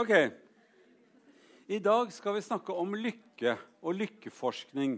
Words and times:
Ok. 0.00 0.14
I 1.68 1.78
dag 1.84 2.12
skal 2.14 2.32
vi 2.32 2.40
snakke 2.40 2.72
om 2.72 2.94
lykke 2.96 3.52
og 3.84 3.98
lykkeforskning. 3.98 4.94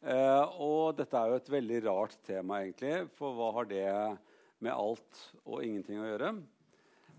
Eh, 0.00 0.54
og 0.64 0.94
dette 0.96 1.18
er 1.18 1.28
jo 1.28 1.40
et 1.42 1.50
veldig 1.52 1.80
rart 1.84 2.14
tema, 2.24 2.62
egentlig. 2.62 3.02
For 3.18 3.36
hva 3.36 3.50
har 3.58 3.68
det 3.68 3.84
med 4.64 4.72
alt 4.72 5.20
og 5.42 5.60
ingenting 5.66 6.00
å 6.00 6.06
gjøre? 6.08 6.30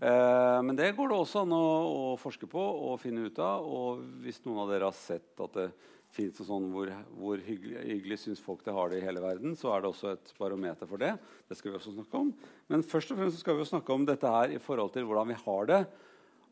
Eh, 0.00 0.56
men 0.66 0.80
det 0.80 0.88
går 0.96 1.12
det 1.12 1.18
også 1.20 1.44
an 1.44 1.54
å, 1.54 1.68
å, 1.92 2.08
forske 2.18 2.48
på 2.50 2.64
og 2.88 2.98
finne 3.04 3.28
ut 3.28 3.38
av. 3.38 3.62
Og 3.62 4.02
hvis 4.24 4.42
noen 4.42 4.64
av 4.64 4.74
dere 4.74 4.90
har 4.90 4.98
sett 4.98 5.44
at 5.46 5.60
det 5.60 5.68
fins 6.16 6.42
sånn 6.48 6.66
hvor, 6.74 6.90
hvor 7.20 7.38
hyggelig, 7.46 7.84
hyggelig 7.84 8.18
syns 8.24 8.42
folk 8.42 8.66
det 8.66 8.74
har 8.74 8.90
det 8.90 8.98
i 8.98 9.06
hele 9.06 9.22
verden, 9.22 9.54
så 9.54 9.76
er 9.76 9.84
det 9.84 9.92
også 9.92 10.16
et 10.16 10.34
barometer 10.40 10.90
for 10.90 11.06
det. 11.06 11.14
Det 11.46 11.60
skal 11.60 11.70
vi 11.70 11.78
også 11.78 11.94
snakke 12.00 12.26
om. 12.26 12.34
Men 12.72 12.82
først 12.82 13.14
og 13.14 13.22
fremst 13.22 13.46
skal 13.46 13.62
vi 13.62 13.70
snakke 13.70 13.94
om 13.94 14.10
dette 14.10 14.36
her 14.40 14.58
i 14.58 14.62
forhold 14.66 14.96
til 14.96 15.06
hvordan 15.06 15.30
vi 15.30 15.40
har 15.46 15.70
det 15.70 15.80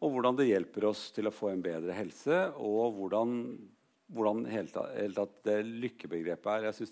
og 0.05 0.13
hvordan 0.13 0.37
det 0.37 0.51
hjelper 0.51 0.91
oss 0.91 1.09
til 1.17 1.29
å 1.29 1.33
få 1.33 1.51
en 1.55 1.65
bedre 1.65 1.97
helse, 1.97 2.37
og 2.61 2.99
hvordan, 2.99 3.35
hvordan 4.13 4.45
helt, 4.53 4.77
helt 4.99 5.21
at 5.23 5.35
det 5.49 5.59
lykkebegrepet 5.65 6.51
er. 6.53 6.67
Jeg, 6.69 6.89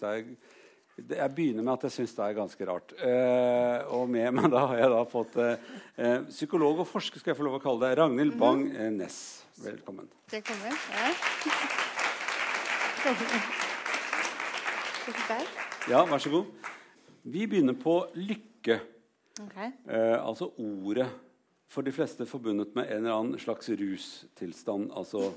det 0.97 1.17
er, 1.19 1.19
jeg 1.19 1.35
begynner 1.37 1.67
med 1.67 1.75
at 1.75 1.85
jeg 1.89 1.97
syns 1.99 2.15
det 2.17 2.25
er 2.25 2.39
ganske 2.39 2.69
rart. 2.69 2.95
Eh, 2.97 3.93
og 3.93 4.09
med 4.13 4.33
meg 4.39 4.49
da 4.53 4.65
har 4.71 4.81
jeg 4.81 4.93
da 4.95 5.03
fått 5.09 5.37
eh, 5.45 5.73
eh 6.01 6.19
psykolog 6.31 6.81
og 6.85 6.89
forsker, 6.89 7.21
skal 7.21 7.35
jeg 7.35 7.41
få 7.41 7.49
lov 7.49 7.59
å 7.59 7.65
kalle 7.65 7.85
det, 7.85 7.99
Ragnhild 8.01 8.33
mhm. 8.33 8.41
Bang 8.41 8.65
eh, 8.73 8.93
Næss. 8.97 9.19
Velkommen. 9.61 10.09
Velkommen. 10.33 10.73
Ja. 10.97 11.11
ja, 15.91 16.01
vær 16.09 16.23
så 16.23 16.33
god. 16.33 16.71
Vi 17.23 17.45
begynner 17.51 17.77
på 17.77 17.99
lykke. 18.17 18.79
Okay. 19.43 19.69
Eh, 19.89 20.17
altså 20.17 20.49
ordet 20.57 21.11
for 21.73 21.85
de 21.87 21.93
fleste 21.95 22.27
forbundet 22.29 22.75
med 22.77 22.91
en 22.91 23.01
eller 23.01 23.17
annen 23.17 23.41
slags 23.41 23.71
rustilstand. 23.81 24.91
Altså 24.93 25.33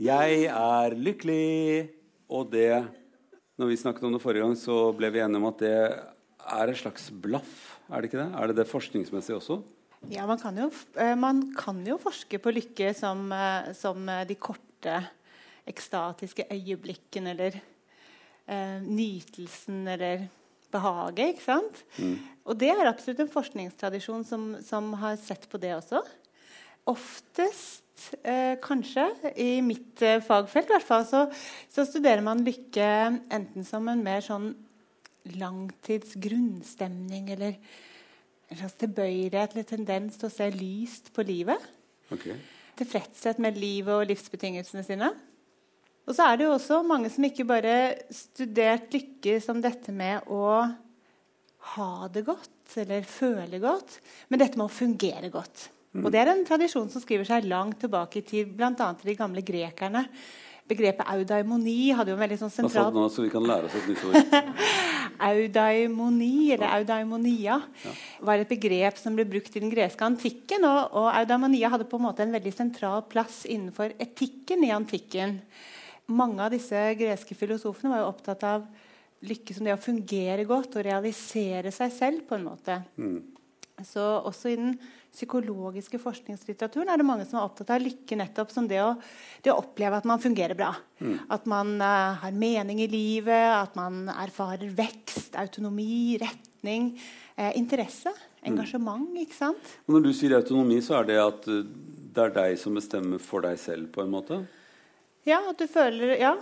'Jeg 0.00 0.44
er 0.52 0.96
lykkelig', 0.96 1.88
og 2.28 2.52
det 2.52 2.88
Når 3.58 3.68
vi 3.68 3.76
snakket 3.76 4.04
om 4.04 4.12
det 4.12 4.22
forrige 4.22 4.42
gang, 4.42 4.56
så 4.56 4.96
ble 4.96 5.10
vi 5.12 5.20
enige 5.20 5.36
om 5.36 5.44
at 5.44 5.58
det 5.60 5.70
er 5.70 6.66
et 6.66 6.76
slags 6.76 7.12
blaff. 7.12 7.78
Er 7.90 8.00
det 8.00 8.08
ikke 8.08 8.18
det? 8.18 8.32
Er 8.34 8.46
det 8.46 8.56
det 8.56 8.66
forskningsmessig 8.66 9.36
også? 9.36 9.62
Ja, 10.10 10.26
man 10.26 10.38
kan 10.38 10.56
jo, 10.56 10.70
eh, 10.96 11.14
man 11.14 11.54
kan 11.54 11.86
jo 11.86 11.98
forske 12.00 12.38
på 12.38 12.50
lykke 12.50 12.94
som, 12.94 13.30
eh, 13.30 13.72
som 13.74 14.08
de 14.26 14.34
korte 14.34 15.04
ekstatiske 15.68 16.48
øyeblikkene 16.50 17.30
eller 17.30 17.60
eh, 18.48 18.80
nytelsen 18.80 19.86
eller 19.86 20.26
behaget. 20.72 21.34
ikke 21.34 21.44
sant? 21.44 21.84
Mm. 21.98 22.16
Og 22.48 22.58
det 22.58 22.72
er 22.72 22.88
absolutt 22.88 23.20
en 23.22 23.30
forskningstradisjon 23.30 24.24
som, 24.26 24.56
som 24.64 24.92
har 25.02 25.16
sett 25.20 25.46
på 25.50 25.60
det 25.62 25.74
også. 25.76 26.02
Oftest, 26.90 28.10
eh, 28.26 28.58
kanskje, 28.62 29.06
i 29.38 29.60
mitt 29.62 30.02
eh, 30.02 30.22
fagfelt 30.24 30.66
i 30.70 30.74
hvert 30.74 30.88
fall, 30.88 31.06
så, 31.06 31.26
så, 31.70 31.84
studerer 31.86 32.22
man 32.26 32.42
lykke 32.42 32.88
enten 33.30 33.64
som 33.68 33.88
en 33.92 34.02
mer 34.02 34.20
sånn 34.26 34.50
langtidsgrunnstemning 35.38 37.30
eller 37.36 37.52
en 38.50 38.58
slags 38.58 38.74
tilbøyelighet 38.80 39.54
eller 39.54 39.68
tendens 39.68 40.18
til 40.18 40.26
å 40.26 40.34
se 40.34 40.50
lyst 40.56 41.12
på 41.14 41.22
livet. 41.26 41.62
Okay. 42.12 42.34
Tilfredshet 42.80 43.38
med 43.40 43.60
livet 43.60 43.94
og 43.94 44.08
livsbetingelsene 44.10 44.82
sine. 44.86 45.12
Og 46.02 46.16
så 46.16 46.26
er 46.26 46.38
det 46.38 46.48
jo 46.48 46.54
også 46.56 46.80
mange 46.86 47.10
som 47.14 47.26
ikke 47.26 47.46
bare 47.46 47.74
studert 48.14 48.90
lykke 48.94 49.36
som 49.42 49.60
dette 49.62 49.94
med 49.94 50.26
å 50.26 50.64
ha 51.76 51.92
det 52.12 52.24
godt 52.26 52.78
eller 52.82 53.04
føle 53.06 53.60
godt, 53.62 53.98
men 54.30 54.40
dette 54.40 54.58
med 54.58 54.66
å 54.66 54.72
fungere 54.72 55.30
godt. 55.32 55.68
Mm. 55.92 56.06
Og 56.06 56.12
Det 56.12 56.22
er 56.22 56.32
en 56.32 56.46
tradisjon 56.48 56.88
som 56.90 57.02
skriver 57.04 57.28
seg 57.28 57.46
langt 57.46 57.82
tilbake 57.84 58.22
i 58.22 58.24
tid, 58.26 58.54
bl.a. 58.56 58.72
til 58.72 59.12
de 59.12 59.18
gamle 59.18 59.44
grekerne. 59.44 60.06
Begrepet 60.72 61.08
audaimoni 61.10 61.92
hadde 61.92 62.12
jo 62.12 62.16
en 62.16 62.22
veldig 62.22 62.38
sånn 62.40 62.52
sentral 62.54 62.86
Hva 62.86 62.88
sa 62.88 62.94
du 62.94 62.98
nå, 63.00 63.04
så 63.12 63.24
vi 63.24 63.30
kan 63.32 63.44
lære 63.46 63.68
oss 63.68 63.76
et 63.76 63.88
nytt 63.90 64.04
ord. 64.08 64.62
audaimoni, 65.32 66.32
eller 66.54 66.78
audaimonia, 66.78 67.58
ja. 67.84 67.92
var 68.24 68.42
et 68.42 68.50
begrep 68.50 68.98
som 68.98 69.18
ble 69.18 69.26
brukt 69.28 69.54
i 69.54 69.62
den 69.62 69.70
greske 69.74 70.06
antikken. 70.06 70.64
Og, 70.66 70.96
og 71.02 71.10
audaimonia 71.12 71.70
hadde 71.74 71.86
på 71.90 72.00
en 72.00 72.06
måte 72.08 72.24
en 72.24 72.34
veldig 72.34 72.54
sentral 72.56 73.04
plass 73.10 73.42
innenfor 73.50 73.94
etikken 74.02 74.64
i 74.66 74.72
antikken 74.74 75.38
mange 76.12 76.44
av 76.44 76.54
disse 76.54 76.80
greske 76.98 77.36
filosofene 77.38 77.92
var 77.94 78.02
jo 78.02 78.10
opptatt 78.12 78.48
av 78.48 78.66
lykke 79.22 79.54
som 79.54 79.66
det 79.66 79.74
å 79.76 79.80
fungere 79.80 80.46
godt 80.48 80.78
og 80.78 80.86
realisere 80.86 81.72
seg 81.74 81.94
selv. 81.94 82.26
på 82.28 82.38
en 82.38 82.48
måte. 82.48 82.82
Mm. 82.98 83.20
Så 83.86 84.02
også 84.02 84.52
i 84.52 84.58
den 84.58 84.74
psykologiske 85.12 85.98
forskningslitteraturen 86.00 86.88
er 86.88 87.00
det 87.00 87.06
mange 87.06 87.26
som 87.28 87.38
er 87.38 87.44
opptatt 87.44 87.72
av 87.74 87.82
lykke 87.82 88.16
nettopp 88.16 88.52
som 88.52 88.68
det 88.68 88.80
å, 88.80 88.94
det 89.44 89.52
å 89.52 89.58
oppleve 89.60 89.98
at 89.98 90.08
man 90.08 90.22
fungerer 90.22 90.56
bra. 90.56 90.70
Mm. 91.02 91.16
At 91.36 91.48
man 91.50 91.74
uh, 91.82 92.16
har 92.22 92.36
mening 92.36 92.80
i 92.84 92.88
livet, 92.90 93.48
at 93.52 93.76
man 93.78 94.06
erfarer 94.14 94.72
vekst, 94.72 95.36
autonomi, 95.40 96.16
retning, 96.22 96.94
eh, 97.36 97.52
interesse, 97.60 98.12
mm. 98.14 98.46
engasjement. 98.52 99.04
Mm. 99.10 99.20
ikke 99.26 99.40
sant? 99.42 99.76
Og 99.86 99.98
når 99.98 100.06
du 100.06 100.12
sier 100.16 100.38
autonomi, 100.38 100.80
så 100.84 101.00
er 101.02 101.10
det 101.12 101.20
at 101.20 101.50
uh, 101.50 101.60
det 102.12 102.26
er 102.28 102.34
deg 102.38 102.58
som 102.60 102.76
bestemmer 102.76 103.20
for 103.22 103.44
deg 103.44 103.60
selv? 103.60 103.90
på 103.92 104.04
en 104.04 104.12
måte? 104.12 104.42
Ja, 105.28 105.40
at 105.48 105.58
du 105.58 105.66
føler 105.70 106.16
Ja. 106.18 106.36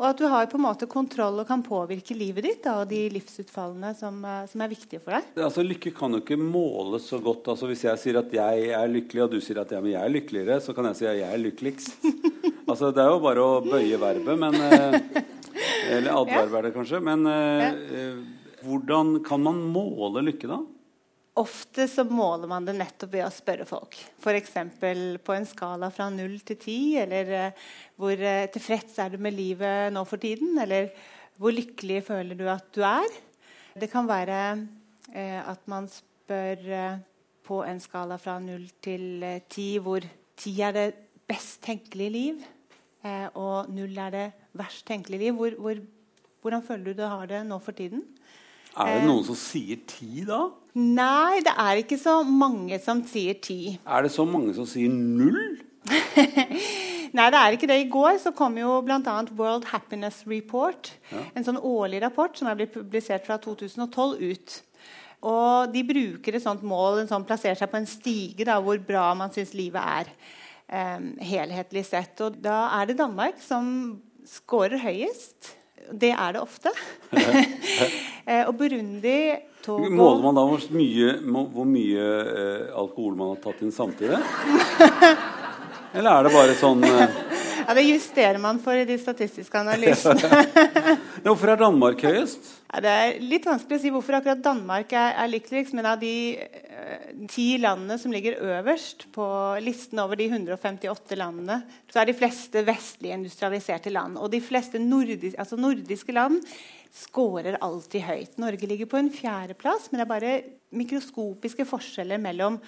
Og 0.00 0.08
at 0.08 0.18
du 0.18 0.24
har 0.26 0.48
på 0.50 0.58
en 0.58 0.64
måte 0.64 0.86
kontroll 0.90 1.36
og 1.38 1.46
kan 1.46 1.60
påvirke 1.62 2.14
livet 2.16 2.42
ditt 2.42 2.64
da, 2.64 2.80
og 2.80 2.88
de 2.90 3.04
livsutfallene 3.12 3.92
som, 3.94 4.16
eh, 4.26 4.48
som, 4.50 4.64
er 4.64 4.72
viktige 4.72 4.98
for 4.98 5.14
deg. 5.14 5.28
Altså, 5.36 5.62
lykke 5.62 5.92
kan 5.94 6.16
jo 6.16 6.18
ikke 6.18 6.38
måles 6.40 7.06
så 7.12 7.20
godt. 7.22 7.46
Altså, 7.52 7.68
hvis 7.70 7.84
jeg 7.84 8.00
sier 8.02 8.18
at 8.18 8.34
jeg 8.34 8.72
er 8.74 8.90
lykkelig, 8.90 9.22
og 9.22 9.36
du 9.36 9.38
sier 9.38 9.60
at 9.62 9.70
ja, 9.70 9.78
jeg 9.78 10.00
er 10.00 10.14
lykkeligere, 10.16 10.58
så 10.64 10.74
kan 10.74 10.88
jeg 10.90 10.98
si 10.98 11.06
at 11.06 11.20
jeg 11.20 11.28
er 11.28 11.44
lykkeligst. 11.44 12.02
altså, 12.70 12.90
det 12.90 13.04
er 13.04 13.12
jo 13.12 13.22
bare 13.22 13.46
å 13.46 13.62
bøye 13.62 14.00
verbet, 14.02 14.34
men 14.42 14.58
eh, 14.58 15.22
Eller 15.92 16.16
adverbe, 16.16 16.58
er 16.58 16.66
det 16.66 16.74
kanskje. 16.74 17.02
Men 17.04 17.28
eh, 17.30 17.68
eh, 17.70 18.18
hvordan 18.66 19.20
kan 19.22 19.42
man 19.44 19.62
måle 19.70 20.24
lykke, 20.24 20.50
da? 20.50 20.58
Ofte 21.40 21.86
så 21.88 22.04
måler 22.04 22.48
man 22.50 22.66
det 22.68 22.74
nettopp 22.76 23.14
ved 23.14 23.24
å 23.24 23.32
spørre 23.32 23.64
folk. 23.64 23.96
F.eks. 24.20 24.52
på 25.24 25.32
en 25.32 25.46
skala 25.48 25.88
fra 25.94 26.10
null 26.12 26.34
til 26.44 26.58
ti. 26.60 26.78
Eller 27.00 27.30
uh, 27.32 27.62
hvor 27.96 28.20
uh, 28.20 28.44
tilfreds 28.52 28.98
er 29.00 29.14
du 29.14 29.22
med 29.22 29.32
livet 29.38 29.94
nå 29.94 30.02
for 30.08 30.20
tiden? 30.20 30.52
Eller 30.60 30.90
hvor 31.40 31.54
lykkelig 31.56 32.02
føler 32.10 32.36
du 32.36 32.44
at 32.52 32.68
du 32.76 32.84
er? 32.84 33.16
Det 33.80 33.88
kan 33.88 34.04
være 34.10 34.42
uh, 34.60 35.40
at 35.54 35.64
man 35.72 35.88
spør 35.88 37.00
på 37.42 37.62
en 37.64 37.80
skala 37.80 38.20
fra 38.20 38.36
null 38.40 38.68
til 38.84 39.24
ti, 39.50 39.70
hvor 39.82 40.04
ti 40.36 40.52
er 40.62 40.76
det 40.76 40.86
best 41.28 41.62
tenkelige 41.64 42.12
liv, 42.14 42.44
og 43.34 43.66
null 43.74 43.98
er 43.98 44.12
det 44.14 44.26
verst 44.56 44.86
tenkelige 44.86 45.24
liv. 45.24 45.34
Hvor, 45.36 45.56
hvor, 45.58 45.80
hvordan 46.44 46.62
føler 46.62 46.84
du 46.84 47.02
du 47.02 47.04
har 47.10 47.26
det 47.26 47.42
nå 47.48 47.58
for 47.58 47.74
tiden? 47.76 48.04
Er 48.78 49.00
det 49.00 49.08
noen 49.10 49.26
som 49.26 49.36
sier 49.36 49.82
ti, 49.90 50.22
da? 50.28 50.44
Nei, 50.78 51.42
det 51.44 51.52
er 51.60 51.82
ikke 51.82 51.98
så 52.00 52.22
mange 52.24 52.78
som 52.80 53.02
sier 53.04 53.36
ti. 53.44 53.76
Er 53.84 54.06
det 54.06 54.12
så 54.14 54.24
mange 54.24 54.54
som 54.56 54.68
sier 54.68 54.92
null? 54.92 55.58
Nei, 57.12 57.26
det 57.28 57.38
er 57.38 57.54
ikke 57.54 57.68
det. 57.68 57.76
I 57.82 57.90
går 57.92 58.16
så 58.22 58.32
kom 58.36 58.56
jo 58.56 58.78
bl.a. 58.86 59.16
World 59.36 59.66
Happiness 59.68 60.22
Report, 60.24 60.94
ja. 61.12 61.26
en 61.36 61.44
sånn 61.44 61.60
årlig 61.60 62.00
rapport 62.04 62.38
som 62.38 62.48
er 62.48 62.56
blitt 62.56 62.72
publisert 62.72 63.26
fra 63.28 63.36
2012, 63.42 64.14
ut. 64.32 64.54
Og 65.28 65.74
de 65.74 65.84
bruker 65.86 66.38
et 66.38 66.42
sånt 66.42 66.64
mål, 66.66 67.02
en 67.02 67.10
sånn 67.10 67.26
plasserer 67.28 67.58
seg 67.58 67.70
på 67.70 67.78
en 67.78 67.90
stige 67.90 68.46
da, 68.48 68.56
hvor 68.64 68.80
bra 68.82 69.10
man 69.18 69.34
syns 69.34 69.52
livet 69.54 69.82
er. 69.82 70.14
Um, 70.72 71.12
helhetlig 71.20 71.84
sett. 71.84 72.16
Og 72.24 72.40
da 72.40 72.64
er 72.78 72.88
det 72.88 72.96
Danmark 73.02 73.36
som 73.44 73.66
scorer 74.26 74.80
høyest. 74.80 75.52
Det 75.90 76.12
er 76.14 76.36
det 76.36 76.42
ofte. 76.42 76.74
Eh, 78.22 78.44
og 78.46 78.52
Burundi 78.54 79.32
Togo 79.64 79.88
Måler 79.90 80.20
man 80.22 80.36
da 80.36 80.44
hvor 80.46 80.62
mye, 80.70 81.08
hvor 81.26 81.64
mye 81.66 82.04
eh, 82.22 82.68
alkohol 82.78 83.16
man 83.18 83.32
har 83.32 83.40
tatt 83.42 83.64
inn 83.66 83.72
samtidig? 83.74 84.20
Eller 85.98 86.10
er 86.12 86.28
det 86.28 86.32
bare 86.36 86.54
sånn 86.54 86.86
eh... 86.86 87.16
Ja, 87.66 87.74
Det 87.74 87.84
justerer 87.86 88.38
man 88.42 88.58
for 88.62 88.76
i 88.76 88.86
de 88.88 88.96
statistiske 88.98 89.58
analysene. 89.58 90.42
hvorfor 91.26 91.52
er 91.52 91.60
Danmark 91.60 92.02
høyest? 92.02 92.50
Ja, 92.72 92.80
det 92.82 92.92
er 92.92 93.18
litt 93.20 93.46
vanskelig 93.46 93.78
å 93.78 93.82
si 93.82 93.92
hvorfor 93.92 94.16
akkurat 94.18 94.42
Danmark 94.42 94.94
er, 94.96 95.14
er 95.20 95.30
lykkeligst. 95.30 95.74
Men 95.76 95.88
av 95.92 96.00
de 96.00 96.12
eh, 96.40 97.08
ti 97.30 97.46
landene 97.62 97.98
som 98.00 98.14
ligger 98.14 98.40
øverst 98.56 99.06
på 99.14 99.26
listen 99.62 100.00
over 100.02 100.18
de 100.18 100.30
158 100.32 101.18
landene, 101.20 101.60
så 101.92 102.02
er 102.02 102.10
de 102.10 102.16
fleste 102.18 102.64
vestlige 102.66 103.18
industrialiserte 103.20 103.92
land. 103.92 104.18
Og 104.18 104.32
de 104.32 104.42
fleste 104.42 104.80
nordiske, 104.82 105.36
altså 105.38 105.60
nordiske 105.60 106.16
land 106.16 106.40
skårer 106.92 107.60
alltid 107.64 108.04
høyt. 108.04 108.38
Norge 108.40 108.68
ligger 108.68 108.90
på 108.90 108.98
en 109.00 109.12
fjerdeplass, 109.12 109.88
men 109.90 110.00
det 110.00 110.06
er 110.06 110.12
bare 110.12 110.34
mikroskopiske 110.76 111.66
forskjeller 111.68 112.20
mellom 112.20 112.58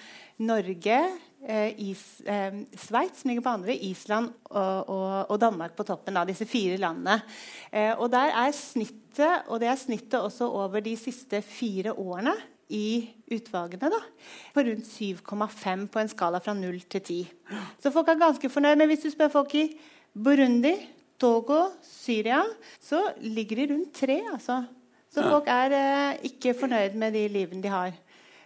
Norge, 0.45 1.01
eh, 1.47 1.71
is, 1.89 2.21
eh, 2.25 2.61
Sveits, 2.77 3.21
som 3.21 3.29
ligger 3.29 3.45
på 3.45 3.53
andre, 3.57 3.75
Island 3.75 4.33
og, 4.49 4.89
og, 4.89 5.07
og, 5.29 5.37
Danmark 5.41 5.75
på 5.77 5.85
toppen 5.87 6.17
av 6.17 6.27
disse 6.29 6.47
fire 6.49 6.77
landene. 6.81 7.19
Eh, 7.71 7.93
og 7.93 8.09
der 8.13 8.33
er 8.33 8.51
snittet, 8.55 9.47
og 9.47 9.61
det 9.61 9.69
er 9.71 9.79
snittet 9.79 10.19
også 10.19 10.49
over 10.49 10.83
de 10.85 10.97
siste 10.99 11.41
fire 11.45 11.93
årene, 11.93 12.35
i 12.69 13.05
utvalgene. 13.29 13.91
da, 13.93 13.99
På 14.53 14.63
rundt 14.65 14.87
7,5 14.89 15.87
på 15.87 16.01
en 16.01 16.09
skala 16.09 16.39
fra 16.41 16.55
0 16.57 16.79
til 16.89 17.01
10. 17.01 17.19
Så 17.81 17.91
folk 17.93 18.09
er 18.09 18.21
ganske 18.21 18.49
fornøyd. 18.49 18.77
Men 18.77 18.89
hvis 18.89 19.03
du 19.05 19.11
spør 19.13 19.29
folk 19.29 19.53
i 19.55 19.67
Burundi, 20.13 20.73
Togo, 21.19 21.69
Syria, 21.85 22.41
så 22.81 23.01
ligger 23.21 23.61
de 23.61 23.73
rundt 23.73 23.93
3. 23.93 24.21
Altså. 24.33 24.63
Så 25.13 25.23
folk 25.23 25.47
er 25.47 25.75
eh, 25.77 26.25
ikke 26.31 26.55
fornøyd 26.57 26.97
med 26.99 27.13
de 27.15 27.27
livene 27.31 27.63
de 27.63 27.71
har. 27.71 27.93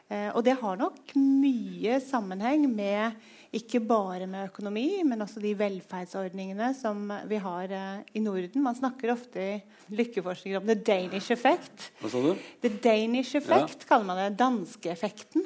Eh, 0.10 0.30
og 0.34 0.42
det 0.46 0.56
har 0.58 0.78
nok 0.80 1.12
mye 1.18 2.00
sammenheng 2.02 2.64
med 2.72 3.20
ikke 3.54 3.82
bare 3.82 4.26
med 4.30 4.48
økonomi, 4.50 5.04
men 5.06 5.22
også 5.22 5.42
de 5.42 5.52
velferdsordningene 5.58 6.72
som 6.78 7.04
vi 7.30 7.38
har 7.42 7.74
eh, 7.74 8.08
i 8.18 8.24
Norden. 8.26 8.64
Man 8.66 8.78
snakker 8.78 9.14
ofte 9.14 9.44
i 9.44 9.60
lykkeforskninger 9.94 10.58
om 10.58 10.66
'the 10.66 10.80
Danish 10.82 11.30
effect'. 11.34 11.92
Hva 12.02 12.10
sa 12.10 12.24
du? 12.26 12.34
The 12.66 12.74
Danish 12.82 13.38
effect 13.38 13.86
kaller 13.90 14.10
man 14.10 14.24
det. 14.24 14.32
Danskeeffekten. 14.42 15.46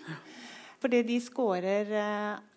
Fordi 0.84 1.04
de 1.08 1.20
scorer 1.24 1.92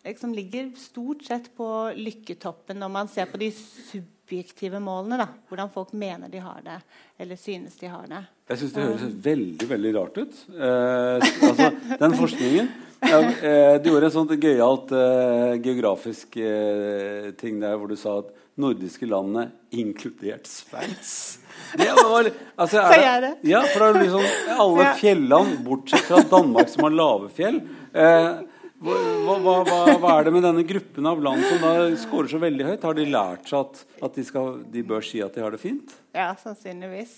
liksom 0.03 0.33
ligger 0.35 0.73
stort 0.79 1.23
sett 1.23 1.53
på 1.55 1.67
lykketoppen 1.95 2.79
når 2.83 2.91
man 2.91 3.11
ser 3.11 3.31
på 3.31 3.39
de 3.39 3.53
subjektive 3.55 4.81
målene. 4.83 5.19
da, 5.23 5.29
Hvordan 5.47 5.71
folk 5.71 5.93
mener 5.93 6.29
de 6.29 6.43
har 6.43 6.63
det, 6.63 6.81
eller 7.19 7.39
synes 7.39 7.79
de 7.79 7.87
har 7.87 8.07
det. 8.11 8.25
Jeg 8.47 8.61
syns 8.61 8.75
det 8.77 8.83
høres 8.85 9.15
veldig 9.25 9.67
veldig 9.73 9.93
rart 9.97 10.19
ut. 10.23 10.35
Eh, 10.55 11.25
altså, 11.49 11.71
den 11.99 12.13
forskningen 12.15 12.69
eh, 13.03 13.73
Du 13.83 13.89
gjorde 13.91 14.07
en 14.07 14.15
sånn 14.15 14.37
gøyalt 14.39 14.93
eh, 14.95 15.57
geografisk 15.65 16.39
eh, 16.39 17.33
ting 17.41 17.59
der 17.65 17.75
hvor 17.75 17.91
du 17.91 17.97
sa 17.99 18.21
at 18.21 18.31
nordiske 18.57 19.09
landene, 19.11 19.51
inkludert 19.75 20.47
Sveits 20.49 21.41
det 21.77 21.91
var, 21.99 22.29
altså, 22.55 22.85
Sa 22.87 22.97
jeg 23.01 23.23
det? 23.25 23.33
Ja, 23.51 23.65
for 23.73 23.83
det 23.83 23.89
er 23.89 24.05
liksom 24.07 24.55
alle 24.63 24.87
fjelland, 25.01 25.57
bortsett 25.67 26.07
fra 26.07 26.23
Danmark, 26.31 26.71
som 26.71 26.87
har 26.87 26.95
lave 26.95 27.31
fjell. 27.35 27.59
Eh, 27.97 28.29
hva, 28.77 29.37
hva, 29.41 29.55
hva, 29.65 29.79
hva 29.97 30.11
er 30.19 30.27
det 30.27 30.33
med 30.35 30.45
denne 30.45 30.65
gruppen 30.69 31.09
av 31.09 31.23
land 31.25 31.45
som 31.49 31.63
da 31.65 31.71
scorer 31.97 32.29
så 32.29 32.41
veldig 32.43 32.67
høyt? 32.69 32.83
Har 32.85 32.99
de 32.99 33.07
lært 33.09 33.49
seg 33.49 33.63
at, 33.63 33.81
at 34.05 34.19
de, 34.19 34.25
skal, 34.29 34.59
de 34.73 34.83
bør 34.85 35.05
si 35.07 35.23
at 35.25 35.33
de 35.33 35.45
har 35.45 35.55
det 35.55 35.61
fint? 35.63 35.95
Ja, 36.17 36.29
sannsynligvis. 36.43 37.15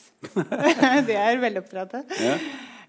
de 1.08 1.16
er 1.18 1.42
veloppdratte. 1.42 2.04
Ja. 2.22 2.36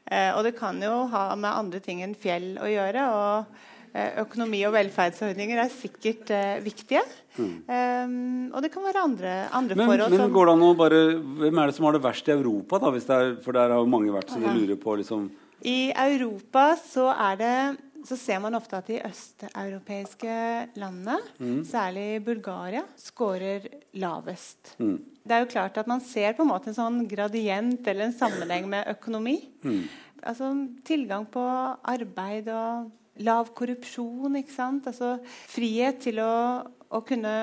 Eh, 0.06 0.30
og 0.38 0.46
det 0.46 0.54
kan 0.60 0.78
jo 0.82 1.08
ha 1.10 1.24
med 1.34 1.50
andre 1.50 1.82
ting 1.86 2.04
enn 2.06 2.14
fjell 2.18 2.54
å 2.62 2.70
gjøre. 2.70 3.08
og 3.10 3.98
eh, 3.98 4.22
Økonomi 4.22 4.62
og 4.70 4.78
velferdsordninger 4.78 5.66
er 5.66 5.74
sikkert 5.74 6.30
eh, 6.34 6.62
viktige. 6.66 7.04
Eh, 7.42 8.16
og 8.54 8.62
det 8.62 8.70
kan 8.74 8.86
være 8.86 9.06
andre, 9.10 9.36
andre 9.50 9.82
Men, 9.82 9.86
forhold 9.96 10.14
men 10.14 10.26
som 10.28 10.34
går 10.38 10.50
det 10.50 10.56
an 10.58 10.66
å 10.66 10.72
bare 10.78 11.04
Hvem 11.42 11.62
er 11.62 11.70
det 11.70 11.78
som 11.78 11.86
har 11.88 11.98
det 11.98 12.06
verst 12.06 12.30
i 12.30 12.38
Europa? 12.38 12.82
da? 12.84 12.94
Hvis 12.94 13.10
det 13.10 13.18
er, 13.18 13.38
for 13.42 13.58
der 13.58 13.74
har 13.74 13.82
jo 13.82 13.94
mange 13.98 14.14
vært 14.14 14.34
så 14.34 14.42
de 14.42 14.54
lurer 14.54 14.78
på 14.82 14.98
liksom 15.02 15.30
I 15.66 15.80
Europa 16.06 16.72
så 16.84 17.10
er 17.14 17.40
det 17.40 17.56
så 18.10 18.18
ser 18.18 18.40
man 18.42 18.58
ofte 18.58 18.78
at 18.80 18.88
de 18.90 18.98
østeuropeiske 19.06 20.36
landene, 20.82 21.18
særlig 21.70 22.08
Bulgaria, 22.26 22.84
scorer 22.98 23.68
lavest. 24.02 24.74
Det 24.80 25.36
er 25.36 25.44
jo 25.44 25.52
klart 25.52 25.78
at 25.78 25.88
Man 25.90 26.02
ser 26.02 26.34
på 26.34 26.42
en 26.46 26.50
måte 26.50 26.72
en 26.72 26.78
sånn 26.78 27.04
gradient 27.10 27.86
eller 27.86 28.08
en 28.08 28.16
sammenheng 28.18 28.66
med 28.70 28.90
økonomi. 28.96 29.38
Altså 30.26 30.50
Tilgang 30.88 31.28
på 31.30 31.44
arbeid 31.94 32.50
og 32.52 32.90
lav 33.24 33.54
korrupsjon. 33.56 34.36
ikke 34.42 34.56
sant? 34.56 34.88
Altså 34.90 35.20
Frihet 35.52 36.02
til 36.08 36.20
å, 36.24 36.66
å 36.90 37.02
kunne 37.06 37.36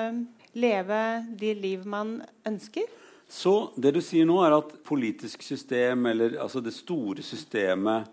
leve 0.57 1.01
de 1.39 1.53
liv 1.55 1.85
man 1.87 2.17
ønsker. 2.47 2.89
Så 3.27 3.73
det 3.75 3.91
du 3.95 4.01
sier 4.03 4.27
nå, 4.27 4.37
er 4.43 4.55
at 4.55 4.69
politisk 4.87 5.43
system, 5.43 6.05
eller 6.11 6.37
altså 6.39 6.61
det 6.63 6.73
store 6.75 7.23
systemet, 7.25 8.07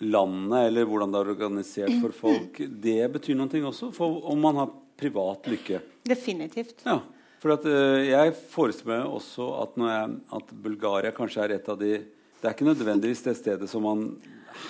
landet, 0.00 0.66
eller 0.66 0.88
hvordan 0.88 1.12
det 1.12 1.20
er 1.20 1.32
organisert 1.34 1.96
for 2.00 2.16
folk, 2.16 2.60
det 2.82 3.00
betyr 3.12 3.40
ting 3.52 3.66
også? 3.68 3.90
For 3.94 4.20
om 4.32 4.40
man 4.40 4.60
har 4.62 4.70
privat 5.00 5.48
lykke? 5.50 5.80
Definitivt. 6.08 6.82
Ja. 6.84 7.00
For 7.40 7.54
at, 7.54 7.64
eh, 7.64 8.10
jeg 8.10 8.34
forestiller 8.52 8.98
meg 9.00 9.14
også 9.16 9.46
at, 9.62 9.76
når 9.80 9.92
jeg, 9.92 10.16
at 10.36 10.50
Bulgaria 10.64 11.12
kanskje 11.16 11.44
er 11.44 11.56
et 11.56 11.68
av 11.72 11.78
de 11.80 12.00
Det 12.40 12.48
er 12.48 12.54
ikke 12.54 12.64
nødvendigvis 12.64 13.20
det 13.20 13.34
stedet 13.36 13.68
som 13.68 13.82
man 13.84 14.04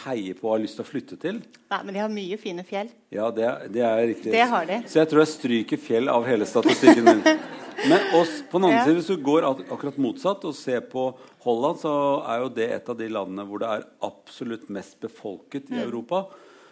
heier 0.05 0.35
på 0.35 0.49
og 0.49 0.57
har 0.57 0.63
lyst 0.65 0.75
til 0.75 0.83
å 0.83 0.89
flytte 0.89 1.17
til. 1.23 1.37
Nei, 1.71 1.79
Men 1.85 1.95
de 1.95 2.01
har 2.03 2.11
mye 2.11 2.39
fine 2.41 2.65
fjell. 2.67 2.91
Ja, 3.15 3.29
det, 3.31 3.47
det 3.71 3.85
er 3.87 4.01
riktig. 4.11 4.33
Det 4.35 4.47
har 4.51 4.67
de. 4.67 4.81
Så 4.91 4.99
jeg 4.99 5.11
tror 5.11 5.23
jeg 5.23 5.31
stryker 5.31 5.79
fjell 5.79 6.11
av 6.11 6.27
hele 6.27 6.49
statistikken 6.51 7.07
min. 7.07 7.23
Men 7.89 8.15
oss, 8.19 8.43
på 8.51 8.59
den 8.61 8.69
andre 8.69 8.83
siden, 8.85 8.99
hvis 9.01 9.09
du 9.09 9.23
går 9.25 9.47
akkurat 9.49 9.97
motsatt 9.99 10.45
og 10.45 10.55
ser 10.55 10.81
på 10.91 11.07
Holland, 11.47 11.79
så 11.81 11.93
er 12.29 12.43
jo 12.43 12.49
det 12.53 12.69
et 12.77 12.89
av 12.93 12.99
de 12.99 13.09
landene 13.09 13.47
hvor 13.49 13.63
det 13.63 13.69
er 13.73 13.87
absolutt 14.05 14.69
mest 14.69 14.99
befolket 15.01 15.71
Mm. 15.71 15.79
i 15.79 15.83
Europa. 15.87 16.27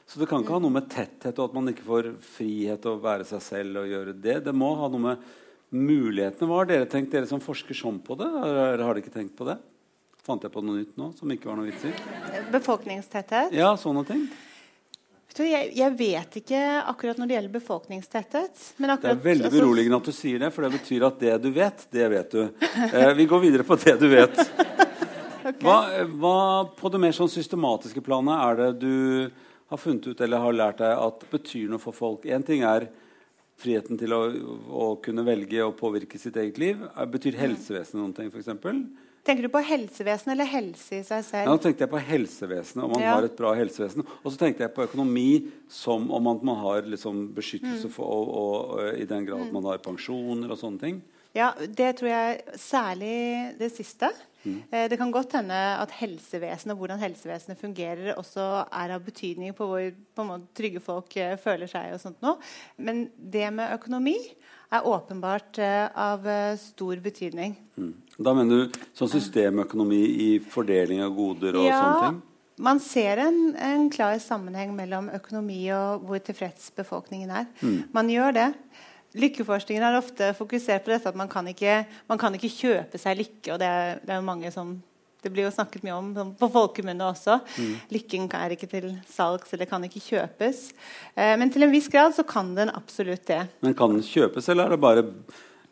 Så 0.08 0.19
det 0.20 0.28
kan 0.28 0.40
ikke 0.43 0.52
ha 0.56 0.58
noe 0.64 0.72
med 0.72 0.88
tetthet 0.88 1.38
og 1.38 1.50
at 1.50 1.55
man 1.55 1.69
ikke 1.69 1.84
får 1.84 2.10
frihet 2.37 2.81
til 2.82 2.94
å 2.96 3.00
være 3.02 3.25
seg 3.28 3.43
selv 3.44 3.76
og 3.82 3.88
gjøre 3.88 4.14
det. 4.20 4.44
Det 4.44 4.55
må 4.56 4.75
ha 4.76 4.88
noe 4.88 5.00
med 5.00 5.19
mulighetene. 5.72 6.49
Hva 6.49 6.62
har 6.62 6.66
dere 6.70 6.87
tenkt, 6.88 7.11
dere 7.12 7.26
som 7.28 7.40
forsker 7.44 7.76
sånn 7.76 8.00
på 8.04 8.16
det? 8.16 8.28
Eller 8.28 8.81
har 8.84 8.94
dere 8.94 9.02
ikke 9.04 9.12
tenkt 9.12 9.37
på 9.37 9.44
det? 9.49 9.58
Fant 10.25 10.43
jeg 10.44 10.52
på 10.52 10.62
noe 10.64 10.81
nytt 10.81 10.96
nå 11.00 11.11
som 11.16 11.28
ikke 11.32 11.49
var 11.49 11.56
noe 11.61 11.69
vits 11.70 11.84
i? 11.88 11.93
Befolkningstetthet. 12.52 13.52
Ja, 13.56 13.75
sånne 13.81 14.04
ting. 14.08 14.26
Jeg, 15.46 15.70
jeg 15.79 15.94
vet 15.99 16.38
ikke 16.40 16.61
akkurat 16.90 17.19
når 17.20 17.29
det 17.29 17.37
gjelder 17.37 17.55
befolkningstetthet. 17.55 18.62
Men 18.79 18.94
Det 18.96 19.11
er 19.12 19.20
veldig 19.23 19.46
altså, 19.46 19.61
beroligende 19.61 20.00
at 20.00 20.08
du 20.08 20.14
sier 20.17 20.43
det, 20.43 20.50
for 20.55 20.67
det 20.67 20.73
betyr 20.75 21.06
at 21.08 21.20
det 21.23 21.35
du 21.44 21.50
vet, 21.55 21.85
det 21.94 22.08
vet 22.12 22.35
du. 22.35 22.43
Eh, 22.88 23.12
vi 23.19 23.26
går 23.31 23.43
videre 23.46 23.67
på 23.69 23.79
det 23.81 23.96
du 24.00 24.08
vet. 24.12 24.38
Hva, 25.64 25.79
hva 26.20 26.38
på 26.76 26.90
det 26.93 26.99
mer 27.00 27.14
sånn 27.17 27.31
systematiske 27.32 28.02
planet 28.05 28.37
er 28.37 28.58
det 28.58 28.67
du 28.82 29.31
har 29.73 29.81
funnet 29.81 30.11
ut 30.11 30.20
eller 30.20 30.43
har 30.43 30.56
lært 30.58 30.82
deg 30.82 30.93
at 30.93 31.23
betyr 31.31 31.70
noe 31.70 31.81
for 31.81 31.96
folk? 31.96 32.26
Én 32.29 32.44
ting 32.44 32.67
er 32.69 32.85
friheten 33.58 33.99
til 33.99 34.12
å, 34.14 34.20
å 34.69 34.88
kunne 35.02 35.25
velge 35.26 35.62
og 35.64 35.76
påvirke 35.79 36.20
sitt 36.20 36.37
eget 36.38 36.61
liv. 36.61 36.82
Eh, 36.93 37.06
Betyr 37.11 37.38
helsevesenet 37.40 38.00
noen 38.02 38.17
ting, 38.17 38.29
f.eks.? 38.32 39.07
Tenker 39.28 39.44
du 39.44 39.50
på 39.52 39.60
helsevesenet 39.60 40.32
eller 40.32 40.48
helse 40.48 40.96
i 40.96 41.02
seg 41.04 41.25
selv? 41.26 41.44
Ja, 41.44 41.52
nå 41.52 41.60
tenkte 41.60 41.84
jeg 41.84 41.92
på 41.92 42.00
helsevesenet, 42.00 42.84
om 42.86 42.94
man 42.94 43.02
Ja. 43.04 43.10
har 43.19 43.26
et 43.28 43.36
bra 43.36 43.50
helsevesen. 43.58 44.06
Og 44.25 44.32
så 44.32 44.38
tenkte 44.40 44.64
jeg 44.64 44.72
på 44.75 44.86
økonomi 44.88 45.50
som 45.69 46.08
om 46.10 46.22
man, 46.25 46.40
man 46.42 46.56
har 46.56 46.82
liksom 46.88 47.28
Mm. 47.28 47.34
beskyttelse 47.36 47.90
for, 47.92 48.06
og, 48.08 48.28
og, 48.28 48.70
og, 48.78 48.98
i 48.98 49.04
den 49.04 49.26
grad 49.28 49.52
man 49.52 49.64
har 49.69 49.78
pensjoner 49.84 50.50
og 50.50 50.56
sånne 50.58 50.80
ting. 50.80 51.02
Ja, 51.34 51.52
Det 51.52 51.96
tror 51.98 52.08
jeg 52.08 52.40
særlig 52.56 53.58
det 53.58 53.70
siste. 53.76 54.08
Mm. 54.46 54.62
Eh, 54.72 54.88
det 54.88 54.96
kan 54.98 55.10
godt 55.12 55.32
hende 55.32 55.52
at 55.52 55.90
helsevesenet 55.90 56.72
og 56.72 56.78
hvordan 56.78 56.98
helsevesenet 57.02 57.58
fungerer, 57.60 58.14
også 58.16 58.66
er 58.72 58.94
av 58.94 59.04
betydning 59.04 59.52
på 59.52 59.66
hvor 59.66 59.92
på 60.16 60.40
trygge 60.54 60.80
folk 60.80 61.16
eh, 61.16 61.36
føler 61.36 61.66
seg. 61.69 61.92
og 61.92 62.00
sånt 62.00 62.20
nå. 62.22 62.38
Men 62.78 63.10
det 63.19 63.52
med 63.52 63.75
økonomi 63.76 64.16
er 64.70 64.86
åpenbart 64.86 65.58
eh, 65.58 65.87
av 65.96 66.26
eh, 66.28 66.56
stor 66.60 67.00
betydning. 67.04 67.56
Mm. 67.78 67.92
Da 68.18 68.34
mener 68.37 68.64
du 68.66 68.80
sånn 68.96 69.10
systemøkonomi 69.12 70.00
i 70.28 70.30
fordeling 70.42 71.00
av 71.04 71.14
goder 71.16 71.56
og 71.56 71.68
sånne 71.68 72.00
ting? 72.04 72.18
Man 72.58 72.80
ser 72.82 73.20
en, 73.22 73.38
en 73.54 73.87
klar 73.94 74.16
sammenheng 74.18 74.72
mellom 74.75 75.12
økonomi 75.14 75.60
og 75.76 76.08
hvor 76.08 76.22
tilfreds 76.26 76.72
befolkningen 76.75 77.30
er. 77.30 77.46
Mm. 77.62 77.76
Man 77.94 78.10
gjør 78.10 78.34
det. 78.34 78.48
Lykkeforskningen 79.18 79.87
har 79.87 79.96
ofte 79.96 80.32
fokusert 80.37 80.84
på 80.84 80.92
dette 80.92 81.08
at 81.08 81.16
man 81.16 81.30
kan 81.30 81.46
ikke, 81.48 81.84
man 82.10 82.20
kan 82.20 82.34
ikke 82.34 82.50
kjøpe 82.52 82.98
seg 83.00 83.22
lykke. 83.22 83.54
og 83.54 83.62
det 83.62 83.68
er, 83.70 84.02
det 84.02 84.16
er 84.16 84.26
mange 84.26 84.50
som 84.52 84.75
det 85.22 85.32
blir 85.34 85.48
jo 85.48 85.50
snakket 85.54 85.82
mye 85.82 85.96
om 85.98 86.12
sånn, 86.14 86.30
på 86.38 86.48
folkemunne 86.54 87.08
også. 87.10 87.40
Mm. 87.58 87.75
Lykken 87.96 88.28
er 88.38 88.54
ikke 88.54 88.68
til 88.70 88.88
salgs 89.10 89.52
eller 89.56 89.66
kan 89.70 89.82
ikke 89.88 90.02
kjøpes. 90.04 90.68
Eh, 91.16 91.34
men 91.40 91.50
til 91.50 91.66
en 91.66 91.72
viss 91.75 91.88
grad 91.90 92.14
så 92.14 92.22
kan 92.28 92.54
den 92.54 92.70
absolutt 92.70 93.26
det. 93.26 93.40
Men 93.66 93.75
kan 93.78 93.96
den 93.96 94.04
kjøpes, 94.06 94.48
eller 94.52 94.68
er 94.68 94.76
det 94.76 94.80
bare 94.84 95.04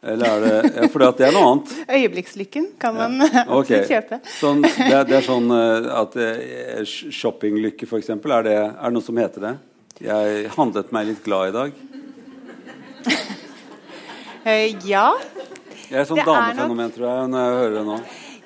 eller 0.06 0.26
er 0.28 0.42
det, 0.44 0.72
ja, 0.76 0.86
For 0.92 1.02
det 1.02 1.24
er 1.26 1.32
noe 1.34 1.46
annet. 1.50 1.70
Øyeblikkslykken 1.96 2.66
kan 2.78 2.94
man 2.94 3.16
Ok. 3.24 3.70
absolutt 3.72 3.88
kjøpe. 3.90 4.18
Sånn, 4.36 4.60
det, 4.66 4.90
er, 4.92 5.06
det 5.08 5.16
er 5.18 5.24
sånn 5.26 5.48
eh, 5.56 5.88
at 6.02 6.18
eh, 6.20 6.82
shoppinglykke, 6.86 7.88
f.eks. 7.88 8.12
Er, 8.14 8.46
det, 8.46 8.54
er 8.60 8.76
det 8.84 8.92
noe 8.94 9.06
som 9.06 9.18
heter 9.18 9.46
det? 9.48 9.54
Jeg 10.04 10.50
handlet 10.58 10.92
meg 10.94 11.08
litt 11.14 11.24
glad 11.26 11.50
i 11.50 11.56
dag. 11.56 11.82
Eh, 14.46 14.76
ja. 14.86 15.08
Jeg 15.90 15.96
er 15.98 16.04
sånn 16.06 16.20
Det 16.20 16.22
er 16.22 16.28
nok- 16.28 16.36
damefenomen, 16.54 16.90
tror 16.94 17.06
jeg, 17.08 17.30
når 17.32 17.40
jeg 17.42 17.54
hører 17.56 17.72
det 17.74 17.80
nå. 17.88 17.96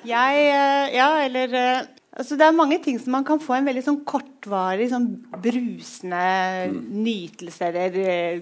Jeg 0.07 0.45
eh, 0.51 0.95
Ja, 0.95 1.09
eller 1.25 1.53
eh, 1.57 1.81
Altså, 2.11 2.35
det 2.35 2.43
er 2.43 2.51
mange 2.51 2.75
ting 2.83 2.97
som 2.99 3.13
man 3.15 3.23
kan 3.23 3.39
få 3.39 3.53
en 3.55 3.67
veldig 3.69 3.81
sånn 3.85 4.01
kortvarig, 4.03 4.89
sånn 4.91 5.05
brusende 5.39 6.19
nytelse 6.91 7.69
eller 7.69 7.95
eh, 8.03 8.41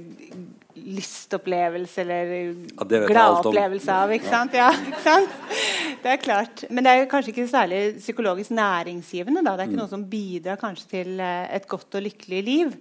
lystopplevelse 0.90 2.02
eller 2.02 2.32
Ja, 2.34 2.88
gladopplevelse 3.12 3.94
av. 3.94 4.14
Ikke 4.18 4.32
sant? 4.32 4.58
Ja, 4.58 4.72
ikke 4.90 5.04
sant? 5.06 5.38
Det 6.02 6.12
er 6.16 6.22
klart. 6.24 6.64
Men 6.74 6.86
det 6.88 6.92
er 6.96 7.02
jo 7.04 7.12
kanskje 7.14 7.34
ikke 7.36 7.46
særlig 7.52 7.82
psykologisk 8.02 8.56
næringsgivende. 8.58 9.46
Da. 9.46 9.54
Det 9.54 9.66
er 9.68 9.72
ikke 9.72 9.82
noe 9.84 9.94
som 9.94 10.06
bidrar 10.18 10.60
kanskje 10.66 10.90
til 10.98 11.22
et 11.22 11.70
godt 11.70 12.00
og 12.00 12.06
lykkelig 12.10 12.42
liv. 12.50 12.74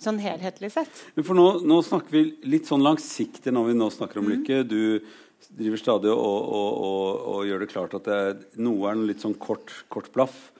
Sånn 0.00 0.20
helhetlig 0.24 0.70
sett. 0.72 1.02
Men 1.18 1.26
For 1.28 1.36
nå, 1.36 1.48
nå 1.68 1.82
snakker 1.84 2.16
vi 2.16 2.24
litt 2.48 2.70
sånn 2.70 2.84
langsiktig 2.86 3.52
når 3.52 3.74
vi 3.74 3.80
nå 3.82 3.90
snakker 3.92 4.22
om 4.22 4.30
Mm. 4.30 4.36
lykke. 4.38 4.62
Du 4.70 5.04
driver 5.48 5.80
stadig 5.80 6.10
og, 6.12 6.48
og, 6.50 6.80
og, 6.86 7.20
og 7.32 7.46
gjør 7.48 7.62
det 7.64 7.70
klart 7.72 7.94
at 7.98 8.08
det 8.08 8.16
er, 8.16 8.34
noe 8.62 8.88
er 8.88 8.98
en 8.98 9.06
litt 9.08 9.24
sånn 9.24 9.36
kort, 9.40 9.72
kort 9.92 10.10
blaff. 10.14 10.50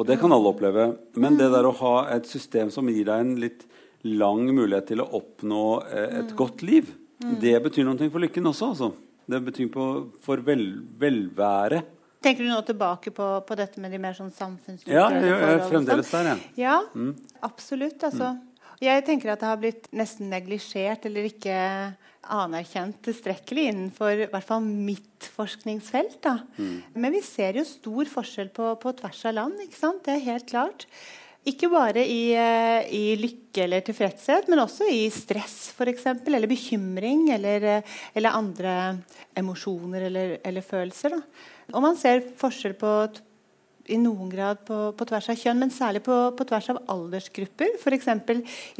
Og 0.00 0.06
det 0.08 0.16
kan 0.20 0.32
alle 0.32 0.48
oppleve. 0.48 0.86
Men 1.20 1.36
det 1.36 1.50
der 1.52 1.68
å 1.68 1.76
ha 1.82 1.94
et 2.14 2.28
system 2.28 2.70
som 2.72 2.88
gir 2.88 3.04
deg 3.08 3.20
en 3.20 3.34
litt 3.42 3.66
lang 4.08 4.46
mulighet 4.48 4.88
til 4.94 5.02
å 5.04 5.10
oppnå 5.18 5.64
eh, 5.90 6.18
et 6.22 6.34
godt 6.38 6.64
liv, 6.64 6.88
det 7.20 7.58
betyr 7.60 7.84
noe 7.84 8.08
for 8.08 8.22
lykken 8.24 8.48
også. 8.48 8.70
Altså. 8.72 8.92
Det 9.30 9.40
betyr 9.44 9.68
på, 9.74 9.88
for 10.24 10.40
vel, 10.46 10.64
velvære. 10.98 11.82
Tenker 12.24 12.44
du 12.44 12.50
nå 12.50 12.60
tilbake 12.68 13.12
på, 13.16 13.26
på 13.46 13.56
dette 13.56 13.80
med 13.80 13.92
de 13.92 14.00
mer 14.00 14.16
sånn 14.16 14.32
Ja, 14.32 15.08
jeg, 15.08 15.22
jeg, 15.24 15.36
jeg 15.36 15.52
er 15.52 15.62
fremdeles 15.68 16.08
sånn? 16.10 16.26
der, 16.26 16.32
jeg. 16.34 16.50
Ja, 16.60 16.80
absolutt. 17.46 18.02
Altså. 18.04 18.34
Jeg 18.80 19.04
tenker 19.04 19.34
at 19.34 19.42
det 19.42 19.48
har 19.50 19.58
blitt 19.60 19.88
nesten 19.92 20.30
neglisjert 20.32 21.04
eller 21.08 21.28
ikke 21.28 21.56
anerkjent 22.30 23.00
tilstrekkelig 23.04 23.66
innenfor 23.70 24.24
i 24.24 24.28
hvert 24.30 24.46
fall 24.46 24.64
mitt 24.64 25.28
forskningsfelt. 25.34 26.20
Da. 26.24 26.38
Men 26.94 27.12
vi 27.12 27.20
ser 27.24 27.60
jo 27.60 27.66
stor 27.68 28.08
forskjell 28.08 28.52
på, 28.56 28.74
på 28.80 28.94
tvers 29.00 29.24
av 29.28 29.36
land. 29.36 29.60
ikke 29.64 29.80
sant? 29.80 30.00
Det 30.06 30.16
er 30.16 30.28
helt 30.30 30.48
klart. 30.48 30.86
Ikke 31.48 31.70
bare 31.72 32.02
i, 32.04 32.34
eh, 32.36 32.88
i 32.92 33.04
lykke 33.16 33.64
eller 33.64 33.84
tilfredshet, 33.84 34.48
men 34.52 34.60
også 34.60 34.88
i 34.92 35.06
stress 35.12 35.70
f.eks. 35.72 36.04
Eller 36.28 36.48
bekymring 36.48 37.30
eller, 37.32 37.64
eh, 37.64 37.94
eller 38.14 38.36
andre 38.36 38.74
emosjoner 39.36 40.04
eller, 40.10 40.36
eller 40.44 40.64
følelser. 40.64 41.16
Da. 41.16 41.22
Og 41.72 41.84
man 41.84 41.96
ser 41.96 42.20
forskjell 42.36 42.76
på 42.80 42.92
i 43.88 43.98
noen 44.00 44.28
grad 44.32 44.60
på, 44.68 44.78
på 44.96 45.06
tvers 45.08 45.30
av 45.32 45.38
kjønn, 45.40 45.60
men 45.62 45.72
særlig 45.74 46.02
på, 46.06 46.16
på 46.36 46.46
tvers 46.48 46.70
av 46.72 46.80
aldersgrupper. 46.92 47.74
F.eks. 47.80 48.08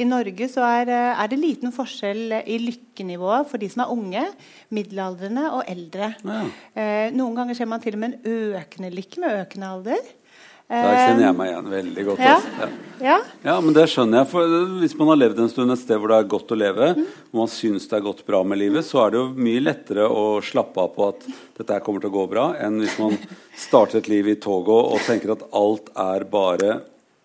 i 0.01 0.07
Norge 0.07 0.49
så 0.51 0.65
er, 0.67 0.91
eh, 0.93 1.23
er 1.23 1.31
det 1.31 1.41
liten 1.41 1.73
forskjell 1.75 2.37
i 2.41 2.59
lykkenivået 2.61 3.49
for 3.49 3.61
de 3.61 3.71
som 3.71 3.85
er 3.85 3.93
unge, 3.95 4.25
middelaldrende 4.75 5.47
og 5.57 5.65
eldre. 5.71 6.13
Ja. 6.23 6.41
Eh, 6.75 7.07
noen 7.15 7.37
ganger 7.39 7.57
ser 7.57 7.71
man 7.71 7.83
til 7.83 7.97
og 7.97 8.03
med 8.03 8.13
en 8.17 8.57
økende 8.57 8.93
lykke 8.93 9.23
med 9.23 9.39
økende 9.43 9.75
alder. 9.75 10.11
Der 10.71 10.97
kjenner 11.01 11.25
jeg 11.25 11.35
meg 11.35 11.49
igjen 11.51 11.69
veldig 11.71 12.05
godt. 12.07 12.21
Ja. 12.23 12.35
Altså. 12.37 12.69
Ja. 13.01 13.17
Ja. 13.43 13.55
Men 13.65 13.75
det 13.75 13.85
skjønner 13.91 14.21
jeg. 14.21 14.29
For 14.31 14.55
hvis 14.79 14.95
man 14.99 15.11
har 15.11 15.19
levd 15.19 15.41
en 15.43 15.51
stund 15.51 15.75
et 15.75 15.81
sted 15.81 15.99
hvor 15.99 16.13
det 16.13 16.19
er 16.21 16.29
godt 16.31 16.53
å 16.55 16.59
leve, 16.59 16.89
og 16.95 17.41
man 17.41 17.51
syns 17.51 17.89
det 17.91 17.97
er 17.97 18.05
gått 18.05 18.23
bra 18.27 18.39
med 18.47 18.61
livet, 18.61 18.87
så 18.87 19.03
er 19.03 19.11
det 19.11 19.19
jo 19.19 19.27
mye 19.35 19.65
lettere 19.65 20.07
å 20.07 20.23
slappe 20.45 20.85
av 20.85 20.95
på 20.95 21.09
at 21.09 21.27
dette 21.59 21.75
her 21.75 21.83
kommer 21.83 22.03
til 22.03 22.13
å 22.13 22.15
gå 22.15 22.25
bra, 22.31 22.47
enn 22.63 22.79
hvis 22.79 22.95
man 23.01 23.19
starter 23.67 23.99
et 23.99 24.09
liv 24.11 24.31
i 24.31 24.39
toget 24.39 24.95
og 24.95 25.05
tenker 25.07 25.35
at 25.35 25.43
alt 25.51 25.91
er 25.99 26.27
bare 26.31 26.79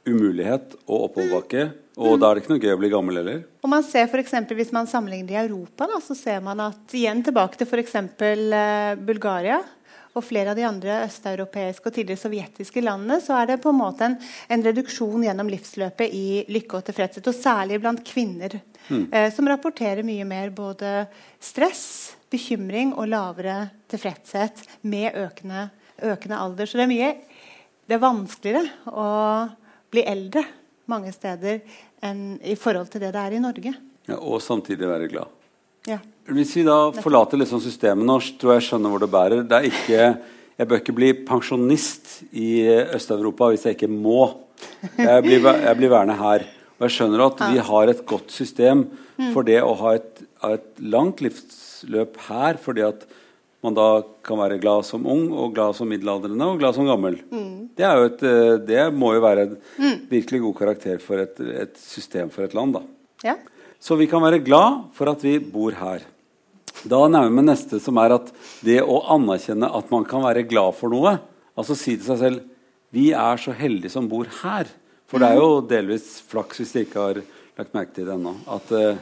umulighet 0.07 0.79
og 0.87 1.11
oppoverbakke. 1.11 1.69
Og 1.97 2.19
da 2.21 2.29
er 2.29 2.37
det 2.37 2.43
ikke 2.43 2.53
noe 2.53 2.61
gøy 2.61 2.75
å 2.75 2.81
bli 2.83 2.91
gammel 2.93 3.19
heller. 3.23 3.38
Og 3.65 3.71
man 3.73 3.85
ser 3.87 4.11
for 4.12 4.21
eksempel, 4.21 4.59
Hvis 4.59 4.73
man 4.75 4.88
sammenligner 4.91 5.33
i 5.33 5.47
Europa, 5.47 5.87
da, 5.88 6.00
så 6.05 6.15
ser 6.15 6.43
man 6.45 6.61
at 6.61 6.93
igjen 6.93 7.23
tilbake 7.25 7.57
til 7.57 7.67
f.eks. 7.71 7.95
Eh, 7.97 8.95
Bulgaria 9.00 9.62
og 10.16 10.25
flere 10.25 10.52
av 10.52 10.58
de 10.58 10.64
andre 10.66 11.00
østeuropeiske 11.04 11.90
og 11.90 11.94
tidligere 11.94 12.23
sovjetiske 12.23 12.82
landene, 12.85 13.20
så 13.23 13.37
er 13.38 13.52
det 13.52 13.61
på 13.64 13.73
en 13.73 13.80
måte 13.80 14.08
en, 14.08 14.18
en 14.52 14.64
reduksjon 14.64 15.25
gjennom 15.26 15.50
livsløpet 15.52 16.14
i 16.16 16.26
lykke 16.52 16.80
og 16.80 16.87
tilfredshet. 16.88 17.28
Og 17.28 17.37
særlig 17.37 17.80
blant 17.82 18.04
kvinner, 18.06 18.58
eh, 18.88 19.28
som 19.35 19.49
rapporterer 19.50 20.06
mye 20.06 20.26
mer 20.28 20.52
både 20.56 21.06
stress, 21.42 22.16
bekymring 22.32 22.94
og 22.96 23.11
lavere 23.12 23.58
tilfredshet 23.92 24.64
med 24.88 25.14
økende, 25.26 25.68
økende 26.02 26.40
alder. 26.42 26.68
Så 26.68 26.80
det 26.80 26.88
er 26.88 26.94
mye 26.94 27.12
det 27.87 27.94
er 27.94 28.02
vanskeligere 28.02 28.90
å 28.90 29.08
bli 29.94 30.02
eldre 30.11 30.42
mange 30.90 31.12
steder 31.14 31.61
enn 32.04 32.37
i 32.42 32.56
forhold 32.58 32.90
til 32.90 33.02
det 33.04 33.12
det 33.14 33.23
er 33.23 33.37
i 33.37 33.42
Norge. 33.42 33.73
Ja, 34.06 34.18
og 34.18 34.42
samtidig 34.42 34.88
være 34.90 35.08
glad. 35.11 35.30
Ja. 35.87 36.00
Hvis 36.26 36.57
vi 36.59 36.64
da 36.66 36.90
forlater 36.99 37.38
liksom 37.38 37.61
systemet 37.62 38.07
nå, 38.07 38.19
tror 38.40 38.57
jeg 38.57 38.66
skjønner 38.66 38.93
hvor 38.93 39.02
det 39.02 39.12
bærer. 39.12 39.45
Det 39.47 39.59
er 39.59 39.69
ikke, 39.71 40.09
jeg 40.59 40.69
bør 40.69 40.83
ikke 40.83 40.97
bli 40.97 41.12
pensjonist 41.28 42.16
i 42.35 42.66
Øst-Europa 42.97 43.52
hvis 43.52 43.66
jeg 43.69 43.78
ikke 43.78 43.93
må. 43.93 44.33
Jeg 44.99 45.23
blir, 45.23 45.47
jeg 45.47 45.78
blir 45.78 45.93
værende 45.93 46.19
her. 46.19 46.47
Og 46.76 46.88
jeg 46.88 46.97
skjønner 46.97 47.26
at 47.28 47.45
vi 47.52 47.62
har 47.71 47.93
et 47.93 48.02
godt 48.09 48.35
system 48.35 48.88
for 49.33 49.47
det 49.47 49.61
å 49.64 49.76
ha 49.81 49.95
et, 49.97 50.25
et 50.50 50.83
langt 50.83 51.23
livsløp 51.25 52.19
her, 52.26 52.59
fordi 52.61 52.85
at 52.85 53.07
man 53.64 53.76
da 53.76 54.02
kan 54.26 54.38
være 54.38 54.61
glad 54.62 54.85
som 54.87 55.07
ung, 55.09 55.31
og 55.33 55.55
glad 55.57 55.75
som 55.78 55.88
middelaldrende 55.90 56.50
og 56.52 56.61
glad 56.61 56.76
som 56.76 56.87
gammel. 56.87 57.16
Det, 57.76 57.87
er 57.87 57.99
jo 57.99 58.11
et, 58.11 58.23
eh, 58.26 58.52
det 58.69 58.85
må 58.95 59.14
jo 59.16 59.25
være 59.25 59.47
en 59.47 59.57
virkelig 60.11 60.43
god 60.45 60.59
karakter 60.61 61.00
for 61.02 61.23
et, 61.23 61.40
et 61.64 61.78
system 61.81 62.31
for 62.35 62.47
et 62.47 62.55
land. 62.57 62.76
da. 62.76 62.83
Ja. 63.25 63.37
Så 63.80 63.97
vi 63.99 64.09
kan 64.11 64.25
være 64.25 64.42
glad 64.45 64.88
for 64.97 65.11
at 65.12 65.23
vi 65.25 65.38
bor 65.40 65.76
her. 65.76 66.04
Da 66.87 67.00
nærmer 67.09 67.40
vi 67.40 67.47
neste, 67.49 67.80
som 67.83 67.99
er 68.00 68.16
at 68.16 68.28
det 68.64 68.80
å 68.83 69.00
anerkjenne 69.16 69.68
at 69.78 69.92
man 69.92 70.04
kan 70.09 70.25
være 70.25 70.47
glad 70.49 70.76
for 70.78 70.92
noe. 70.92 71.16
Altså 71.56 71.76
si 71.78 71.97
til 71.97 72.06
seg 72.11 72.21
selv 72.21 72.52
Vi 72.95 73.11
er 73.12 73.40
så 73.42 73.52
heldige 73.52 73.90
som 73.92 74.06
bor 74.09 74.28
her. 74.42 74.68
For 75.11 75.21
det 75.21 75.28
er 75.28 75.40
jo 75.40 75.62
delvis 75.68 76.21
flaks 76.30 76.61
hvis 76.62 76.73
de 76.73 76.85
ikke 76.87 77.02
har 77.02 77.18
lagt 77.59 77.75
merke 77.75 77.92
til 77.97 78.06
det 78.06 78.14
ennå. 78.14 78.33
At, 78.56 78.71
eh, 78.73 79.00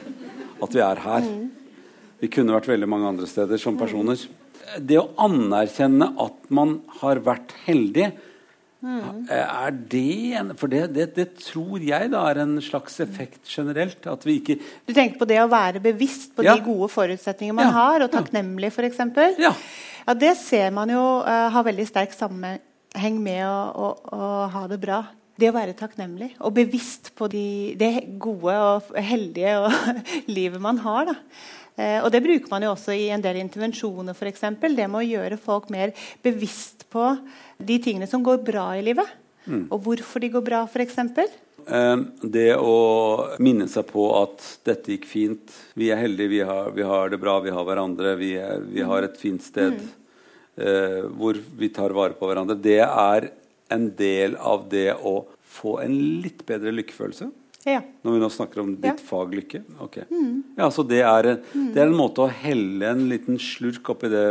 at 0.65 0.75
vi 0.75 0.81
er 0.83 1.01
her. 1.03 1.27
Vi 2.19 2.29
kunne 2.33 2.55
vært 2.55 2.69
veldig 2.71 2.89
mange 2.89 3.11
andre 3.13 3.29
steder 3.29 3.61
som 3.61 3.77
personer. 3.77 4.19
Det 4.81 4.97
å 4.99 5.11
anerkjenne 5.21 6.09
at 6.21 6.49
man 6.49 6.79
har 7.01 7.21
vært 7.25 7.53
heldig, 7.67 8.09
er 8.85 9.71
det 9.91 10.35
en 10.39 10.53
For 10.59 10.71
det, 10.71 10.83
det, 10.93 11.07
det 11.15 11.25
tror 11.41 11.81
jeg 11.83 12.11
da 12.13 12.21
er 12.29 12.41
en 12.43 12.55
slags 12.61 12.99
effekt 13.03 13.49
generelt. 13.49 14.05
At 14.07 14.23
vi 14.27 14.37
ikke 14.41 14.59
Du 14.87 14.93
tenker 14.93 15.17
på 15.21 15.27
det 15.29 15.39
å 15.41 15.49
være 15.51 15.81
bevisst 15.83 16.35
på 16.35 16.45
Ja. 16.45 16.55
de 16.55 16.65
gode 16.65 16.89
forutsetningene 16.93 17.55
man 17.57 17.69
Ja, 17.69 17.75
har, 17.79 18.05
og 18.05 18.11
takknemlig 18.13 18.71
f.eks. 18.73 19.01
Ja. 19.41 19.53
Ja, 20.05 20.13
det 20.13 20.35
ser 20.37 20.69
man 20.75 20.89
jo 20.93 21.01
uh, 21.25 21.49
har 21.49 21.63
veldig 21.65 21.87
sterk 21.89 22.13
sammenheng 22.13 23.19
med 23.23 23.41
å, 23.47 23.65
å, 23.73 23.91
å 24.13 24.31
ha 24.53 24.65
det 24.69 24.77
bra. 24.83 25.03
Det 25.35 25.49
å 25.51 25.55
være 25.57 25.73
takknemlig 25.75 26.29
og 26.39 26.53
bevisst 26.55 27.09
på 27.17 27.27
de, 27.27 27.73
det 27.75 28.05
gode 28.23 28.53
og 28.55 28.93
heldige 29.03 29.57
og 29.65 29.73
livet 30.37 30.61
man 30.63 30.77
har. 30.85 31.09
Da. 31.09 31.15
Eh, 31.75 31.99
og 31.99 32.09
det 32.13 32.23
bruker 32.23 32.51
man 32.51 32.63
jo 32.63 32.71
også 32.73 32.95
i 32.95 33.09
en 33.13 33.23
del 33.23 33.41
intervensjoner, 33.41 34.15
f.eks. 34.15 34.45
Det 34.61 34.87
med 34.87 35.01
å 35.01 35.05
gjøre 35.05 35.39
folk 35.41 35.69
mer 35.73 35.95
bevisst 36.23 36.87
på 36.93 37.11
de 37.57 37.79
tingene 37.83 38.07
som 38.09 38.23
går 38.23 38.43
bra 38.47 38.69
i 38.77 38.85
livet. 38.85 39.21
Og 39.69 39.77
hvorfor 39.85 40.23
de 40.23 40.31
går 40.33 40.45
bra, 40.45 40.63
f.eks. 40.65 40.97
Eh, 41.65 41.97
det 42.21 42.49
å 42.61 42.77
minne 43.41 43.67
seg 43.71 43.87
på 43.89 44.07
at 44.19 44.43
dette 44.67 44.95
gikk 44.95 45.07
fint, 45.09 45.53
vi 45.77 45.91
er 45.93 46.01
heldige, 46.01 46.33
vi 46.33 46.41
har, 46.45 46.71
vi 46.75 46.85
har 46.85 47.11
det 47.13 47.21
bra, 47.21 47.39
vi 47.43 47.53
har 47.53 47.67
hverandre, 47.67 48.15
vi, 48.19 48.35
er, 48.41 48.61
vi 48.65 48.85
har 48.85 49.05
et 49.05 49.17
fint 49.19 49.43
sted 49.43 49.79
eh, 50.57 51.01
hvor 51.17 51.39
vi 51.57 51.71
tar 51.73 51.95
vare 51.97 52.17
på 52.17 52.29
hverandre, 52.29 52.57
det 52.57 52.81
er 52.85 53.31
en 53.73 53.89
del 53.97 54.37
av 54.37 54.67
det 54.69 54.91
å 54.93 55.23
få 55.55 55.79
en 55.81 55.95
litt 56.21 56.45
bedre 56.45 56.73
lykkefølelse. 56.75 57.31
Ja. 57.65 57.81
Når 58.05 58.13
vi 58.13 58.19
nå 58.21 58.29
snakker 58.29 58.61
om 58.61 58.75
ditt 58.75 58.85
Ja. 58.85 58.93
Mm. 58.93 59.03
fag 59.07 59.31
lykke. 59.33 59.63
Ok. 59.81 59.97
Ja, 60.57 60.67
så 60.69 60.83
det 60.87 61.01
er, 61.01 61.23
det 61.53 61.77
er 61.81 61.87
en 61.87 61.97
måte 61.97 62.21
å 62.25 62.29
helle 62.29 62.91
en 62.91 63.07
liten 63.09 63.39
slurk 63.41 63.89
oppi 63.95 64.09
det, 64.13 64.25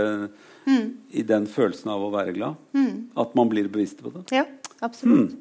Mm. 0.66 0.94
i 1.12 1.20
den 1.22 1.44
følelsen 1.46 1.90
av 1.92 2.00
å 2.00 2.10
være 2.14 2.32
glad. 2.32 2.54
At 3.20 3.34
man 3.36 3.50
blir 3.50 3.68
bevisst 3.68 3.98
på 4.00 4.10
det. 4.14 4.22
ja, 4.32 4.46
absolutt. 4.80 5.34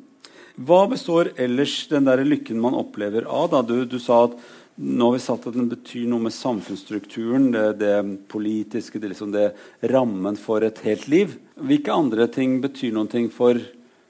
Hva 0.59 0.87
består 0.89 1.31
ellers 1.39 1.87
den 1.87 2.03
der 2.05 2.17
lykken 2.25 2.59
man 2.59 2.73
opplever 2.75 3.23
av? 3.25 3.49
Da? 3.49 3.61
Du, 3.61 3.85
du 3.85 3.97
sa 3.99 4.25
at 4.25 4.35
nå 4.77 5.05
har 5.05 5.13
vi 5.15 5.19
satt 5.23 5.47
at 5.47 5.53
den 5.55 5.69
betyr 5.69 6.07
noe 6.09 6.19
med 6.25 6.33
samfunnsstrukturen, 6.33 7.51
det, 7.53 7.79
det 7.79 7.95
politiske, 8.27 8.99
det, 8.99 9.13
liksom 9.13 9.31
det 9.31 9.53
rammen 9.89 10.35
for 10.35 10.61
et 10.65 10.79
helt 10.83 11.07
liv. 11.07 11.37
Hvilke 11.55 11.93
andre 11.93 12.27
ting 12.27 12.59
betyr 12.61 12.91
noen 12.93 13.09
ting 13.09 13.29
for 13.31 13.57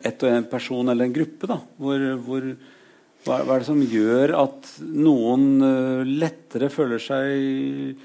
ett 0.03 0.23
og 0.23 0.29
en 0.33 0.43
person 0.49 0.89
eller 0.89 1.05
en 1.05 1.13
gruppe? 1.15 1.47
da? 1.47 1.59
Hvor, 1.77 1.99
hvor, 2.25 2.49
hva, 3.23 3.39
hva 3.43 3.55
er 3.55 3.63
det 3.63 3.69
som 3.69 3.81
gjør 3.81 4.33
at 4.41 4.69
noen 4.83 5.45
uh, 5.63 6.07
lettere 6.07 6.69
føler 6.73 7.01
seg 7.01 7.99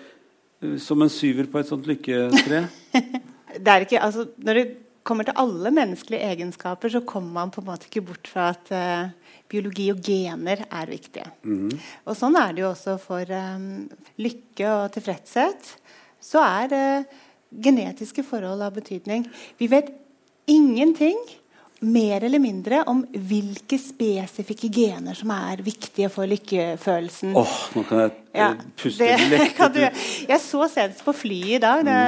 uh, 0.63 0.77
som 0.83 1.03
en 1.03 1.13
syver 1.13 1.49
på 1.51 1.61
et 1.61 1.71
sånt 1.71 1.89
lykketre? 1.89 2.65
det 3.65 3.73
er 3.73 3.87
ikke, 3.87 4.03
altså, 4.05 4.29
når 4.45 4.61
det 4.61 4.67
kommer 5.09 5.27
til 5.27 5.39
alle 5.41 5.73
menneskelige 5.75 6.33
egenskaper, 6.35 6.93
så 6.93 7.03
kommer 7.09 7.35
man 7.41 7.53
på 7.55 7.63
en 7.63 7.71
måte 7.71 7.89
ikke 7.89 8.05
bort 8.11 8.31
fra 8.31 8.51
at 8.55 8.71
uh, 8.75 9.35
biologi 9.51 9.89
og 9.95 10.03
gener 10.05 10.67
er 10.69 10.91
viktige. 10.93 11.31
Og 12.05 12.19
sånn 12.19 12.37
er 12.37 12.53
det 12.53 12.67
jo 12.67 12.73
også 12.75 12.99
for 13.01 13.33
um, 13.33 13.87
lykke 14.21 14.69
og 14.69 14.93
tilfredshet. 14.99 15.73
Så 16.21 16.43
er 16.45 17.07
genetiske 17.49 18.27
forhold 18.29 18.61
av 18.67 18.77
betydning. 18.77 19.25
Vi 19.57 19.71
vet 19.73 19.89
ingenting 20.51 21.17
mer 21.81 22.25
eller 22.27 22.43
mindre 22.43 22.81
om 22.91 23.05
hvilke 23.13 23.79
spesifikke 23.81 24.71
gener 24.73 25.15
som 25.19 25.31
er 25.35 25.63
viktige 25.63 26.09
for 26.11 26.29
lykkefølelsen. 26.31 27.37
Åh, 27.39 27.59
nå 27.77 27.85
kan 27.87 28.03
jeg 28.03 28.13
eh, 28.15 28.41
Ja, 28.41 28.49
puste 28.79 29.11
det 29.31 29.45
kan 29.59 29.75
du 29.75 29.81
Jeg 29.83 30.41
så 30.43 30.67
senest 30.73 31.05
på 31.07 31.15
flyet 31.17 31.59
i 31.59 31.63
dag. 31.63 31.85
Da, 31.87 31.99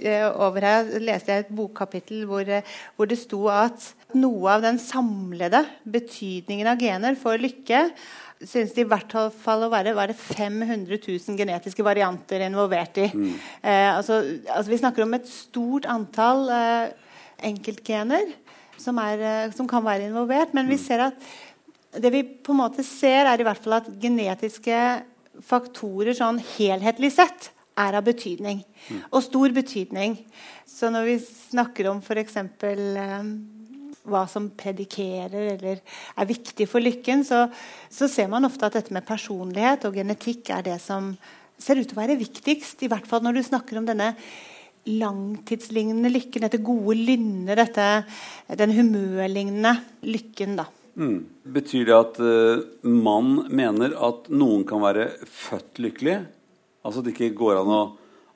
eh, 0.00 0.24
over 0.32 0.64
her 0.64 0.94
leste 1.04 1.34
jeg 1.34 1.46
et 1.46 1.52
bokkapittel 1.60 2.24
hvor, 2.28 2.48
eh, 2.48 2.78
hvor 2.96 3.10
det 3.10 3.20
sto 3.20 3.44
at 3.52 3.90
noe 4.16 4.54
av 4.56 4.64
den 4.64 4.80
samlede 4.80 5.60
betydningen 5.84 6.70
av 6.72 6.80
gener 6.80 7.18
for 7.20 7.36
lykke 7.36 7.90
synes 8.46 8.74
de 8.74 8.84
i 8.84 8.88
hvert 8.88 9.14
fall 9.34 9.64
å 9.66 9.70
være 9.72 9.94
var 9.96 10.10
det 10.10 10.18
500 10.18 11.00
000 11.02 11.38
genetiske 11.38 11.84
varianter 11.84 12.44
involvert 12.46 13.00
i. 13.02 13.08
Eh, 13.10 13.88
altså, 13.90 14.20
altså 14.46 14.70
Vi 14.70 14.78
snakker 14.78 15.04
om 15.04 15.16
et 15.18 15.26
stort 15.30 15.88
antall 15.90 16.46
eh, 16.54 16.92
enkeltgener 17.48 18.30
som, 18.80 18.98
er, 19.02 19.22
eh, 19.22 19.52
som 19.56 19.68
kan 19.70 19.84
være 19.84 20.08
involvert. 20.08 20.54
Men 20.56 20.70
vi 20.70 20.78
ser 20.80 21.08
at 21.10 21.28
det 21.98 22.12
vi 22.12 22.24
på 22.24 22.54
en 22.54 22.62
måte 22.62 22.84
ser, 22.86 23.26
er 23.26 23.40
i 23.40 23.46
hvert 23.46 23.62
fall 23.62 23.78
at 23.80 23.92
genetiske 24.00 24.80
faktorer 25.44 26.16
sånn 26.18 26.40
helhetlig 26.56 27.12
sett 27.14 27.52
er 27.78 27.98
av 27.98 28.06
betydning. 28.06 28.64
Mm. 28.88 29.04
Og 29.12 29.22
stor 29.24 29.54
betydning. 29.54 30.18
Så 30.66 30.90
når 30.92 31.12
vi 31.12 31.16
snakker 31.22 31.90
om 31.92 32.02
f.eks. 32.02 32.40
Um, 32.42 33.32
hva 34.08 34.24
som 34.30 34.48
predikerer 34.56 35.52
eller 35.54 35.80
er 35.82 36.28
viktig 36.28 36.66
for 36.70 36.82
lykken, 36.82 37.24
så, 37.28 37.46
så, 37.92 38.08
ser 38.08 38.30
man 38.32 38.46
ofte 38.48 38.64
at 38.68 38.78
dette 38.78 38.94
med 38.94 39.06
personlighet 39.06 39.84
og 39.84 39.98
genetikk 40.00 40.48
er 40.54 40.64
det 40.64 40.78
som 40.80 41.12
ser 41.60 41.80
ut 41.80 41.90
til 41.90 41.98
å 41.98 42.00
være 42.00 42.18
viktigst. 42.20 42.82
I 42.86 42.90
hvert 42.90 43.08
fall 43.10 43.24
når 43.26 43.38
du 43.38 43.42
snakker 43.50 43.80
om 43.80 43.88
denne 43.88 44.14
langtidslignende 44.88 46.10
lykken, 46.12 46.44
dette 46.46 46.60
gode 46.64 46.96
lynnet, 46.96 47.54
dette, 47.60 47.86
den 48.58 48.74
humørlignende 48.76 49.76
lykken. 50.08 50.56
da. 50.60 50.68
Mm. 50.98 51.20
Betyr 51.54 51.86
det 51.86 51.96
at 51.96 52.18
uh, 52.22 52.64
man 52.82 53.44
mener 53.54 53.94
at 54.08 54.26
noen 54.34 54.64
kan 54.68 54.82
være 54.82 55.12
født 55.24 55.78
lykkelig? 55.84 56.18
Altså 56.82 57.02
at 57.02 57.08
det 57.08 57.14
ikke 57.14 57.36
går 57.38 57.62
an 57.62 57.74
å 57.74 57.82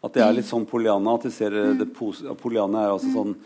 At 0.02 0.16
det 0.16 0.22
er 0.24 0.32
litt 0.34 0.48
sånn 0.48 0.64
Poliana. 0.66 1.14
At 1.14 1.28
de 1.28 1.30
ser 1.30 1.54
mm. 1.54 1.76
det 1.78 1.90
Poliana 2.40 2.86
er 2.86 2.94
altså 2.96 3.12
sånn 3.14 3.36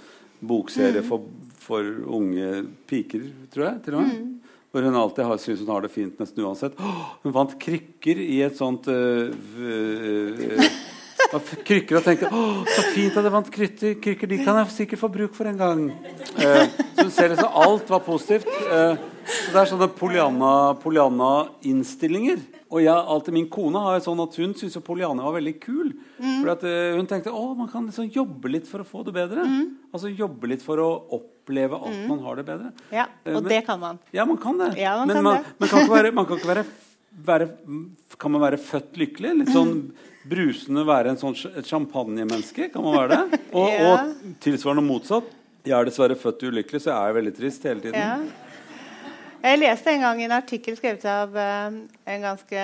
bokserie 0.41 1.03
mm. 1.03 1.09
for 1.09 1.27
for 1.67 1.83
unge 2.15 2.65
piker, 2.87 3.25
tror 3.51 3.71
jeg. 3.71 3.79
til 3.85 3.97
og 3.99 4.05
med. 4.05 4.19
Mm. 4.21 4.61
Hvor 4.71 4.85
hun 4.87 4.99
alltid 5.01 5.25
har, 5.25 5.39
syns 5.43 5.63
hun 5.65 5.73
har 5.73 5.83
det 5.83 5.93
fint 5.95 6.19
nesten 6.21 6.45
uansett. 6.45 6.77
Oh, 6.79 7.07
hun 7.25 7.35
vant 7.35 7.55
krykker 7.63 8.21
i 8.23 8.43
et 8.47 8.59
sånt 8.59 8.87
uh, 8.93 9.33
uh, 9.33 10.67
uh, 11.35 11.41
krykker 11.67 11.97
og 11.99 12.05
tenker 12.07 12.27
'Å, 12.31 12.65
så 12.69 12.83
fint 12.95 13.17
at 13.17 13.25
jeg 13.25 13.35
vant 13.35 13.51
krykker, 13.57 13.95
krykker, 14.03 14.27
de 14.31 14.39
kan 14.45 14.57
jeg 14.61 14.75
sikkert 14.75 15.03
få 15.03 15.09
bruk 15.13 15.33
for 15.37 15.45
en 15.51 15.59
gang. 15.61 15.81
så 16.37 16.69
hun 17.03 17.11
ser 17.11 17.29
liksom 17.33 17.51
alt 17.63 17.91
var 17.91 18.03
positivt. 18.07 18.47
så 18.47 19.49
det 19.53 19.61
er 19.61 19.67
sånne 19.71 19.89
Poliana-innstillinger. 20.83 22.39
Og 22.67 22.83
jeg, 22.83 22.95
alltid 22.95 23.33
Min 23.35 23.49
kone 23.49 23.79
har 23.79 24.01
sånn 24.03 24.21
at 24.25 24.35
hun 24.43 24.55
syns 24.59 24.79
Poliana 24.83 25.23
var 25.23 25.39
veldig 25.39 25.61
kul. 25.63 25.93
Mm. 26.19 26.41
For 26.43 26.51
at, 26.57 26.63
hun 26.99 27.07
tenkte 27.07 27.31
å, 27.31 27.55
man 27.55 27.69
kan 27.71 27.87
liksom 27.87 28.11
jobbe 28.11 28.49
litt 28.51 28.67
for 28.67 28.83
å 28.83 28.87
få 28.87 29.03
det 29.07 29.15
bedre. 29.15 29.47
Mm. 29.47 29.67
Altså 29.93 30.09
jobbe 30.11 30.47
litt 30.51 30.63
for 30.67 30.77
å 30.83 30.91
opp 31.15 31.37
oppleve 31.47 31.79
at 31.79 31.95
mm. 31.95 32.09
man 32.11 32.25
har 32.27 32.37
det 32.37 32.45
bedre. 32.47 32.73
Ja, 32.91 33.07
Og 33.25 33.31
eh, 33.31 33.39
men, 33.39 33.49
det 33.51 33.63
kan 33.67 33.81
man. 33.81 33.99
Ja, 34.11 34.25
man 34.27 34.39
kan 34.43 34.59
det. 34.59 34.75
Ja, 34.81 34.97
man 34.99 35.07
men 35.07 35.17
kan 35.17 35.25
man, 35.25 35.37
det. 35.37 35.55
man, 35.59 35.69
kan 35.69 35.81
ikke 35.81 35.95
være, 35.95 36.13
man 36.13 36.27
kan 36.27 36.41
ikke 36.41 36.49
være, 36.49 36.65
være, 37.25 37.49
Kan 38.19 38.35
man 38.35 38.45
være 38.45 38.61
født 38.61 38.97
lykkelig? 39.01 39.33
Litt 39.41 39.53
sånn 39.55 39.75
brusende 40.27 40.85
være 40.87 41.13
en 41.13 41.21
sånn, 41.21 41.37
et 41.57 41.69
champagnemenneske? 41.69 42.71
Kan 42.73 42.85
man 42.87 42.97
være 43.01 43.17
det? 43.17 43.41
Og, 43.57 43.69
ja. 43.71 43.93
og 43.93 44.39
tilsvarende 44.43 44.85
motsatt. 44.87 45.29
Jeg 45.67 45.75
er 45.75 45.89
dessverre 45.89 46.15
født 46.19 46.45
ulykkelig, 46.47 46.85
så 46.85 46.93
jeg 46.93 47.11
er 47.11 47.17
veldig 47.17 47.33
trist 47.35 47.65
hele 47.67 47.83
tiden. 47.83 47.99
Ja. 47.99 48.47
Jeg 49.47 49.59
leste 49.61 49.93
en 49.93 50.05
gang 50.05 50.23
en 50.23 50.35
artikkel 50.35 50.77
skrevet 50.79 51.05
av 51.11 51.35
uh, 51.35 51.75
en 52.07 52.23
ganske 52.23 52.63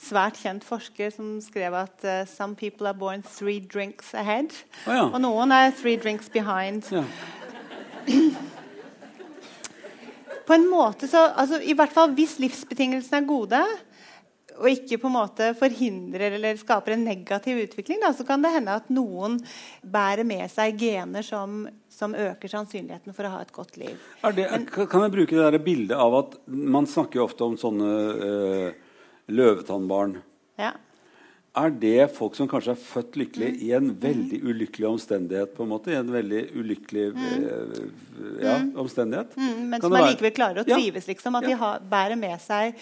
svært 0.00 0.40
kjent 0.40 0.64
forsker 0.66 1.12
som 1.14 1.36
skrev 1.44 1.76
at 1.78 2.04
uh, 2.04 2.24
'some 2.28 2.56
people 2.56 2.88
are 2.88 2.96
born 2.96 3.22
three 3.22 3.60
drinks 3.60 4.14
ahead'. 4.14 4.52
Oh, 4.86 4.94
ja. 4.94 5.04
Og 5.04 5.20
noen 5.20 5.52
er 5.52 5.70
'three 5.70 5.96
drinks 5.96 6.28
behind'. 6.28 6.92
Ja. 6.92 7.04
På 10.46 10.54
en 10.56 10.68
måte 10.68 11.08
så, 11.08 11.26
altså, 11.32 11.60
I 11.62 11.76
hvert 11.76 11.92
fall 11.94 12.14
hvis 12.16 12.38
livsbetingelsene 12.42 13.22
er 13.22 13.28
gode, 13.28 13.60
og 14.54 14.68
ikke 14.70 15.00
på 15.02 15.08
en 15.10 15.16
måte 15.16 15.48
forhindrer 15.58 16.36
eller 16.36 16.58
skaper 16.60 16.94
en 16.94 17.04
negativ 17.08 17.58
utvikling, 17.64 17.98
da, 18.02 18.12
så 18.14 18.26
kan 18.28 18.44
det 18.44 18.52
hende 18.54 18.76
at 18.78 18.86
noen 18.92 19.40
bærer 19.82 20.26
med 20.26 20.46
seg 20.52 20.78
gener 20.78 21.26
som, 21.26 21.64
som 21.90 22.14
øker 22.14 22.52
sannsynligheten 22.52 23.16
for 23.16 23.26
å 23.26 23.32
ha 23.34 23.42
et 23.42 23.54
godt 23.54 23.78
liv. 23.80 23.98
Det, 24.22 24.46
Men, 24.52 24.68
kan 24.70 25.06
jeg 25.06 25.14
bruke 25.16 25.34
det 25.34 25.42
der 25.48 25.64
bildet 25.64 25.98
av 25.98 26.18
at 26.20 26.38
man 26.46 26.86
snakker 26.90 27.18
jo 27.18 27.26
ofte 27.26 27.48
om 27.48 27.58
sånne 27.58 27.92
øh, 28.30 28.96
løvetannbarn? 29.34 30.20
Ja 30.60 30.76
er 31.54 31.70
det 31.78 32.08
folk 32.16 32.34
som 32.34 32.48
kanskje 32.50 32.72
er 32.74 32.80
født 32.80 33.16
lykkelig 33.20 33.50
i 33.62 33.70
en 33.76 33.92
veldig 34.00 34.40
ulykkelig 34.42 34.88
omstendighet? 34.88 35.52
på 35.54 35.62
en 35.62 35.70
måte, 35.70 35.92
I 35.92 36.00
en 36.00 36.10
veldig 36.10 36.42
ulykkelig 36.58 37.04
mm. 37.14 37.28
ja, 38.42 38.56
mm. 38.58 38.72
omstendighet. 38.82 39.36
Mm, 39.38 39.60
men 39.70 39.78
kan 39.78 39.86
som 39.86 39.98
allikevel 40.00 40.34
klarer 40.34 40.64
å 40.64 40.66
trives, 40.66 41.06
liksom. 41.06 41.38
At 41.38 41.46
ja. 41.46 41.52
de 41.52 41.58
har, 41.60 41.84
bærer 41.94 42.18
med 42.18 42.42
seg 42.42 42.74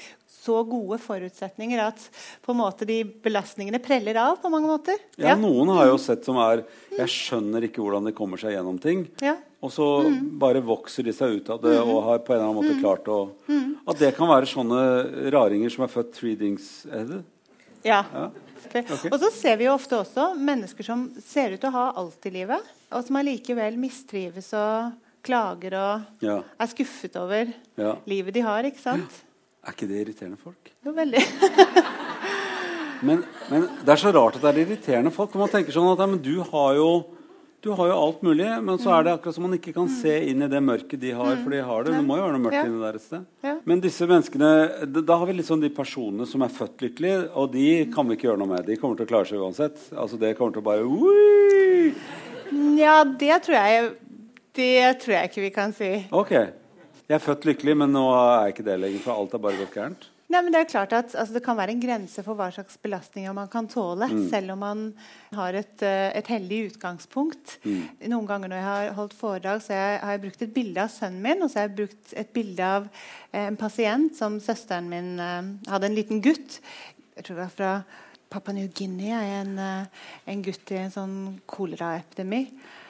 så 0.42 0.62
gode 0.66 0.96
forutsetninger 0.98 1.82
at 1.84 2.02
på 2.42 2.54
en 2.54 2.58
måte 2.58 2.86
de 2.88 3.02
belastningene 3.04 3.78
preller 3.82 4.16
av 4.18 4.40
på 4.42 4.50
mange 4.50 4.70
måter. 4.70 4.96
Ja, 5.14 5.34
ja. 5.34 5.36
noen 5.38 5.70
har 5.76 5.90
jo 5.92 5.98
sett 6.02 6.24
som 6.26 6.40
er 6.42 6.64
Jeg 6.96 7.08
skjønner 7.12 7.68
ikke 7.68 7.84
hvordan 7.84 8.08
de 8.08 8.14
kommer 8.16 8.40
seg 8.40 8.56
gjennom 8.56 8.80
ting. 8.80 9.04
Ja. 9.22 9.36
Og 9.62 9.70
så 9.70 9.86
mm. 10.08 10.32
bare 10.42 10.64
vokser 10.64 11.06
de 11.06 11.14
seg 11.14 11.38
ut 11.38 11.52
av 11.52 11.60
det 11.62 11.76
mm. 11.76 11.92
og 11.92 12.00
har 12.08 12.24
på 12.24 12.32
en 12.32 12.40
eller 12.40 12.48
annen 12.48 12.58
måte 12.58 12.74
mm. 12.74 12.80
klart 12.82 13.12
å 13.12 13.20
mm. 13.46 13.68
At 13.92 13.98
det 13.98 14.12
kan 14.16 14.30
være 14.30 14.46
sånne 14.46 14.80
raringer 15.34 15.72
som 15.74 15.84
er 15.86 15.90
født 15.90 16.12
treedings, 16.14 16.66
er 16.86 17.06
det? 17.08 17.20
Ja. 17.82 18.04
ja. 18.14 18.26
Okay. 18.68 19.10
Og 19.10 19.18
så 19.20 19.30
ser 19.34 19.58
vi 19.60 19.66
jo 19.66 19.74
ofte 19.74 19.98
også 19.98 20.32
mennesker 20.38 20.86
som 20.86 21.08
ser 21.22 21.54
ut 21.54 21.62
til 21.62 21.70
å 21.70 21.76
ha 21.76 21.86
alt 22.02 22.28
i 22.28 22.32
livet, 22.34 22.70
og 22.92 23.04
som 23.06 23.18
allikevel 23.20 23.78
mistrives 23.80 24.52
og 24.56 24.92
klager 25.22 25.76
og 25.78 26.24
ja. 26.24 26.40
er 26.42 26.70
skuffet 26.70 27.16
over 27.20 27.52
ja. 27.78 27.94
livet 28.10 28.34
de 28.34 28.44
har. 28.46 28.66
ikke 28.68 28.82
sant? 28.82 29.22
Er 29.62 29.76
ikke 29.76 29.86
det 29.86 29.98
irriterende 30.00 30.40
folk? 30.42 30.72
Jo, 30.82 30.90
veldig. 30.90 31.20
men, 33.06 33.20
men, 33.46 33.68
det 33.86 33.92
er 33.94 34.00
så 34.00 34.10
rart 34.10 34.34
at 34.34 34.42
det 34.42 34.50
er 34.50 34.58
irriterende 34.64 35.12
folk. 35.14 35.36
Man 35.38 35.52
tenker 35.52 35.70
sånn 35.70 35.86
at 35.92 36.02
ja, 36.02 36.08
men 36.10 36.18
du 36.18 36.40
har 36.48 36.72
jo 36.74 36.88
du 37.62 37.70
har 37.70 37.92
jo 37.92 37.94
alt 37.94 38.22
mulig, 38.26 38.46
men 38.66 38.78
så 38.82 38.90
er 38.90 39.04
det 39.06 39.12
akkurat 39.14 39.36
som 39.36 39.44
man 39.46 39.54
ikke 39.54 39.70
kan 39.76 39.86
se 39.86 40.16
inn 40.32 40.42
i 40.42 40.48
det 40.50 40.58
mørket 40.66 40.98
de 40.98 41.12
har. 41.14 41.36
For 41.44 41.54
de 41.54 41.60
har 41.62 41.84
det. 41.86 41.92
Det 41.94 42.00
må 42.02 42.16
jo 42.18 42.24
være 42.24 42.34
noe 42.34 42.42
mørkt 42.42 42.56
ja. 42.58 42.62
inni 42.66 42.80
der 42.82 42.98
et 42.98 43.04
sted. 43.04 43.28
Ja. 43.46 43.52
Men 43.70 43.82
disse 43.84 44.08
menneskene, 44.10 44.48
da 44.98 45.18
har 45.20 45.30
vi 45.30 45.36
liksom 45.38 45.62
de 45.62 45.70
personene 45.70 46.26
som 46.26 46.42
er 46.42 46.50
født 46.50 46.82
lykkelige, 46.82 47.20
og 47.38 47.52
de 47.54 47.68
kan 47.94 48.10
vi 48.10 48.16
ikke 48.18 48.26
gjøre 48.32 48.42
noe 48.42 48.50
med. 48.50 48.66
De 48.66 48.78
kommer 48.80 48.98
til 48.98 49.06
å 49.06 49.12
klare 49.12 49.30
seg 49.30 49.44
uansett. 49.46 49.78
Altså 49.94 50.18
Det 50.18 50.32
kommer 50.40 50.56
til 50.56 50.64
å 50.64 50.66
bare 50.72 50.88
Ui! 50.90 51.92
Ja, 52.80 52.96
det 53.06 53.38
tror 53.46 53.56
jeg 53.56 53.92
Det 54.58 54.74
tror 55.00 55.14
jeg 55.14 55.30
ikke 55.30 55.46
vi 55.46 55.54
kan 55.54 55.76
si. 55.76 55.92
Ok. 56.10 56.34
Jeg 56.34 57.14
er 57.14 57.22
født 57.22 57.46
lykkelig, 57.46 57.78
men 57.78 57.94
nå 57.94 58.08
er 58.10 58.48
jeg 58.48 58.56
ikke 58.56 58.66
det 58.72 58.80
lenger, 58.82 59.06
for 59.06 59.22
alt 59.22 59.38
har 59.38 59.46
bare 59.46 59.62
gått 59.62 59.78
gærent. 59.78 60.10
Nei, 60.32 60.40
men 60.40 60.54
Det 60.54 60.60
er 60.62 60.68
klart 60.70 60.92
at 60.96 61.12
altså, 61.12 61.34
det 61.34 61.42
kan 61.44 61.58
være 61.58 61.74
en 61.74 61.80
grense 61.82 62.22
for 62.24 62.38
hva 62.38 62.46
slags 62.54 62.78
belastninger 62.80 63.34
man 63.36 63.50
kan 63.52 63.66
tåle, 63.68 64.06
mm. 64.08 64.22
selv 64.30 64.54
om 64.54 64.62
man 64.64 64.84
har 65.36 65.58
et, 65.58 65.82
eh, 65.84 66.08
et 66.16 66.30
heldig 66.32 66.60
utgangspunkt. 66.70 67.58
Mm. 67.66 67.82
Noen 68.14 68.30
ganger 68.30 68.48
når 68.48 68.60
jeg 68.62 68.68
har 68.70 68.96
holdt 68.96 69.16
foredrag, 69.18 69.60
så 69.60 69.76
jeg, 69.76 69.98
har 70.00 70.16
jeg 70.16 70.22
brukt 70.24 70.46
et 70.46 70.54
bilde 70.54 70.86
av 70.86 70.94
sønnen 70.94 71.20
min, 71.26 71.44
og 71.44 71.52
så 71.52 71.60
har 71.60 71.68
jeg 71.68 71.76
brukt 71.82 72.14
et 72.16 72.32
bilde 72.32 72.70
av 72.78 72.88
eh, 72.88 73.44
en 73.44 73.60
pasient 73.60 74.16
som 74.16 74.40
søsteren 74.40 74.88
min 74.88 75.12
eh, 75.20 75.52
hadde 75.74 75.90
en 75.90 75.98
liten 76.00 76.24
gutt. 76.24 76.62
Jeg 77.12 77.26
tror 77.26 77.36
det 77.36 77.44
var 77.44 77.56
fra 77.58 77.74
Papua 78.32 78.56
New 78.56 78.70
Guinea, 78.72 79.20
en, 79.42 79.58
eh, 79.60 80.06
en 80.32 80.46
gutt 80.48 80.72
i 80.72 80.80
en 80.80 80.94
sånn 80.96 81.18
koleraepidemi 81.44 82.46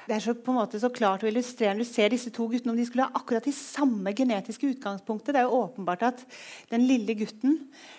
det 0.08 0.16
er 0.16 0.22
så, 0.24 0.34
på 0.34 0.50
en 0.50 0.58
måte 0.58 0.80
så 0.82 0.90
klart 0.92 1.22
og 1.22 1.30
illustrerende. 1.30 1.84
Du 1.84 1.88
ser 1.88 2.10
disse 2.10 2.32
to 2.34 2.48
guttene 2.50 2.72
om 2.74 2.78
de 2.78 2.86
skulle 2.88 3.06
ha 3.06 3.14
akkurat 3.18 3.44
de 3.46 3.54
samme 3.54 4.12
genetiske 4.16 4.72
utgangspunktet. 4.74 5.34
Det 5.34 5.42
er 5.42 5.46
jo 5.46 5.60
åpenbart 5.62 6.02
at 6.08 6.24
den 6.72 6.86
lille 6.88 7.14
gutten, 7.18 7.58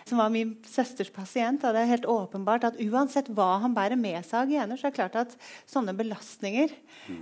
som 0.10 0.20
var 0.20 0.34
min 0.34 0.56
søsters 0.68 1.12
pasient, 1.14 1.64
det 1.64 1.80
er 1.80 1.90
helt 1.90 2.10
åpenbart 2.10 2.68
at 2.68 2.80
uansett 2.84 3.32
hva 3.34 3.58
han 3.64 3.76
bærer 3.76 4.00
med 4.00 4.20
seg 4.28 4.42
av 4.42 4.52
gener, 4.52 4.80
så 4.80 4.88
er 4.88 4.94
det 4.94 5.00
klart 5.00 5.20
at 5.22 5.36
sånne 5.70 5.96
belastninger 5.98 6.74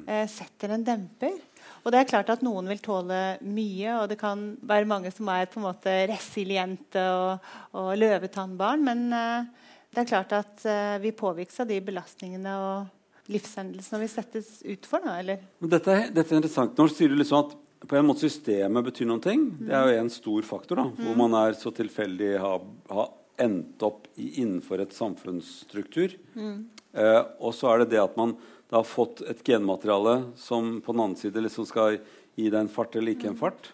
eh, 0.08 0.26
setter 0.32 0.74
en 0.74 0.86
demper. 0.88 1.38
Og 1.82 1.94
det 1.94 2.02
er 2.02 2.10
klart 2.10 2.30
at 2.34 2.44
noen 2.46 2.70
vil 2.70 2.82
tåle 2.82 3.20
mye, 3.46 3.98
og 4.00 4.08
det 4.10 4.18
kan 4.22 4.52
være 4.66 4.90
mange 4.90 5.12
som 5.14 5.30
er 5.34 5.50
på 5.50 5.62
en 5.62 5.68
måte 5.68 5.94
resiliente 6.10 7.04
og, 7.14 7.52
og 7.78 7.94
løvetannbarn. 8.02 8.86
Men 8.86 9.06
eh, 9.18 9.70
det 9.94 10.04
er 10.04 10.10
klart 10.10 10.34
at 10.38 10.66
eh, 10.66 10.98
vi 11.04 11.14
påvirkes 11.14 11.62
av 11.62 11.70
de 11.70 11.78
belastningene. 11.86 12.58
og 12.58 13.01
livshendelsene 13.32 14.02
vi 14.04 14.10
settes 14.12 14.54
ut 14.66 14.88
for? 14.90 15.04
Da, 15.06 15.18
eller? 15.22 15.42
Dette, 15.60 15.98
dette, 16.12 16.28
er 16.30 16.42
interessant. 16.42 16.78
Når 16.78 16.92
du 16.92 16.96
sier 16.98 17.16
liksom 17.16 17.46
at 17.46 17.58
på 17.90 17.98
en 17.98 18.06
måte 18.06 18.28
systemet 18.28 18.86
betyr 18.86 19.10
noen 19.10 19.24
ting, 19.24 19.48
mm. 19.50 19.66
det 19.70 19.76
er 19.78 19.90
jo 19.90 20.04
en 20.04 20.14
stor 20.14 20.46
faktor. 20.46 20.82
da, 20.84 20.88
mm. 20.92 21.02
Hvor 21.08 21.20
man 21.24 21.38
er 21.42 21.58
så 21.58 21.74
tilfeldig 21.74 22.32
har, 22.44 22.64
har 22.92 23.12
endt 23.42 23.84
opp 23.86 24.08
i, 24.16 24.44
innenfor 24.44 24.84
et 24.84 24.94
samfunnsstruktur. 24.96 26.16
Mm. 26.38 26.58
Eh, 26.94 27.22
og 27.42 27.56
så 27.58 27.72
er 27.72 27.84
det 27.84 27.94
det 27.96 28.04
at 28.04 28.18
man 28.20 28.36
har 28.72 28.88
fått 28.88 29.24
et 29.28 29.42
genmateriale 29.44 30.32
som 30.40 30.78
på 30.84 30.94
den 30.94 31.06
andre 31.08 31.20
side 31.20 31.44
liksom 31.44 31.68
skal 31.68 31.98
gi 32.38 32.48
deg 32.48 32.60
en 32.62 32.72
fart 32.72 32.96
eller 32.96 33.16
ikke 33.16 33.32
en 33.32 33.38
mm. 33.38 33.42
fart. 33.42 33.72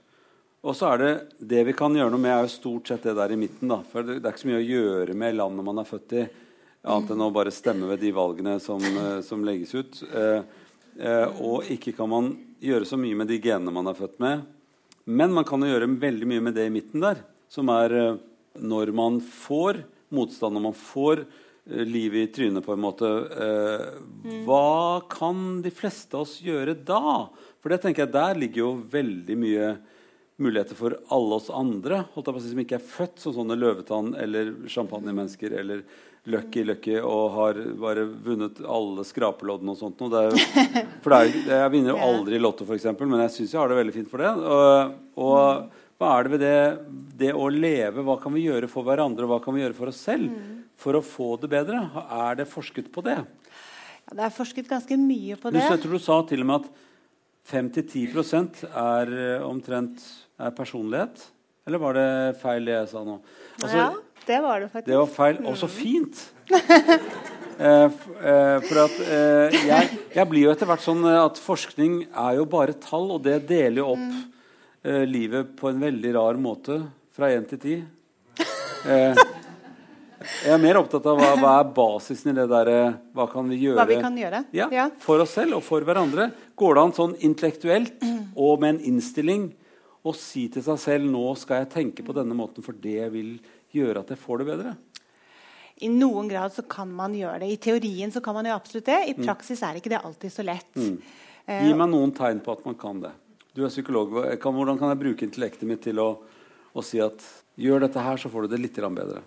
Og 0.68 0.76
så 0.76 0.90
er 0.92 1.04
det 1.04 1.12
det 1.54 1.62
vi 1.68 1.76
kan 1.78 1.94
gjøre 1.96 2.12
noe 2.12 2.22
med, 2.22 2.34
er 2.34 2.48
jo 2.48 2.56
stort 2.56 2.90
sett 2.90 3.06
det 3.06 3.14
der 3.20 3.34
i 3.34 3.40
midten. 3.40 3.70
da, 3.70 3.84
For 3.88 4.04
det, 4.04 4.20
det 4.20 4.28
er 4.28 4.36
ikke 4.36 4.46
så 4.46 4.50
mye 4.50 4.64
å 4.64 4.68
gjøre 4.68 5.18
med 5.22 5.38
landet 5.38 5.68
man 5.68 5.84
er 5.84 5.88
født 5.88 6.16
i. 6.18 6.26
Annet 6.88 7.12
enn 7.12 7.24
å 7.26 7.34
bare 7.36 7.52
stemme 7.52 7.90
ved 7.90 8.00
de 8.00 8.14
valgene 8.16 8.56
som, 8.64 8.80
eh, 8.80 9.22
som 9.22 9.44
legges 9.44 9.74
ut. 9.76 10.04
Eh, 10.08 10.42
eh, 11.00 11.42
og 11.44 11.68
ikke 11.68 11.94
kan 11.98 12.10
man 12.10 12.30
gjøre 12.64 12.88
så 12.88 13.00
mye 13.00 13.16
med 13.16 13.28
de 13.28 13.40
genene 13.44 13.74
man 13.74 13.88
er 13.92 13.98
født 13.98 14.20
med. 14.24 14.46
Men 15.06 15.34
man 15.36 15.44
kan 15.48 15.60
jo 15.62 15.68
gjøre 15.68 16.00
veldig 16.00 16.28
mye 16.28 16.46
med 16.48 16.56
det 16.56 16.68
i 16.68 16.74
midten 16.74 17.04
der, 17.04 17.20
som 17.50 17.70
er 17.70 18.20
når 18.58 18.94
man 18.96 19.20
får 19.22 19.84
motstand, 20.12 20.56
når 20.56 20.66
man 20.70 20.76
får 20.76 21.26
livet 21.68 22.30
i 22.30 22.32
trynet, 22.32 22.64
på 22.66 22.74
en 22.74 22.84
måte. 22.84 23.08
Eh, 23.08 24.42
hva 24.48 25.02
kan 25.12 25.62
de 25.62 25.72
fleste 25.72 26.16
av 26.16 26.24
oss 26.24 26.40
gjøre 26.44 26.76
da? 26.88 27.28
For 27.60 27.72
det 27.72 27.82
tenker 27.84 28.06
jeg, 28.06 28.16
der 28.16 28.40
ligger 28.40 28.64
jo 28.64 28.74
veldig 28.92 29.38
mye 29.40 29.70
muligheter 30.38 30.78
for 30.78 30.94
alle 31.14 31.40
oss 31.40 31.50
andre 31.50 32.04
holdt 32.14 32.28
jeg 32.30 32.36
på 32.36 32.40
å 32.40 32.44
si, 32.44 32.52
som 32.52 32.60
ikke 32.62 32.78
er 32.78 32.90
født 32.92 33.24
som 33.24 33.34
sånne 33.34 33.58
løvetann- 33.58 34.14
eller 34.22 34.52
champagnemennesker 34.70 35.56
eller 35.60 35.82
Lucky 36.28 36.64
Lucky 36.68 36.98
og 37.00 37.24
har 37.38 37.60
bare 37.80 38.04
vunnet 38.04 38.60
alle 38.68 39.06
skrapeloddene 39.08 39.74
og 39.74 39.80
sånt. 39.80 40.02
Det 40.12 40.24
er 40.28 40.36
for 41.04 41.14
det 41.14 41.20
er, 41.22 41.38
jeg 41.64 41.74
vinner 41.74 41.94
jo 41.94 42.06
aldri 42.10 42.38
i 42.38 42.42
Lotto, 42.44 42.68
f.eks., 42.68 42.88
men 43.00 43.24
jeg 43.26 43.36
syns 43.36 43.54
jeg 43.56 43.62
har 43.62 43.72
det 43.72 43.80
veldig 43.80 43.96
fint 43.96 44.12
for 44.12 44.24
det. 44.24 44.34
Og, 44.36 44.98
og 45.24 45.98
hva 45.98 46.12
er 46.14 46.28
det 46.28 46.34
ved 46.36 46.44
det, 46.44 46.58
det 47.24 47.32
å 47.34 47.48
leve? 47.50 48.04
Hva 48.06 48.18
kan 48.22 48.36
vi 48.36 48.46
gjøre 48.46 48.70
for 48.70 48.86
hverandre, 48.86 49.26
og 49.26 49.34
hva 49.34 49.40
kan 49.44 49.56
vi 49.56 49.64
gjøre 49.64 49.78
for 49.78 49.94
oss 49.94 50.04
selv 50.10 50.36
for 50.78 51.00
å 51.00 51.06
få 51.06 51.32
det 51.42 51.50
bedre? 51.56 51.80
Er 52.06 52.42
det 52.42 52.50
forsket 52.52 52.92
på 52.94 53.02
det? 53.08 53.18
Ja, 54.08 54.20
det 54.20 54.28
er 54.28 54.36
forsket 54.36 54.70
ganske 54.70 55.00
mye 55.00 55.40
på 55.40 55.50
det. 55.50 55.64
Du, 55.64 55.66
jeg 55.66 55.82
tror 55.84 55.98
du 55.98 56.04
sa 56.04 56.20
til 56.28 56.44
og 56.44 56.52
med 56.52 56.68
at 56.68 56.86
5-10 57.48 58.68
er 58.68 59.16
eh, 59.16 59.48
omtrent 59.48 60.04
er 60.38 60.54
personlighet. 60.56 61.24
Eller 61.68 61.82
var 61.82 61.98
det 61.98 62.10
feil 62.40 62.68
det 62.68 62.76
jeg 62.76 62.92
sa 62.94 63.02
nå? 63.04 63.18
Altså, 63.58 63.78
ja, 63.80 63.88
det 64.28 64.40
var 64.44 64.62
det 64.64 64.70
faktisk. 64.74 64.90
Det 64.92 65.00
var 65.00 65.10
feil. 65.16 65.42
Og 65.48 65.58
så 65.60 65.72
fint! 65.72 66.24
Eh, 67.58 67.86
eh, 68.30 68.60
for 68.68 68.78
at 68.84 68.98
eh, 69.02 69.56
jeg, 69.66 69.96
jeg 70.14 70.30
blir 70.30 70.44
jo 70.44 70.52
etter 70.52 70.68
hvert 70.70 70.84
sånn 70.84 71.00
eh, 71.10 71.16
at 71.24 71.40
forskning 71.42 71.96
er 72.06 72.36
jo 72.38 72.44
bare 72.46 72.76
tall, 72.78 73.08
og 73.16 73.24
det 73.26 73.40
deler 73.50 73.80
jo 73.82 73.88
opp 73.96 74.12
eh, 74.86 75.08
livet 75.10 75.56
på 75.58 75.72
en 75.72 75.82
veldig 75.82 76.12
rar 76.20 76.38
måte 76.38 76.78
fra 77.18 77.32
én 77.34 77.48
til 77.50 77.62
ti. 77.64 77.80
Eh, 78.86 79.24
jeg 80.44 80.54
er 80.54 80.62
mer 80.62 80.78
opptatt 80.84 81.10
av 81.10 81.18
hva, 81.18 81.32
hva 81.42 81.56
er 81.64 81.74
basisen 81.82 82.30
i 82.30 82.38
det 82.38 82.46
derre 82.52 82.78
Hva 83.18 83.26
kan 83.32 83.50
vi 83.50 83.58
gjøre? 83.64 83.80
Hva 83.82 83.90
vi 83.90 83.98
kan 84.06 84.22
gjøre. 84.22 84.44
Ja, 84.54 84.70
Ja. 84.78 84.86
For 85.02 85.26
oss 85.26 85.34
selv 85.40 85.58
og 85.58 85.66
for 85.66 85.82
hverandre. 85.82 86.30
Går 86.62 86.78
det 86.78 86.84
an 86.86 86.94
sånn 87.02 87.18
intellektuelt 87.26 88.06
og 88.38 88.62
med 88.62 88.76
en 88.76 88.84
innstilling 88.94 89.50
å 90.06 90.14
si 90.14 90.46
til 90.54 90.62
seg 90.64 90.78
selv 90.80 91.10
nå 91.10 91.32
skal 91.42 91.64
jeg 91.64 91.74
tenke 91.74 92.06
på 92.06 92.14
denne 92.16 92.38
måten, 92.38 92.62
for 92.62 92.78
det 92.78 93.10
vil 93.18 93.40
gjøre 93.74 94.04
at 94.04 94.14
jeg 94.14 94.22
får 94.22 94.42
det 94.44 94.48
bedre? 94.52 94.76
I 95.86 95.90
noen 95.94 96.30
grad 96.32 96.54
så 96.56 96.64
kan 96.68 96.90
man 96.90 97.14
gjøre 97.14 97.40
det. 97.44 97.52
I 97.54 97.60
teorien 97.62 98.12
så 98.14 98.22
kan 98.26 98.34
man 98.34 98.48
jo 98.50 98.56
absolutt 98.56 98.88
det. 98.90 98.98
I 99.10 99.14
Mm. 99.14 99.26
praksis 99.28 99.62
er 99.62 99.76
ikke 99.78 99.92
det 99.94 100.02
alltid 100.04 100.34
så 100.34 100.44
lett. 100.46 100.74
Mm. 100.76 100.98
Gi 101.48 101.74
meg 101.74 101.90
noen 101.90 102.12
tegn 102.12 102.40
på 102.44 102.52
at 102.52 102.66
man 102.66 102.76
kan 102.76 103.00
det. 103.00 103.12
Du 103.54 103.64
er 103.64 103.70
psykolog. 103.70 104.10
Hvordan 104.42 104.78
kan 104.80 104.90
jeg 104.90 105.00
bruke 105.00 105.24
intellektet 105.26 105.68
mitt 105.70 105.82
til 105.82 106.00
å, 106.02 106.18
å 106.76 106.84
si 106.84 107.00
at 107.00 107.22
gjør 107.58 107.86
dette 107.86 108.02
her, 108.02 108.18
så 108.18 108.30
får 108.30 108.48
du 108.48 108.56
det 108.56 108.60
litt 108.62 108.76
bedre? 108.76 109.22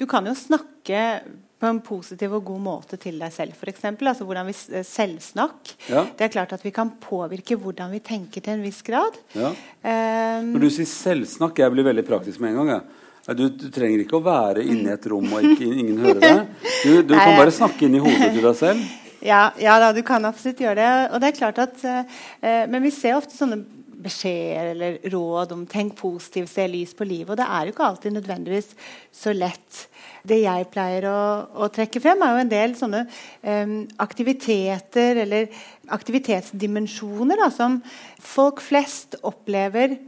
Du 0.00 0.06
kan 0.06 0.24
jo 0.24 0.32
snakke 0.32 1.20
på 1.60 1.68
en 1.68 1.80
positiv 1.84 2.32
og 2.38 2.44
god 2.48 2.60
måte 2.64 2.96
til 3.00 3.18
deg 3.20 3.32
selv, 3.34 3.52
f.eks. 3.52 3.84
Altså 3.84 4.24
hvordan 4.24 4.48
vi 4.48 4.54
selvsnakk. 4.54 5.74
Ja. 5.92 6.06
Det 6.16 6.24
er 6.24 6.32
klart 6.32 6.54
at 6.56 6.64
vi 6.64 6.72
kan 6.72 6.94
påvirke 7.02 7.58
hvordan 7.60 7.92
vi 7.92 8.00
tenker 8.00 8.40
til 8.40 8.54
en 8.56 8.64
viss 8.64 8.80
grad. 8.86 9.18
Ja. 9.36 9.50
Um, 9.84 10.54
Når 10.54 10.64
du 10.64 10.70
sier 10.72 10.88
selvsnakk, 10.88 11.60
jeg 11.60 11.74
blir 11.74 11.84
veldig 11.84 12.06
praktisk 12.08 12.40
med 12.40 12.54
en 12.54 12.62
gang. 12.62 12.72
Jeg. 12.78 12.99
Du, 13.36 13.44
du 13.48 13.68
trenger 13.70 14.02
ikke 14.02 14.18
å 14.18 14.24
være 14.24 14.64
inne 14.64 14.90
i 14.90 14.94
et 14.96 15.06
rom 15.10 15.28
og 15.30 15.44
ikke, 15.46 15.68
ingen 15.68 16.00
hører 16.02 16.22
deg. 16.24 16.70
Du, 16.82 16.92
du 17.06 17.14
kan 17.14 17.36
bare 17.38 17.52
snakke 17.54 17.86
inn 17.86 17.98
i 17.98 18.02
hodet 18.02 18.32
til 18.34 18.42
deg 18.48 18.58
selv. 18.64 18.88
Ja, 19.20 19.50
ja 19.60 19.74
da, 19.76 19.90
du 19.92 20.00
kan 20.00 20.24
absolutt 20.24 20.62
gjøre 20.64 20.78
det. 20.80 20.92
Og 21.12 21.20
det 21.20 21.28
er 21.28 21.36
klart 21.36 21.58
at, 21.60 21.82
eh, 21.84 22.62
men 22.72 22.80
vi 22.80 22.88
ser 22.94 23.18
ofte 23.18 23.36
sånne 23.36 23.58
beskjeder 24.00 24.70
eller 24.72 24.96
råd 25.12 25.52
om 25.52 25.66
'tenk 25.66 25.92
positivt, 25.98 26.48
se 26.48 26.66
lys 26.68 26.94
på 26.96 27.04
livet'. 27.04 27.30
Og 27.30 27.36
det 27.36 27.44
er 27.44 27.66
jo 27.66 27.72
ikke 27.74 27.84
alltid 27.84 28.16
nødvendigvis 28.16 28.70
så 29.12 29.34
lett. 29.36 29.88
Det 30.24 30.40
jeg 30.40 30.70
pleier 30.72 31.04
å, 31.08 31.20
å 31.52 31.68
trekke 31.68 32.00
frem, 32.00 32.22
er 32.22 32.32
jo 32.32 32.44
en 32.46 32.54
del 32.54 32.74
sånne 32.80 33.06
eh, 33.42 33.76
aktiviteter 34.00 35.20
eller 35.24 35.48
aktivitetsdimensjoner 35.88 37.44
da, 37.44 37.50
som 37.52 37.82
folk 38.20 38.60
flest 38.64 39.16
opplever 39.20 39.98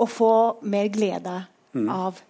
å 0.00 0.08
få 0.08 0.34
mer 0.64 0.88
glede 0.88 1.28
av. 1.28 1.48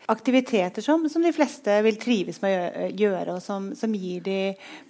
Aktiviteter 0.06 0.82
som, 0.82 1.08
som 1.10 1.22
de 1.22 1.32
fleste 1.34 1.78
vil 1.82 1.96
trives 1.98 2.38
med 2.42 2.58
å 2.58 2.88
gjøre, 2.94 3.36
og 3.36 3.42
som, 3.42 3.72
som 3.78 3.94
gir 3.94 4.20
de 4.22 4.40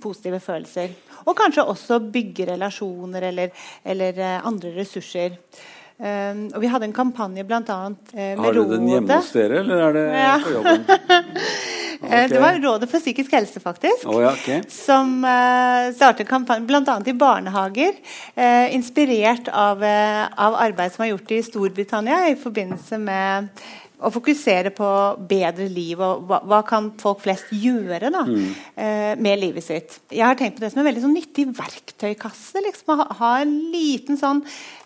positive 0.02 0.40
følelser. 0.44 0.92
Og 1.24 1.36
kanskje 1.38 1.64
også 1.64 2.00
bygge 2.12 2.50
relasjoner 2.52 3.30
eller, 3.30 3.54
eller 3.84 4.18
eh, 4.20 4.40
andre 4.46 4.74
ressurser. 4.76 5.38
Um, 6.02 6.48
og 6.50 6.58
vi 6.64 6.68
hadde 6.72 6.88
en 6.88 6.94
kampanje 6.96 7.44
bl.a. 7.46 7.60
Uh, 7.62 8.16
med 8.16 8.40
Har 8.42 8.56
du 8.56 8.62
den 8.72 8.88
hjemme 8.90 9.18
hos 9.20 9.28
dere, 9.36 9.60
eller 9.60 9.84
er 9.84 9.92
det 9.94 10.06
Ja. 10.16 10.34
på 10.42 10.56
jobben? 10.58 10.88
Okay. 12.02 12.28
Det 12.28 12.40
var 12.42 12.56
Rådet 12.58 12.90
for 12.90 12.98
psykisk 12.98 13.32
helse, 13.32 13.60
faktisk. 13.62 14.08
oh, 14.10 14.16
ja, 14.22 14.32
okay. 14.32 14.62
Som 14.68 15.20
uh, 15.22 15.92
startet 15.94 16.26
kampanje 16.26 16.66
bl.a. 16.66 16.96
i 17.06 17.12
barnehager. 17.14 17.92
Uh, 18.34 18.74
inspirert 18.74 19.46
av, 19.46 19.78
uh, 19.78 20.24
av 20.34 20.56
arbeid 20.64 20.90
som 20.96 21.04
er 21.06 21.12
gjort 21.12 21.30
i 21.30 21.38
Storbritannia 21.46 22.24
i 22.32 22.34
forbindelse 22.42 22.98
med 22.98 23.62
å 24.02 24.10
fokusere 24.12 24.72
på 24.74 24.88
bedre 25.30 25.68
liv 25.70 26.00
og 26.02 26.26
hva, 26.28 26.40
hva 26.48 26.60
kan 26.66 26.90
folk 27.00 27.22
flest 27.24 27.52
gjøre 27.54 28.10
da, 28.14 28.22
eh, 28.76 29.12
med 29.18 29.40
livet 29.40 29.64
sitt. 29.64 29.98
Jeg 30.10 30.26
har 30.26 30.38
tenkt 30.38 30.58
på 30.58 30.64
det 30.64 30.72
som 30.72 30.82
en 30.82 30.88
veldig 30.88 31.04
sånn 31.04 31.16
nyttig 31.16 31.46
verktøykasse. 31.56 32.62
Liksom, 32.66 32.94
å 32.94 32.98
ha, 33.02 33.08
ha 33.20 33.32
en 33.42 33.54
liten 33.72 34.18
sånn 34.20 34.42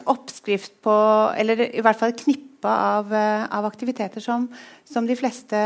oppskrift 0.07 0.77
på 0.85 0.97
Eller 1.37 1.61
i 1.67 1.83
hvert 1.83 1.99
fall 1.99 2.13
et 2.13 2.23
knippe 2.23 2.71
av, 2.71 3.13
eh, 3.15 3.45
av 3.57 3.67
aktiviteter 3.69 4.23
som, 4.23 4.47
som 4.85 5.07
de 5.07 5.17
fleste 5.19 5.59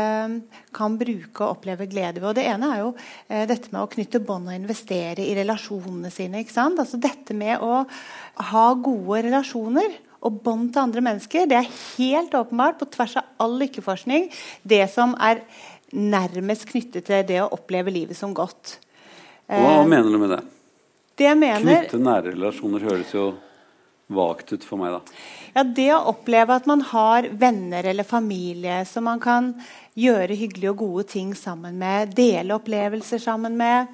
kan 0.75 0.97
bruke 0.99 1.43
og 1.43 1.57
oppleve 1.57 1.87
glede 1.91 2.21
ved. 2.21 2.29
Og 2.31 2.37
det 2.37 2.45
ene 2.49 2.71
er 2.73 2.83
jo 2.83 2.93
eh, 3.27 3.45
dette 3.49 3.71
med 3.71 3.83
å 3.83 3.91
knytte 3.91 4.23
bånd 4.25 4.49
og 4.51 4.57
investere 4.57 5.23
i 5.25 5.35
relasjonene 5.37 6.11
sine. 6.13 6.41
ikke 6.41 6.55
sant? 6.55 6.81
Altså 6.81 6.99
dette 7.01 7.35
med 7.37 7.63
å 7.63 7.83
ha 8.51 8.65
gode 8.75 9.25
relasjoner 9.27 9.99
og 10.21 10.39
bånd 10.45 10.71
til 10.73 10.83
andre 10.83 11.03
mennesker. 11.05 11.49
Det 11.49 11.57
er 11.57 11.69
helt 11.97 12.33
åpenbart, 12.37 12.79
på 12.79 12.89
tvers 12.93 13.17
av 13.21 13.29
all 13.41 13.57
lykkeforskning, 13.61 14.29
det 14.63 14.85
som 14.93 15.15
er 15.19 15.43
nærmest 15.91 16.69
knyttet 16.69 17.09
til 17.09 17.25
det 17.27 17.41
å 17.43 17.51
oppleve 17.55 17.93
livet 17.93 18.17
som 18.17 18.35
godt. 18.37 18.77
Hva 19.51 19.81
Eh, 19.81 19.87
mener 19.87 20.11
du 20.11 20.17
med 20.21 20.29
det? 20.29 20.43
Det 21.19 21.31
mener 21.35 21.65
Knytte 21.65 21.99
nære 21.99 22.31
relasjoner 22.31 22.85
høres 22.87 23.11
jo 23.13 23.33
vagt 24.11 24.53
ut 24.53 24.63
for 24.67 24.79
meg, 24.79 24.95
da. 24.95 25.01
Ja, 25.55 25.63
Det 25.63 25.89
å 25.93 26.05
oppleve 26.13 26.55
at 26.55 26.67
man 26.67 26.81
har 26.81 27.27
venner 27.29 27.83
eller 27.83 28.07
familie 28.07 28.85
som 28.87 29.03
man 29.07 29.19
kan 29.19 29.53
gjøre 29.97 30.37
hyggelige 30.39 30.71
og 30.71 30.77
gode 30.77 31.03
ting 31.11 31.33
sammen 31.35 31.77
med, 31.79 32.15
dele 32.15 32.55
opplevelser 32.55 33.19
sammen 33.19 33.57
med, 33.59 33.87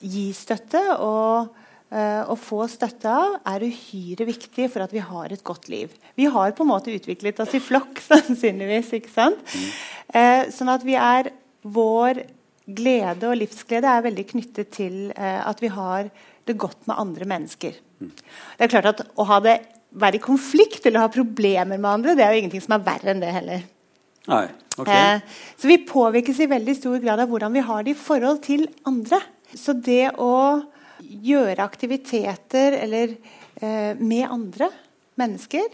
gi 0.00 0.32
støtte 0.36 0.82
og, 0.98 1.52
å 1.92 2.36
få 2.40 2.64
støtte 2.72 3.10
av, 3.12 3.34
er 3.52 3.66
uhyre 3.68 4.24
viktig 4.24 4.68
for 4.72 4.84
at 4.84 4.94
vi 4.94 5.02
har 5.04 5.32
et 5.34 5.42
godt 5.44 5.66
liv. 5.68 5.92
Vi 6.16 6.24
har 6.24 6.54
på 6.56 6.64
en 6.64 6.70
måte 6.70 6.94
utviklet 6.94 7.42
oss 7.44 7.52
i 7.58 7.60
flokk, 7.60 8.00
sannsynligvis. 8.10 8.94
ikke 8.96 9.12
sant? 9.12 9.56
Eh, 10.12 10.48
sånn 10.54 10.72
at 10.72 10.86
vi 10.86 10.96
er 10.98 11.32
Vår 11.62 12.18
glede 12.66 13.28
og 13.30 13.36
livsglede 13.38 13.86
er 13.86 14.02
veldig 14.02 14.24
knyttet 14.32 14.72
til 14.74 14.96
eh, 15.14 15.38
at 15.46 15.60
vi 15.62 15.68
har 15.70 16.08
det 16.48 16.56
godt 16.58 16.88
med 16.90 16.98
andre 16.98 17.28
mennesker. 17.30 17.76
Det 18.02 18.66
er 18.66 18.72
klart 18.72 18.88
at 18.90 19.04
Å 19.14 19.26
ha 19.28 19.38
det, 19.44 19.60
være 19.94 20.18
i 20.18 20.24
konflikt 20.24 20.86
eller 20.88 21.04
ha 21.04 21.12
problemer 21.12 21.78
med 21.78 21.90
andre, 21.90 22.16
det 22.18 22.24
er 22.24 22.34
jo 22.34 22.42
ingenting 22.42 22.64
som 22.64 22.74
er 22.74 22.86
verre 22.86 23.12
enn 23.12 23.22
det 23.22 23.30
heller. 23.30 23.62
Nei, 24.30 24.44
ok. 24.74 24.90
Eh, 24.90 25.38
så 25.58 25.70
vi 25.70 25.78
påvirkes 25.86 26.42
i 26.42 26.50
veldig 26.50 26.76
stor 26.78 26.98
grad 27.02 27.22
av 27.22 27.30
hvordan 27.30 27.54
vi 27.54 27.64
har 27.68 27.86
det 27.86 27.94
i 27.94 27.98
forhold 27.98 28.42
til 28.46 28.66
andre. 28.88 29.20
Så 29.54 29.74
det 29.76 30.14
å 30.18 30.32
gjøre 31.22 31.64
aktiviteter 31.64 32.76
eller 32.82 33.14
eh, 33.60 33.92
med 33.98 34.26
andre 34.30 34.68
mennesker 35.20 35.68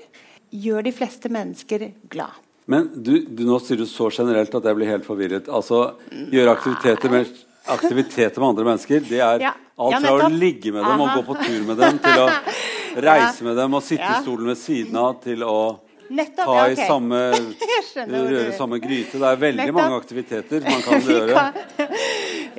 gjør 0.51 0.87
de 0.89 0.93
fleste 0.97 1.29
mennesker 1.33 1.89
glad. 2.11 2.37
Men 2.69 2.89
du, 2.95 3.15
du, 3.25 3.45
nå 3.49 3.59
sier 3.65 3.79
du 3.81 3.87
så 3.89 4.11
generelt 4.13 4.53
at 4.59 4.67
jeg 4.69 4.77
blir 4.77 4.91
helt 4.91 5.07
forvirret. 5.07 5.47
Altså, 5.49 5.95
gjøre 6.33 6.53
aktiviteter 6.53 7.13
med, 7.13 7.31
aktiviteter 7.73 8.43
med 8.43 8.49
andre 8.55 8.67
mennesker, 8.73 9.05
det 9.09 9.21
er 9.25 9.45
Ja. 9.47 9.55
alt 9.79 10.01
fra 10.05 10.15
å 10.27 10.31
ligge 10.33 10.73
med 10.75 10.85
dem 10.85 11.01
og 11.05 11.15
gå 11.17 11.23
på 11.31 11.37
tur 11.47 11.63
med 11.69 11.79
dem, 11.81 12.01
til 12.05 12.25
å 12.25 12.29
reise 13.09 13.45
med 13.47 13.57
dem 13.57 13.77
og 13.79 13.85
sitte 13.87 14.05
Ja. 14.05 14.19
i 14.19 14.25
stolen 14.25 14.51
ved 14.53 14.59
siden 14.61 14.97
av, 15.01 15.21
til 15.25 15.45
å 15.47 15.59
Nettopp, 16.09 16.45
ta 16.49 16.53
ja, 16.57 16.73
okay. 16.73 16.87
samme 16.89 17.19
Røre 18.13 18.53
samme 18.57 18.79
gryte. 18.81 19.19
Det 19.21 19.29
er 19.29 19.41
veldig 19.43 19.65
Nettopp. 19.67 19.77
mange 19.81 19.97
aktiviteter 20.01 20.65
man 20.65 20.85
kan 20.85 21.03
gjøre. 21.13 21.43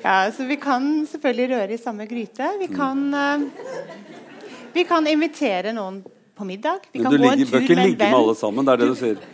Ja, 0.03 0.31
så 0.35 0.45
vi 0.49 0.59
kan 0.61 0.85
selvfølgelig 1.09 1.49
røre 1.55 1.75
i 1.75 1.81
samme 1.81 2.07
gryte. 2.09 2.47
Mm. 2.55 2.61
Vi 2.61 2.69
kan, 2.75 3.03
uh, 3.13 4.71
vi 4.73 4.85
kan 4.87 5.07
invitere 5.07 5.73
noen 5.75 6.01
på 6.37 6.47
middag. 6.47 6.87
Vi 6.91 7.03
kan 7.03 7.11
du 7.11 7.17
gå 7.17 7.23
en 7.23 7.37
ligger, 7.39 7.51
bør 7.51 7.59
tur 7.59 7.63
ikke 7.63 7.75
med 7.75 7.83
en 7.83 7.91
ligge 7.91 8.09
med 8.09 8.19
alle 8.21 8.35
sammen. 8.39 8.65
Det 8.65 8.73
er 8.73 8.81
det 8.83 8.89
du 8.89 8.97
sier. 8.99 9.27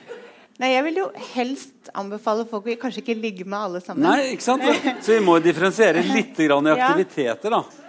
Nei, 0.56 0.70
Jeg 0.72 0.84
vil 0.86 1.00
jo 1.02 1.06
helst 1.36 1.90
anbefale 2.00 2.46
folk 2.48 2.68
å 2.72 2.76
kanskje 2.80 3.02
ikke 3.04 3.18
ligge 3.20 3.46
med 3.46 3.60
alle 3.60 3.82
sammen. 3.84 4.06
Nei, 4.08 4.32
ikke 4.36 4.46
sant? 4.46 4.64
Så 5.04 5.18
vi 5.18 5.24
må 5.24 5.36
differensiere 5.44 6.04
litt 6.08 6.38
grann 6.40 6.70
i 6.70 6.76
aktiviteter, 6.78 7.52
da. 7.52 7.85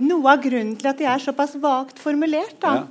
Noe 0.00 0.30
av 0.32 0.42
grunnen 0.44 0.76
til 0.78 0.86
at 0.90 0.98
de 1.00 1.04
er 1.10 1.18
såpass 1.22 1.54
vagt 1.62 1.98
formulert, 1.98 2.54
da, 2.62 2.74
Ja. 2.74 2.82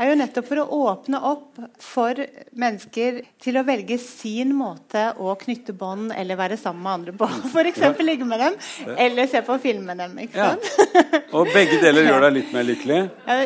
er 0.00 0.08
jo 0.10 0.14
nettopp 0.20 0.46
for 0.48 0.56
å 0.62 0.66
åpne 0.88 1.20
opp 1.22 1.58
for 1.82 2.14
mennesker 2.56 3.22
til 3.44 3.54
å 3.60 3.64
velge 3.66 3.98
sin 4.00 4.54
måte 4.56 5.02
å 5.20 5.34
knytte 5.36 5.72
bånd 5.76 6.12
eller 6.16 6.36
være 6.40 6.56
sammen 6.56 6.82
med 6.82 6.92
andre 6.92 7.12
på. 7.12 7.28
F.eks. 7.52 7.80
ligge 8.00 8.24
med 8.24 8.40
dem 8.40 8.54
eller 8.96 9.26
se 9.28 9.42
på 9.42 9.58
film 9.60 9.84
med 9.90 9.98
dem. 9.98 10.16
ikke 10.18 10.36
Ja. 10.36 10.50
sant? 10.54 11.24
Og 11.34 11.46
begge 11.52 11.80
deler 11.82 12.08
gjør 12.08 12.20
deg 12.28 12.32
litt 12.40 12.52
mer 12.56 12.64
lykkelig. 12.70 13.02
Ja, 13.26 13.38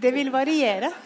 det 0.00 0.14
vil 0.14 0.30
variere. 0.34 0.90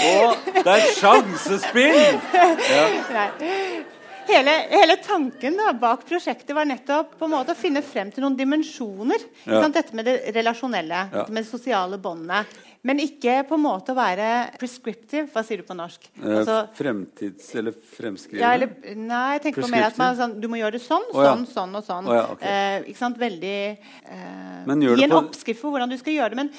Og 0.00 0.36
det 0.54 0.70
er 0.72 0.84
sjansespill! 0.96 1.96
Ja. 2.32 2.84
Nei. 3.12 3.84
Hele, 4.30 4.52
hele 4.70 4.96
tanken 5.02 5.56
da, 5.58 5.72
bak 5.74 6.04
prosjektet 6.06 6.54
var 6.54 6.64
nettopp 6.68 7.16
på 7.18 7.26
en 7.26 7.32
måte 7.32 7.54
å 7.54 7.58
finne 7.58 7.82
frem 7.82 8.12
til 8.14 8.22
noen 8.24 8.36
dimensjoner. 8.38 9.22
Ja. 9.48 9.62
Dette 9.74 9.94
med 9.96 10.06
det 10.06 10.18
relasjonelle, 10.36 11.00
Ja. 11.12 11.24
med 11.28 11.42
det 11.44 11.48
sosiale 11.50 11.98
båndene. 11.98 12.44
Men 12.82 12.96
ikke 13.02 13.42
på 13.48 13.54
en 13.58 13.60
måte 13.64 13.92
å 13.92 13.96
være 13.98 14.56
prescriptive. 14.58 15.26
Hva 15.34 15.42
sier 15.44 15.58
du 15.60 15.64
på 15.68 15.74
norsk? 15.76 16.06
Eh, 16.22 16.28
Altså, 16.38 16.68
Fremtids- 16.78 17.50
eller 17.58 17.72
fremskrivende? 17.72 18.40
ja, 18.40 18.52
eller, 18.54 18.70
nei, 18.96 19.32
jeg 19.36 19.42
tenker 19.42 19.62
på 19.66 19.70
mer 19.70 19.84
at 19.90 19.98
man, 19.98 20.16
sånn, 20.16 20.40
du 20.40 20.48
må 20.48 20.56
gjøre 20.56 20.72
det 20.78 20.82
sånn, 20.86 21.04
oh, 21.12 21.22
ja. 21.22 21.34
sånn, 21.34 21.46
sånn 21.46 21.74
og 21.76 21.84
sånn. 21.84 22.08
Oh, 22.08 22.14
ja, 22.14 22.24
ok. 22.32 22.42
eh, 22.42 22.80
ikke 22.88 22.96
sant? 23.02 23.18
Veldig 23.18 23.78
eh, 24.08 24.64
Gi 24.96 25.04
en 25.04 25.10
på- 25.10 25.24
oppskrift 25.26 25.60
for 25.60 25.70
hvordan 25.72 25.90
du 25.90 25.98
skal 25.98 26.14
gjøre 26.14 26.30
det. 26.30 26.36
Men 26.36 26.50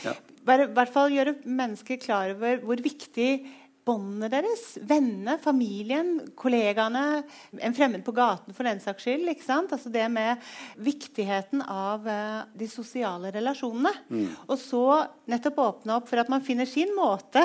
i 0.61 0.73
hvert 0.73 0.89
fall 0.93 1.09
gjøre 1.09 1.35
mennesker 1.45 1.97
klar 2.01 2.31
over 2.35 2.57
hvor 2.57 2.75
viktig 2.77 3.47
båndene 3.87 4.29
deres, 4.31 4.65
vennene, 4.87 5.37
familien, 5.41 6.13
kollegaene, 6.37 7.23
en 7.57 7.75
fremmed 7.75 8.03
på 8.05 8.13
gaten 8.15 8.55
for 8.55 8.67
den 8.67 8.81
saks 8.83 9.07
skyld. 9.07 9.27
ikke 9.31 9.45
sant? 9.45 9.73
Altså 9.73 9.89
Det 9.93 10.07
med 10.11 10.41
viktigheten 10.77 11.63
av 11.65 12.05
uh, 12.07 12.41
de 12.53 12.69
sosiale 12.69 13.31
relasjonene. 13.33 13.93
Mm. 14.09 14.27
Og 14.47 14.57
så 14.61 14.85
nettopp 15.31 15.61
åpne 15.65 15.97
opp 15.97 16.09
for 16.11 16.21
at 16.21 16.29
man 16.31 16.43
finner 16.45 16.69
sin 16.69 16.93
måte, 16.97 17.43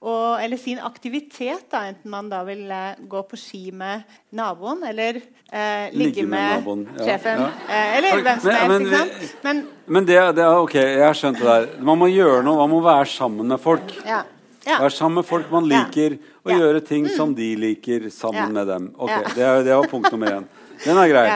og, 0.00 0.40
eller 0.40 0.56
sin 0.56 0.78
aktivitet, 0.80 1.66
da, 1.72 1.82
enten 1.90 2.12
man 2.12 2.30
da 2.32 2.40
vil 2.46 2.62
eh, 2.72 3.00
gå 3.10 3.20
på 3.28 3.36
ski 3.36 3.66
med 3.76 4.06
naboen, 4.32 4.80
eller 4.88 5.18
eh, 5.20 5.92
ligge, 5.92 6.22
Ligge 6.22 6.24
med 6.24 6.64
med, 6.64 6.86
ja, 6.96 7.04
sjefen, 7.04 7.42
ja. 7.44 7.50
eh, 7.68 7.96
eller 7.98 8.22
hvem 8.24 8.40
som 8.40 8.50
helst. 8.54 8.70
men 8.70 8.86
ikke 8.86 8.96
sant? 8.96 9.36
Men 9.44 9.62
Men 9.90 10.06
det, 10.08 10.18
det 10.38 10.44
er 10.46 10.64
ok, 10.64 10.74
jeg 10.80 11.04
har 11.04 11.18
skjønt 11.18 11.40
det 11.42 11.48
der. 11.50 11.70
Man 11.84 12.00
må 12.00 12.08
gjøre 12.08 12.44
noe, 12.46 12.56
man 12.62 12.72
må 12.72 12.80
være 12.84 13.08
sammen 13.12 13.52
med 13.52 13.60
folk. 13.60 13.96
ja. 14.06 14.22
Ja. 14.66 14.78
er 14.80 14.94
sammen 14.94 15.20
med 15.20 15.28
folk 15.28 15.50
man 15.52 15.68
liker, 15.70 16.18
og. 16.42 16.50
Mm. 16.50 16.58
gjøre 16.60 16.80
ting 16.86 17.08
som 17.12 17.34
de 17.36 17.52
liker, 17.56 18.08
sammen 18.14 18.52
med 18.56 18.66
dem. 18.66 18.90
Ok, 18.96 19.14
det, 19.34 19.44
er, 19.44 19.62
det 19.66 19.76
var 19.76 19.88
punkt 19.90 20.12
nummer 20.12 20.40
én. 20.40 20.50
Den 20.84 20.98
er 21.00 21.12
grei. 21.12 21.28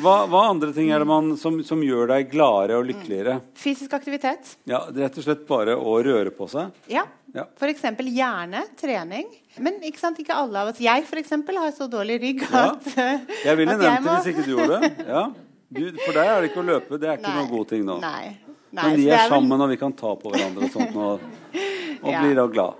Hva, 0.00 0.12
hva 0.30 0.44
andre 0.52 0.70
ting 0.74 0.92
er 0.94 1.02
det 1.02 1.06
man, 1.10 1.32
som, 1.38 1.56
som 1.66 1.80
gjør 1.82 2.12
deg 2.12 2.28
gladere 2.30 2.78
og 2.78 2.86
lykkeligere? 2.86 3.40
Fysisk 3.58 3.94
aktivitet. 3.96 4.52
Ja, 4.70 4.84
Rett 4.86 5.18
og 5.18 5.26
slett 5.26 5.42
bare 5.48 5.74
å 5.74 5.96
røre 6.06 6.30
på 6.34 6.46
seg? 6.50 6.70
Ja. 6.90 7.02
Ja. 7.34 7.44
F.eks. 7.58 7.82
hjerne, 8.06 8.62
trening. 8.78 9.28
Men 9.62 9.78
ikke, 9.86 10.00
sant, 10.02 10.18
ikke 10.22 10.34
alle 10.34 10.62
av 10.62 10.70
oss. 10.72 10.80
Jeg 10.82 11.04
for 11.06 11.20
eksempel, 11.20 11.58
har 11.62 11.74
så 11.74 11.86
dårlig 11.90 12.20
rygg 12.22 12.44
Ja. 12.46 12.64
at, 12.72 12.86
Jeg 13.44 13.56
ville 13.58 13.76
nevnt 13.76 13.86
det 13.86 14.04
må- 14.06 14.16
hvis 14.16 14.30
ikke 14.32 14.46
du 14.46 14.54
gjorde 14.56 14.80
det. 14.80 15.06
Ja. 15.06 15.24
Du, 15.70 15.82
for 16.04 16.16
deg 16.16 16.26
er 16.26 16.40
det 16.40 16.50
ikke 16.50 16.62
å 16.62 16.66
løpe. 16.66 16.98
Det 16.98 17.06
er 17.08 17.18
ikke 17.18 17.30
Nei. 17.30 17.36
noen 17.38 17.50
god 17.50 17.68
ting 17.70 17.84
nå. 17.86 17.98
Nei. 18.02 18.38
Nei, 18.70 18.84
Men 18.86 18.96
vi 19.00 19.08
er, 19.10 19.24
er 19.24 19.28
sammen, 19.32 19.60
og 19.60 19.70
vi 19.72 19.76
kan 19.80 19.92
ta 19.98 20.12
på 20.18 20.30
hverandre 20.30 20.68
og 20.68 20.74
sånt. 20.74 20.94
Og, 20.96 21.20
og 22.04 22.10
Ja. 22.12 22.20
blir 22.22 22.36
da 22.38 22.46
glad. 22.46 22.74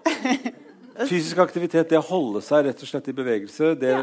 Fysisk 1.11 1.39
aktivitet, 1.43 1.89
det 1.91 1.99
å 1.99 2.05
holde 2.05 2.43
seg 2.45 2.67
rett 2.69 2.83
og 2.85 2.89
slett 2.91 3.09
i 3.11 3.17
bevegelse, 3.17 3.73
det, 3.81 3.95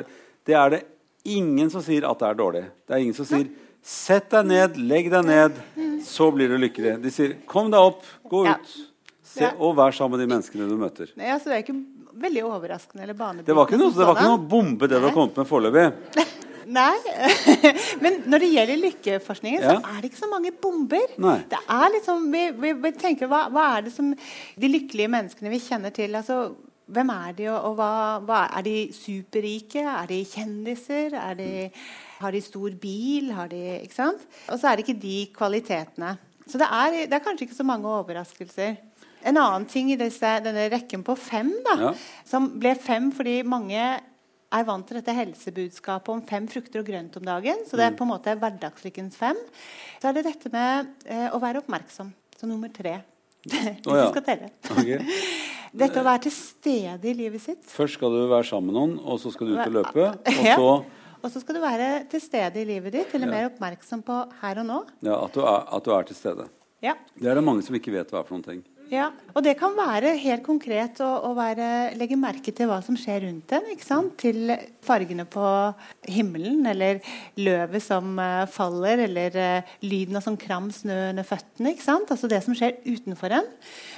det 0.48 0.56
er 0.58 0.74
det 0.74 0.82
ingen 1.28 1.70
som 1.70 1.84
sier 1.86 2.08
at 2.10 2.20
det 2.20 2.28
er 2.32 2.38
dårlig. 2.40 2.64
Det 2.88 2.96
er 2.96 3.04
ingen 3.06 3.16
som 3.18 3.28
sier 3.28 3.48
'sett 3.88 4.30
deg 4.34 4.48
ned, 4.50 4.78
legg 4.78 5.10
deg 5.12 5.26
ned, 5.26 5.60
så 6.04 6.28
blir 6.34 6.50
du 6.52 6.58
lykkelig'. 6.60 6.98
De 7.04 7.12
sier 7.14 7.36
'kom 7.48 7.70
deg 7.72 7.80
opp, 7.80 8.04
gå 8.28 8.44
ut', 8.50 8.74
se, 9.24 9.52
og 9.60 9.76
vær 9.78 9.94
sammen 9.96 10.18
med 10.18 10.26
de 10.26 10.34
menneskene 10.34 10.68
du 10.68 10.76
møter. 10.76 11.14
Nei, 11.16 11.30
altså, 11.32 11.52
det 11.52 11.56
er 11.56 11.64
ikke 11.64 11.78
veldig 12.18 12.44
overraskende 12.50 13.04
eller 13.06 13.14
banebrytende. 13.14 13.46
Det 13.46 13.56
var 13.56 13.68
ikke 13.70 13.80
noe, 13.80 13.94
det 13.94 14.08
var 14.10 14.16
ikke 14.18 14.32
noe 14.34 14.48
bombe, 14.50 14.88
det 14.90 15.00
du 15.00 15.06
har 15.08 15.14
kommet 15.16 15.38
med 15.38 15.48
foreløpig. 15.48 15.88
Nei. 16.68 16.98
Men 18.04 18.18
når 18.28 18.44
det 18.44 18.50
gjelder 18.52 18.80
lykkeforskningen, 18.82 19.62
Ja. 19.64 19.76
så 19.78 19.92
er 19.94 20.02
det 20.04 20.10
ikke 20.12 20.20
så 20.24 20.30
mange 20.32 20.52
bomber. 20.52 21.14
Nei. 21.24 21.38
Det 21.50 21.60
er 21.72 21.92
liksom, 21.94 22.26
vi, 22.34 22.42
vi, 22.60 22.72
vi 22.84 22.92
tenker, 23.00 23.30
hva, 23.32 23.46
hva 23.54 23.68
er 23.78 23.86
det 23.88 23.94
som 23.96 24.10
De 24.60 24.68
lykkelige 24.72 25.12
menneskene 25.14 25.52
vi 25.54 25.60
kjenner 25.64 25.94
til 25.96 26.16
altså, 26.20 26.40
Hvem 26.88 27.10
er 27.12 27.32
de, 27.36 27.48
og, 27.52 27.70
og 27.70 27.74
hva, 27.80 27.90
hva 28.24 28.42
Er 28.60 28.64
de 28.68 28.76
superrike? 28.96 29.82
Er 29.84 30.08
de 30.12 30.22
kjendiser? 30.28 31.16
Er 31.20 31.34
de, 31.40 31.50
har 32.22 32.32
de 32.36 32.42
stor 32.42 32.76
bil? 32.82 33.32
Har 33.36 33.50
de, 33.52 33.64
ikke 33.84 33.98
sant? 33.98 34.24
Og 34.48 34.60
så 34.60 34.70
er 34.72 34.76
det 34.80 34.86
ikke 34.88 35.02
de 35.02 35.18
kvalitetene. 35.36 36.14
Så 36.48 36.60
det 36.62 36.68
er, 36.72 37.00
det 37.12 37.18
er 37.18 37.24
kanskje 37.26 37.44
ikke 37.50 37.58
så 37.60 37.66
mange 37.68 37.92
overraskelser. 37.92 38.78
En 39.28 39.36
annen 39.42 39.66
ting 39.68 39.90
i 39.92 39.98
disse, 40.00 40.30
denne 40.46 40.68
rekken 40.72 41.04
på 41.04 41.16
fem, 41.20 41.50
da, 41.66 41.76
Ja. 41.90 41.92
som 42.28 42.48
ble 42.62 42.72
fem 42.80 43.10
fordi 43.12 43.42
mange 43.44 43.82
er 44.54 44.64
vant 44.68 44.88
til 44.88 45.00
dette 45.00 45.16
helsebudskapet 45.16 46.14
om 46.14 46.24
fem 46.28 46.48
frukter 46.52 46.82
og 46.82 46.88
grønt 46.88 47.18
om 47.20 47.26
dagen. 47.28 47.66
Så 47.68 47.80
det 47.80 47.88
er 47.88 47.98
på 47.98 48.06
en 48.08 48.14
måte 48.14 48.36
hverdagslykkens 48.40 49.18
fem. 49.20 49.40
Så 50.00 50.10
er 50.10 50.18
det 50.18 50.28
dette 50.30 50.52
med 50.54 50.94
eh, 51.06 51.28
å 51.36 51.40
være 51.44 51.64
oppmerksom. 51.64 52.14
Så 52.38 52.50
nummer 52.50 52.72
tre. 52.74 53.00
Hvis 53.48 53.84
ja. 53.84 54.08
du 54.08 54.14
skal 54.16 54.26
telle. 54.28 54.52
Dette 55.78 56.00
å 56.00 56.06
være 56.08 56.24
til 56.26 56.34
stede 56.34 57.10
i 57.12 57.14
livet 57.14 57.44
sitt. 57.44 57.66
Først 57.70 57.98
skal 58.00 58.14
du 58.14 58.22
være 58.32 58.48
sammen 58.48 58.72
med 58.72 58.78
noen, 58.78 58.94
og 59.04 59.20
så 59.22 59.32
skal 59.34 59.50
du 59.50 59.58
ut 59.58 59.66
og 59.66 59.76
løpe. 59.82 60.08
Og 60.14 60.40
Ja. 60.48 60.56
så 60.56 60.70
Og 61.26 61.32
så 61.34 61.42
skal 61.42 61.58
du 61.58 61.62
være 61.62 61.90
til 62.12 62.22
stede 62.24 62.62
i 62.62 62.66
livet 62.70 62.94
ditt, 62.94 63.14
eller 63.18 63.30
mer 63.30 63.50
oppmerksom 63.50 64.04
på 64.06 64.22
her 64.42 64.62
og 64.62 64.68
nå. 64.70 64.80
ja, 65.04 65.18
at, 65.18 65.34
du 65.36 65.42
er, 65.44 65.64
at 65.76 65.86
du 65.86 65.92
er 65.92 66.08
til 66.08 66.16
stede. 66.16 66.46
Ja. 66.86 66.94
Det 67.18 67.30
er 67.30 67.40
det 67.40 67.44
mange 67.44 67.66
som 67.66 67.76
ikke 67.76 67.92
vet 67.96 68.14
hva 68.14 68.22
er 68.22 68.28
for 68.28 68.38
noen 68.38 68.46
ting. 68.46 68.62
Ja, 68.88 69.10
og 69.36 69.44
det 69.44 69.58
kan 69.60 69.74
være 69.76 70.14
helt 70.22 70.46
konkret 70.46 71.02
å, 71.04 71.08
å 71.28 71.34
være, 71.36 71.96
legge 72.00 72.16
merke 72.20 72.54
til 72.56 72.70
hva 72.70 72.78
som 72.86 72.96
skjer 72.96 73.26
rundt 73.26 73.52
en. 73.58 73.66
ikke 73.74 73.84
sant? 73.84 74.14
Til 74.22 74.54
fargene 74.86 75.26
på 75.28 75.44
himmelen, 76.08 76.62
eller 76.72 77.02
løvet 77.36 77.84
som 77.84 78.14
uh, 78.16 78.46
faller, 78.52 79.04
eller 79.10 79.36
uh, 79.36 79.74
lyden 79.84 80.20
av 80.20 80.24
sånn 80.24 80.40
kram 80.40 80.70
snø 80.72 81.10
under 81.10 81.28
føttene. 81.28 81.74
ikke 81.74 81.84
sant? 81.84 82.14
Altså 82.16 82.32
det 82.32 82.40
som 82.46 82.56
skjer 82.56 82.80
utenfor 82.88 83.36
en. 83.42 83.52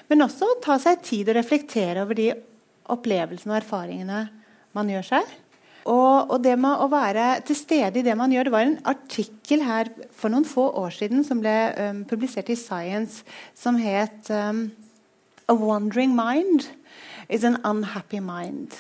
Men 0.10 0.25
også 0.25 0.56
ta 0.65 0.80
seg 0.82 1.06
tid 1.06 1.30
og 1.30 1.38
reflektere 1.38 2.08
over 2.08 2.17
de 2.17 2.32
opplevelsene 2.89 3.54
og 3.54 3.62
erfaringene 3.62 4.23
man 4.73 4.89
gjør 4.89 5.06
seg. 5.13 5.38
Og, 5.85 6.31
og 6.31 6.37
det 6.43 6.57
med 6.59 6.81
å 6.83 6.89
være 6.91 7.39
til 7.47 7.57
stede 7.57 8.01
i 8.01 8.05
det 8.05 8.15
man 8.19 8.31
gjør 8.33 8.49
Det 8.49 8.53
var 8.53 8.65
en 8.67 8.79
artikkel 8.89 9.63
her 9.63 9.89
for 10.11 10.31
noen 10.33 10.47
få 10.47 10.67
år 10.81 10.91
siden 10.95 11.23
som 11.27 11.39
ble 11.43 11.55
um, 11.79 12.03
publisert 12.09 12.51
i 12.51 12.57
Science, 12.59 13.23
som 13.55 13.79
het 13.79 14.29
um, 14.33 14.67
A 15.49 15.55
wandering 15.55 16.13
mind 16.13 16.67
is 17.29 17.45
an 17.47 17.57
unhappy 17.65 18.19
mind. 18.21 18.75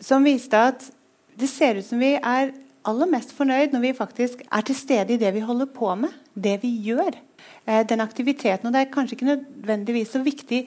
Som 0.00 0.26
viste 0.28 0.58
at 0.58 0.90
det 1.38 1.48
ser 1.50 1.78
ut 1.78 1.86
som 1.86 2.02
vi 2.02 2.14
er 2.18 2.52
aller 2.88 3.10
mest 3.10 3.32
fornøyd 3.34 3.74
når 3.74 3.82
vi 3.82 3.96
faktisk 3.96 4.44
er 4.46 4.66
til 4.66 4.78
stede 4.78 5.16
i 5.16 5.20
det 5.20 5.32
vi 5.34 5.42
holder 5.44 5.70
på 5.74 5.90
med, 5.98 6.12
det 6.34 6.58
vi 6.62 6.70
gjør. 6.86 7.18
Eh, 7.66 7.82
den 7.86 8.00
aktiviteten. 8.00 8.66
Og 8.66 8.72
det 8.72 8.84
er 8.84 8.92
kanskje 8.92 9.18
ikke 9.18 9.32
nødvendigvis 9.32 10.14
så 10.14 10.22
viktig 10.24 10.62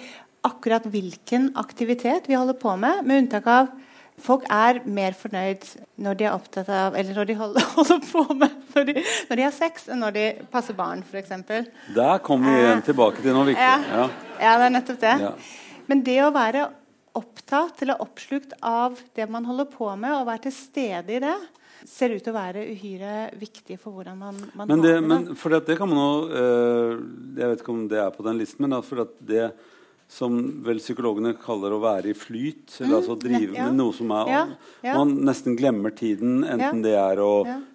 akkurat 0.45 0.85
hvilken 0.89 1.51
aktivitet 1.59 2.27
vi 2.29 2.37
holder 2.37 2.57
på 2.57 2.75
med, 2.75 3.05
med 3.05 3.23
unntak 3.23 3.47
av 3.47 3.71
Folk 4.21 4.43
er 4.51 4.81
mer 4.85 5.15
fornøyd 5.17 5.65
når 6.01 6.19
de 6.19 6.27
er 6.27 6.35
opptatt 6.35 6.69
av 6.71 6.97
Eller 6.99 7.17
når 7.17 7.29
de 7.31 7.37
holder, 7.39 7.69
holder 7.77 8.03
på 8.05 8.25
med 8.33 8.59
når 8.75 8.89
de, 8.89 9.05
når 9.29 9.39
de 9.39 9.45
har 9.47 9.55
sex, 9.55 9.87
enn 9.91 9.99
når 10.03 10.17
de 10.17 10.25
passer 10.51 10.77
barn, 10.77 11.01
f.eks. 11.03 11.33
Der 11.95 12.21
kommer 12.23 12.53
vi 12.53 12.61
igjen 12.61 12.85
tilbake 12.85 13.23
til 13.23 13.35
noe 13.35 13.49
viktig. 13.49 13.65
Ja. 13.65 14.05
Ja. 14.39 14.53
det 14.61 14.69
er 14.69 14.75
nettopp 14.77 15.01
det. 15.01 15.15
Ja. 15.25 15.33
Men 15.89 16.05
det 16.07 16.19
å 16.23 16.29
være 16.31 16.69
opptatt 17.19 17.81
eller 17.83 17.99
oppslukt 18.03 18.53
av 18.63 18.99
det 19.17 19.27
man 19.31 19.47
holder 19.47 19.67
på 19.67 19.89
med, 19.99 20.13
og 20.15 20.29
være 20.29 20.45
til 20.45 20.55
stede 20.55 21.17
i 21.17 21.19
det, 21.23 21.35
ser 21.87 22.13
ut 22.13 22.21
til 22.23 22.31
å 22.31 22.37
være 22.37 22.63
uhyre 22.71 23.13
viktig 23.41 23.77
for 23.81 23.95
hvordan 23.95 24.19
man, 24.21 24.39
man 24.53 24.69
Men, 24.69 24.83
det, 24.85 24.93
det. 24.95 25.03
men 25.09 25.27
for 25.35 25.53
det, 25.53 25.63
det 25.67 25.77
kan 25.79 25.89
man 25.89 25.97
jo 25.97 26.11
øh, 26.29 26.91
Jeg 27.39 27.49
vet 27.49 27.63
ikke 27.63 27.73
om 27.73 27.85
det 27.89 28.01
er 28.03 28.11
på 28.13 28.25
den 28.27 28.41
listen, 28.41 28.67
men 28.67 28.85
for 28.85 29.03
at 29.03 29.15
det 29.17 29.47
som 30.11 30.37
vel 30.65 30.81
psykologene 30.83 31.31
kaller 31.39 31.71
å 31.71 31.79
være 31.79 32.11
i 32.11 32.15
flyt, 32.17 32.73
eller 32.81 32.97
altså 32.99 33.15
drive 33.21 33.53
Mm, 33.53 33.55
ja. 33.55 33.65
med 33.69 33.77
noe 33.79 33.93
som 33.95 34.11
er 34.11 34.27
Ja, 34.27 34.41
ja. 34.83 34.97
Man 34.97 35.13
nesten 35.23 35.55
glemmer 35.55 35.93
tiden, 35.95 36.41
enten 36.43 36.81
det 36.83 36.97
er 36.99 37.21
å. 37.23 37.31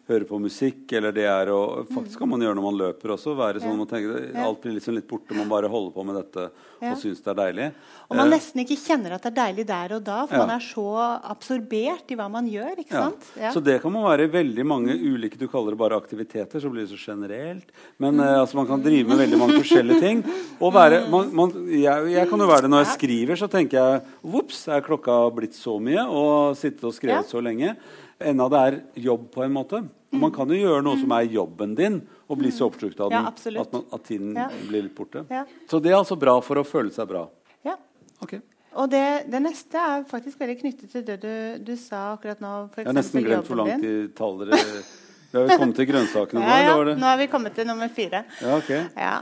Høre 0.07 0.23
på 0.29 0.39
musikk, 0.39 0.85
eller 0.95 1.11
det 1.11 1.25
er 1.27 1.49
å 1.51 1.85
Faktisk 1.91 2.21
kan 2.23 2.29
man 2.31 2.41
gjøre 2.41 2.55
når 2.55 2.63
man 2.63 2.77
løper 2.79 3.11
også. 3.17 3.33
Være 3.35 3.59
sånn 3.59 3.73
Ja. 3.75 3.77
man 3.81 3.87
tenker, 3.91 4.37
Alt 4.39 4.61
blir 4.63 4.75
liksom 4.79 4.95
litt 4.95 5.09
borte, 5.09 5.35
man 5.35 5.49
bare 5.49 5.69
holder 5.69 5.91
på 5.93 6.05
med 6.07 6.15
dette 6.15 6.51
Ja. 6.81 6.93
og 6.93 6.99
syns 6.99 7.23
det 7.25 7.27
er 7.33 7.35
deilig. 7.35 7.73
Og 8.09 8.17
man 8.17 8.31
Eh, 8.33 8.37
nesten 8.39 8.61
ikke 8.63 8.77
kjenner 8.79 9.13
at 9.17 9.23
det 9.23 9.33
er 9.33 9.53
deilig 9.53 9.67
der 9.67 9.97
og 9.97 10.05
da, 10.05 10.27
for 10.27 10.37
Ja. 10.37 10.47
man 10.47 10.51
er 10.57 10.63
så 10.63 11.21
absorbert 11.25 12.07
i 12.11 12.15
hva 12.15 12.31
man 12.31 12.47
gjør. 12.49 12.77
ikke 12.79 12.93
Ja. 12.93 13.03
sant? 13.11 13.25
Ja. 13.37 13.51
Så 13.53 13.63
det 13.65 13.83
kan 13.83 13.91
man 13.93 14.05
være 14.05 14.25
i 14.25 14.31
veldig 14.31 14.65
mange 14.67 14.95
ulike 14.95 15.37
Du 15.39 15.49
kaller 15.49 15.71
det 15.71 15.79
bare 15.79 15.97
aktiviteter, 16.01 16.61
så 16.61 16.71
blir 16.71 16.87
det 16.87 16.91
så 16.97 17.13
generelt. 17.13 17.67
Men 17.99 18.15
mm. 18.17 18.21
altså, 18.23 18.55
man 18.55 18.67
kan 18.67 18.83
drive 18.83 19.09
med 19.09 19.19
veldig 19.19 19.39
mange 19.39 19.59
forskjellige 19.63 20.01
ting. 20.01 20.25
Og 20.61 20.73
være, 20.73 21.09
man, 21.11 21.35
man, 21.35 21.51
jeg, 21.69 22.13
jeg 22.13 22.29
kan 22.29 22.39
jo 22.39 22.47
være 22.47 22.63
det 22.63 22.71
når 22.71 22.85
jeg 22.85 22.99
skriver, 22.99 23.35
så 23.37 23.49
tenker 23.51 23.73
jeg 23.73 24.03
Vops, 24.23 24.69
er 24.69 24.81
klokka 24.83 25.35
blitt 25.35 25.55
så 25.55 25.81
mye? 25.81 26.07
Og 26.07 26.55
sittet 26.57 26.85
og 26.85 26.93
skrevet 26.95 27.25
Ja. 27.27 27.31
så 27.31 27.43
lenge. 27.43 27.77
Enda 28.21 28.49
det 28.53 28.61
er 28.67 28.77
jobb 29.07 29.31
på 29.35 29.45
en 29.45 29.53
måte. 29.55 29.83
Og 30.13 30.21
man 30.23 30.33
kan 30.33 30.49
jo 30.49 30.57
gjøre 30.57 30.83
noe 30.87 30.97
som 31.01 31.13
er 31.13 31.27
jobben 31.29 31.75
din, 31.77 31.97
og 32.31 32.39
bli 32.41 32.51
så 32.55 32.69
oppslukt 32.71 33.01
av 33.03 33.11
den 33.13 33.19
ja, 33.27 33.31
at, 33.61 33.73
man, 33.73 33.85
at 33.93 34.05
tiden 34.07 34.35
Ja. 34.39 34.47
blir 34.69 34.87
litt 34.87 34.95
borte. 34.97 35.25
Ja. 35.31 35.45
Så 35.69 35.81
det 35.83 35.91
er 35.93 35.99
altså 35.99 36.17
bra 36.19 36.39
for 36.41 36.57
å 36.57 36.65
føle 36.67 36.91
seg 36.95 37.09
bra. 37.11 37.27
Ja. 37.67 37.77
Ok. 38.25 38.39
Og 38.77 38.91
det, 38.93 39.03
det 39.33 39.41
neste 39.41 39.81
er 39.81 40.05
faktisk 40.09 40.41
veldig 40.41 40.59
knyttet 40.61 40.91
til 40.93 41.05
det 41.07 41.17
du, 41.23 41.33
du 41.65 41.75
sa 41.81 42.13
akkurat 42.15 42.41
nå. 42.45 42.53
For 42.75 42.83
Jeg 42.83 42.91
har 42.91 42.97
nesten 42.99 43.25
glemt 43.25 43.49
hvor 43.49 43.61
langt 43.63 43.81
de 43.85 43.93
taler 44.17 44.53
Vi 44.53 45.39
har 45.39 45.47
jo 45.49 45.57
kommet 45.59 45.77
til 45.81 45.89
grønnsakene 45.89 46.43
nå, 46.43 46.47
Ja, 46.53 46.75
ja. 46.77 46.97
Nå 47.01 47.09
har 47.09 47.17
vi 47.21 47.27
kommet 47.33 47.57
til 47.57 47.69
nummer 47.69 47.89
fire. 47.93 48.25
Ja, 48.43 48.57
ok. 48.59 48.71
Ja. 48.97 49.15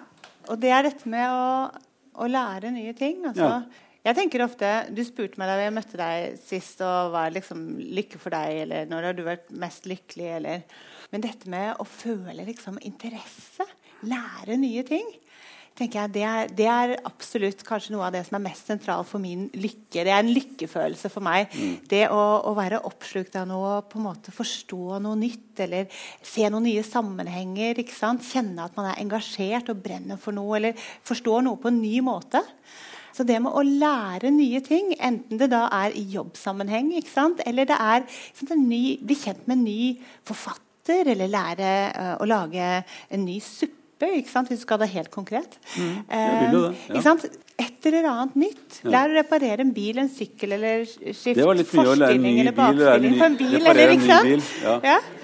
Og 0.51 0.59
det 0.61 0.73
er 0.75 0.89
dette 0.89 1.09
med 1.11 1.31
å, 1.31 1.71
å 2.19 2.27
lære 2.31 2.71
nye 2.75 2.93
ting. 2.99 3.23
Altså, 3.31 3.47
Ja. 3.47 3.63
Jeg 4.05 4.19
tenker 4.19 4.43
ofte, 4.45 4.71
Du 4.93 5.01
spurte 5.07 5.41
meg 5.41 5.49
da 5.49 5.57
jeg 5.63 5.73
møtte 5.73 5.97
deg 6.01 6.37
sist, 6.45 6.83
og 6.85 7.15
var 7.15 7.33
liksom 7.33 7.65
lykke 7.81 8.21
for 8.21 8.35
deg, 8.37 8.65
eller 8.67 8.91
når 8.91 9.09
har 9.09 9.17
du 9.17 9.25
vært 9.25 9.49
mest 9.51 9.89
lykkelig, 9.89 10.31
eller 10.41 10.65
Men 11.13 11.23
dette 11.25 11.49
med 11.49 11.79
å 11.79 11.85
føle 11.87 12.45
liksom 12.45 12.81
interesse, 12.83 13.65
lære 14.05 14.57
nye 14.59 14.83
ting, 14.85 15.07
tenker 15.79 16.01
jeg, 16.01 16.13
det 16.15 16.25
er, 16.27 16.51
det 16.59 16.67
er 16.71 16.93
absolutt 17.07 17.63
kanskje 17.67 17.95
noe 17.95 18.07
av 18.07 18.15
det 18.15 18.23
som 18.27 18.37
er 18.39 18.45
mest 18.45 18.69
sentralt 18.71 19.09
for 19.09 19.23
min 19.23 19.47
lykke. 19.55 20.05
Det 20.05 20.11
er 20.11 20.21
en 20.21 20.33
lykkefølelse 20.33 21.11
for 21.11 21.25
meg. 21.25 21.55
Det 21.91 22.05
å, 22.13 22.23
å 22.51 22.55
være 22.59 22.83
oppslukt 22.89 23.39
av 23.41 23.49
noe, 23.51 23.81
på 23.89 24.01
en 24.01 24.07
måte 24.07 24.35
forstå 24.35 25.01
noe 25.05 25.19
nytt, 25.19 25.53
eller 25.65 25.89
se 26.23 26.47
noen 26.51 26.69
nye 26.69 26.85
sammenhenger. 26.87 27.81
ikke 27.83 27.97
sant? 27.97 28.27
Kjenne 28.27 28.69
at 28.69 28.77
man 28.79 28.91
er 28.91 29.01
engasjert 29.03 29.71
og 29.73 29.83
brenner 29.87 30.21
for 30.21 30.37
noe, 30.37 30.59
eller 30.59 30.89
forstår 31.07 31.47
noe 31.47 31.63
på 31.63 31.73
en 31.73 31.81
ny 31.83 31.97
måte. 32.07 32.43
Så 33.15 33.27
det 33.27 33.39
med 33.43 33.55
å 33.55 33.63
lære 33.63 34.33
nye 34.35 34.61
ting, 34.65 34.93
enten 34.99 35.39
det 35.39 35.51
da 35.53 35.69
er 35.85 35.95
i 35.95 36.03
jobbsammenheng, 36.17 36.91
ikke 36.99 37.13
sant? 37.13 37.43
eller 37.47 37.69
det 37.71 37.79
er 37.79 38.05
sant, 38.11 38.51
en 38.51 38.67
ny, 38.67 38.83
bli 39.05 39.17
kjent 39.19 39.47
med 39.47 39.61
en 39.61 39.65
ny 39.69 39.79
forfatter, 40.27 41.13
eller 41.15 41.31
lære 41.31 41.71
uh, 41.95 42.13
å 42.21 42.29
lage 42.29 42.67
en 42.85 43.25
ny 43.25 43.39
suppe, 43.45 44.11
ikke 44.19 44.33
sant? 44.33 44.51
hvis 44.51 44.65
du 44.65 44.67
skal 44.67 44.81
ha 44.81 44.85
det 44.85 44.93
helt 44.97 45.13
konkret. 45.15 45.59
Mm. 45.79 45.95
jo 45.95 45.95
det, 45.95 46.75
Eh, 46.75 46.85
ja. 46.91 46.95
ikke 46.95 47.07
sant? 47.07 47.27
Et 47.55 47.87
eller 47.87 48.09
annet 48.11 48.35
nytt. 48.43 48.81
Lær 48.91 49.13
å 49.13 49.15
reparere 49.15 49.63
en 49.63 49.71
bil, 49.77 50.01
en 50.03 50.11
sykkel, 50.11 50.57
eller 50.57 50.83
skift 50.89 51.39
forstilling 51.71 52.41
eller 52.43 52.57
bakstilling 52.57 53.21
på 53.21 53.29
en 53.29 53.37
bil. 53.39 53.55
reparere 53.61 53.71
Eller, 53.71 53.93
en 53.93 54.01
ikke 54.01 54.09
ny 54.09 54.11
sant? 54.11 54.33
bil, 54.33 54.49
ja. 54.65 54.81
Ja. 54.91 55.24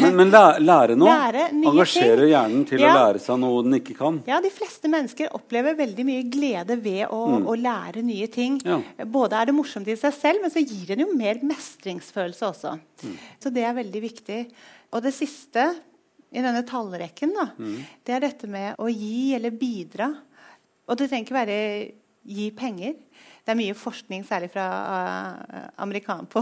Men, 0.00 0.14
men 0.16 0.30
læ- 0.32 0.58
lære 0.64 0.94
noe. 0.96 1.08
Lære 1.10 1.42
nye 1.52 1.68
Engasjere 1.68 2.16
ting. 2.22 2.30
hjernen 2.32 2.62
til 2.68 2.80
Ja. 2.80 2.88
å 2.88 2.96
lære 2.96 3.20
seg 3.20 3.38
noe 3.42 3.62
den 3.66 3.74
ikke 3.78 3.96
kan. 3.98 4.22
Ja, 4.26 4.38
de 4.40 4.48
fleste 4.50 4.88
mennesker 4.88 5.28
opplever 5.36 5.76
veldig 5.76 6.04
mye 6.08 6.22
glede 6.32 6.78
ved 6.80 7.02
å, 7.12 7.20
å 7.44 7.56
lære 7.60 8.02
nye 8.04 8.26
ting. 8.32 8.56
Ja. 8.64 8.78
Både 9.04 9.32
er 9.40 9.46
det 9.50 9.54
morsomt 9.54 9.88
i 9.92 9.96
seg 10.00 10.14
selv, 10.16 10.40
men 10.42 10.50
så 10.54 10.62
gir 10.64 10.94
det 10.96 10.98
jo 11.04 11.12
mer 11.16 11.40
mestringsfølelse 11.44 12.48
også. 12.48 12.72
Så 13.42 13.52
det 13.52 13.64
er 13.68 13.76
veldig 13.76 14.02
viktig. 14.06 14.40
Og 14.94 15.02
det 15.04 15.12
siste 15.14 15.66
i 16.32 16.40
denne 16.42 16.64
tallrekken, 16.66 17.32
da, 17.36 17.46
det 18.04 18.14
er 18.16 18.20
dette 18.20 18.48
med 18.48 18.76
å 18.82 18.88
gi 18.90 19.34
eller 19.36 19.50
bidra. 19.50 20.08
Og 20.88 20.96
det 20.96 21.10
trenger 21.10 21.26
ikke 21.26 21.40
være 21.42 21.92
gi 22.26 22.50
penger. 22.56 22.94
Det 23.46 23.52
er 23.54 23.58
mye 23.60 23.74
forskning, 23.78 24.24
særlig 24.26 24.48
fra 24.50 24.62
eh, 25.54 25.66
amerikan 25.84 26.26
på 26.26 26.40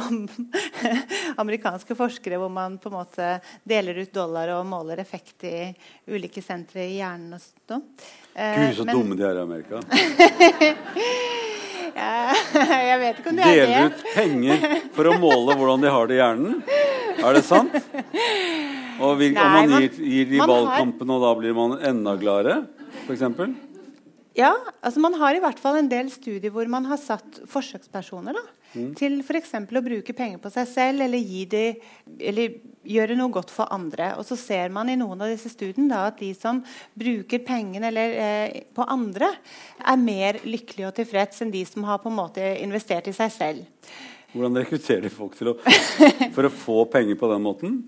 amerikanske 1.42 1.92
forskere, 1.98 2.38
hvor 2.40 2.48
man 2.48 2.78
på 2.80 2.88
en 2.88 2.94
måte 2.96 3.26
deler 3.68 3.98
ut 4.00 4.12
dollar 4.14 4.48
og 4.56 4.64
måler 4.70 5.02
effekt 5.02 5.44
i 5.44 5.68
ulike 6.08 6.40
sentre 6.40 6.86
i 6.88 6.94
hjernen. 7.02 7.36
og. 7.36 7.82
Eh, 8.32 8.56
Gud, 8.70 8.76
så 8.78 8.86
men- 8.88 8.96
dumme 8.96 9.18
de 9.20 9.26
er 9.28 9.36
i 9.36 9.42
Amerika. 9.44 9.82
jeg 11.94 12.98
vet 13.04 13.20
ikke 13.20 13.30
om 13.34 13.36
det 13.36 13.44
er 13.44 13.52
det. 13.52 13.66
Deler 13.68 13.84
ut 13.92 14.00
penger 14.14 14.56
for 14.96 15.10
å 15.12 15.18
måle 15.20 15.58
hvordan 15.60 15.84
de 15.84 15.92
har 15.98 16.08
det 16.08 16.16
i 16.16 16.22
hjernen. 16.22 16.56
Er 17.20 17.36
det 17.36 17.44
sant? 17.46 17.76
Og 19.04 19.18
vil, 19.20 19.36
Nei, 19.36 19.44
man 19.44 19.70
man- 19.74 19.84
gir, 19.84 20.00
gir 20.08 20.32
de 20.32 20.40
valgkampen, 20.40 21.12
og 21.18 21.20
da 21.28 21.34
blir 21.38 21.52
man 21.60 21.76
enda 21.84 22.16
gladere, 22.16 22.62
f.eks.? 23.04 23.28
Ja, 24.34 24.50
altså 24.82 25.00
Man 25.02 25.14
har 25.20 25.36
i 25.36 25.42
hvert 25.42 25.60
fall 25.62 25.78
en 25.78 25.90
del 25.90 26.10
studier 26.12 26.52
hvor 26.54 26.66
man 26.70 26.86
har 26.90 26.98
satt 26.98 27.42
forsøkspersoner 27.50 28.34
da, 28.34 28.42
til 28.98 29.20
f.eks. 29.22 29.52
å 29.62 29.82
bruke 29.84 30.14
penger 30.16 30.40
på 30.42 30.50
seg 30.50 30.66
selv 30.66 31.04
eller, 31.04 31.22
gi 31.22 31.44
de, 31.50 31.62
eller 32.18 32.56
gjøre 32.82 33.14
noe 33.18 33.30
godt 33.34 33.52
for 33.54 33.70
andre. 33.74 34.10
Og 34.18 34.26
så 34.26 34.38
ser 34.38 34.74
man 34.74 34.90
i 34.90 34.96
noen 34.98 35.22
av 35.22 35.30
disse 35.30 35.52
studiene 35.52 35.92
da, 35.92 36.08
at 36.10 36.18
de 36.18 36.32
som 36.34 36.58
bruker 36.98 37.44
pengene 37.46 37.92
eller, 37.92 38.16
eh, 38.24 38.58
på 38.74 38.86
andre, 38.90 39.30
er 39.78 40.02
mer 40.02 40.40
lykkelige 40.42 40.90
og 40.90 40.98
tilfreds 40.98 41.44
enn 41.44 41.54
de 41.54 41.62
som 41.68 41.86
har 41.86 42.02
på 42.02 42.10
en 42.10 42.18
måte 42.18 42.50
investert 42.58 43.06
i 43.10 43.14
seg 43.14 43.32
selv. 43.34 43.94
Hvordan 44.34 44.58
rekrutterer 44.64 45.06
de 45.06 45.14
folk 45.14 45.38
til 45.38 45.52
å, 45.52 45.58
for 46.34 46.48
å 46.48 46.50
få 46.50 46.82
penger 46.90 47.20
på 47.20 47.30
den 47.30 47.46
måten? 47.46 47.78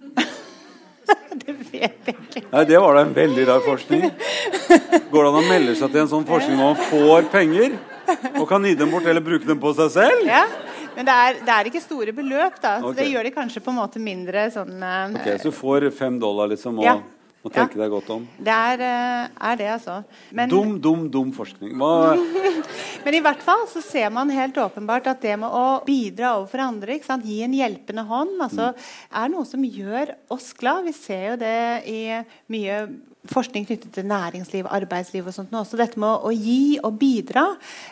det 1.42 1.54
vet 1.72 2.08
jeg 2.10 2.14
ikke. 2.16 2.42
Nei, 2.52 2.64
Det 2.68 2.78
var 2.82 2.96
da 2.98 3.02
en 3.06 3.14
veldig 3.16 3.44
rar 3.48 3.64
forskning. 3.66 4.06
Går 5.10 5.20
det 5.20 5.28
an 5.30 5.38
å 5.40 5.44
melde 5.48 5.76
seg 5.78 5.92
til 5.92 6.02
en 6.04 6.10
sånn 6.12 6.26
forskning 6.28 6.58
hvor 6.60 6.72
man 6.74 6.88
får 6.90 7.28
penger? 7.32 7.76
Og 8.38 8.46
kan 8.50 8.64
gi 8.66 8.74
dem 8.78 8.92
bort 8.94 9.06
eller 9.10 9.24
bruke 9.24 9.46
dem 9.48 9.58
på 9.62 9.72
seg 9.78 9.90
selv? 9.96 10.26
Ja, 10.28 10.44
Men 10.96 11.08
det 11.08 11.14
er, 11.26 11.40
det 11.44 11.54
er 11.56 11.68
ikke 11.68 11.82
store 11.82 12.12
beløp, 12.16 12.60
da. 12.62 12.76
Så 12.80 12.92
det 12.96 13.08
gjør 13.10 13.26
de 13.28 13.32
kanskje 13.34 13.60
på 13.64 13.72
en 13.74 13.78
måte 13.82 14.00
mindre 14.00 14.46
sånn 14.54 14.78
eh, 14.80 15.16
Ok, 15.18 15.26
Så 15.42 15.50
du 15.50 15.56
får 15.58 15.90
fem 15.96 16.16
dollar, 16.22 16.48
liksom, 16.54 16.78
og 16.80 16.86
Ja. 16.86 16.96
Må 17.44 17.52
tenke 17.52 17.78
deg 17.78 17.92
godt 17.92 18.08
om. 18.10 18.24
Det 18.42 18.52
er, 18.52 18.82
eh, 18.82 19.28
er 19.50 19.58
det, 19.60 19.68
altså. 19.76 19.96
Men, 20.34 20.50
Dum, 20.50 20.76
dum, 20.82 21.06
dum 21.12 21.32
forskning. 21.36 21.76
Hva, 21.78 22.16
men 23.04 23.18
i 23.18 23.22
hvert 23.22 23.42
fall 23.44 23.66
så 23.70 23.82
ser 23.84 24.10
man 24.14 24.32
helt 24.34 24.58
åpenbart 24.58 25.10
at 25.12 25.22
det 25.22 25.36
med 25.38 25.50
å 25.50 25.80
bidra 25.86 26.36
overfor 26.40 26.64
andre, 26.66 26.98
gi 26.98 27.42
en 27.46 27.54
hjelpende 27.54 28.06
hånd, 28.08 28.34
altså, 28.42 28.72
er 29.12 29.30
noe 29.32 29.46
som 29.48 29.62
gjør 29.62 30.16
oss 30.34 30.52
glad. 30.58 30.88
Vi 30.88 30.96
ser 30.96 31.28
jo 31.32 31.36
det 31.44 31.58
i 31.90 32.00
mye 32.52 32.80
forskning 33.30 33.66
knyttet 33.68 33.92
til 33.96 34.06
næringsliv, 34.06 34.66
arbeidsliv 34.70 35.26
og 35.26 35.34
sånt. 35.34 35.50
nå 35.52 35.62
også. 35.62 35.76
Dette 35.80 35.98
med 35.98 36.08
å, 36.26 36.32
gi 36.32 36.78
og 36.82 36.98
bidra 37.00 37.44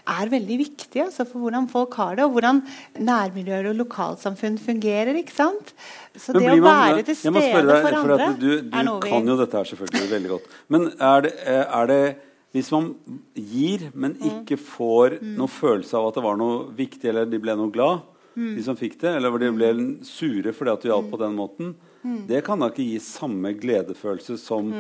er 0.07 0.31
veldig 0.33 0.59
viktig 0.59 1.03
altså, 1.07 1.27
for 1.27 1.45
hvordan 1.45 1.69
folk 1.71 1.95
har 2.01 2.17
det, 2.17 2.25
og 2.25 2.33
hvordan 2.37 2.63
nærmiljøer 2.99 3.71
og 3.71 3.77
lokalsamfunn 3.83 4.59
fungerer. 4.59 5.15
ikke 5.21 5.35
sant? 5.35 5.75
Så 6.17 6.33
det 6.33 6.43
man, 6.47 6.59
å 6.61 6.63
være 6.69 7.03
til 7.09 7.17
stede 7.17 7.35
deg, 7.41 7.51
for 7.55 7.91
for 7.91 7.99
andre 8.03 8.29
at 8.29 8.39
du, 8.41 8.49
du 8.63 8.77
er 8.79 8.85
noe 8.87 9.01
vi 9.03 9.11
kan 9.11 9.27
jo 9.27 9.37
dette 9.41 9.59
her 9.59 9.65
selvfølgelig 9.73 10.11
veldig 10.15 10.31
godt. 10.37 10.49
Men 10.69 10.89
er 11.01 11.21
det, 11.27 11.35
er 11.67 11.87
det 11.91 12.17
Hvis 12.55 12.69
man 12.71 12.93
gir, 13.35 13.89
men 13.99 14.13
Mm. 14.15 14.27
ikke 14.47 14.57
får 14.57 15.17
noen 15.23 15.51
følelse 15.51 15.95
av 15.99 16.07
at 16.07 16.15
det 16.15 16.23
var 16.23 16.37
noe 16.39 16.69
viktig, 16.71 17.09
eller 17.11 17.25
de 17.27 17.39
ble 17.43 17.57
noe 17.59 17.71
glad, 17.75 18.03
Mm. 18.37 18.55
de 18.57 18.63
som 18.63 18.77
fikk 18.77 18.95
det, 19.01 19.11
eller 19.17 19.37
de 19.39 19.51
ble 19.51 19.99
sure 20.07 20.53
fordi 20.53 20.71
at 20.73 20.81
du 20.83 20.89
hjalp 20.89 21.11
på 21.11 21.19
den 21.19 21.35
måten, 21.35 21.75
Mm. 22.05 22.27
det 22.29 22.45
kan 22.45 22.61
da 22.61 22.69
ikke 22.71 22.87
gi 22.87 22.99
samme 23.01 23.55
gledefølelse 23.59 24.39
som 24.39 24.71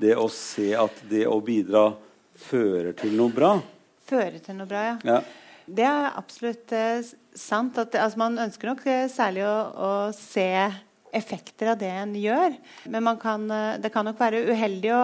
det 0.00 0.14
å 0.16 0.28
se 0.32 0.70
at 0.78 1.02
det 1.10 1.24
å 1.26 1.40
bidra 1.44 1.90
fører 2.38 2.94
til 2.98 3.16
noe 3.18 3.32
bra. 3.34 3.56
fører 4.08 4.38
til 4.40 4.56
noe 4.56 4.66
bra. 4.70 4.82
ja. 4.92 4.96
Ja. 5.04 5.20
Det 5.68 5.84
er 5.84 6.14
absolutt 6.16 6.72
eh, 6.72 7.02
sant. 7.36 7.76
At, 7.76 7.92
altså, 8.00 8.16
man 8.16 8.38
ønsker 8.40 8.70
nok 8.70 8.86
eh, 8.88 9.02
særlig 9.12 9.42
å, 9.44 9.56
å 9.76 9.90
se 10.16 10.46
effekter 11.12 11.74
av 11.74 11.76
det 11.82 11.90
en 11.92 12.14
gjør. 12.16 12.54
Men 12.88 13.04
man 13.04 13.18
kan, 13.20 13.44
eh, 13.52 13.74
det 13.76 13.90
kan 13.92 14.08
nok 14.08 14.16
være 14.16 14.46
uheldig 14.48 14.94
å, 14.96 15.02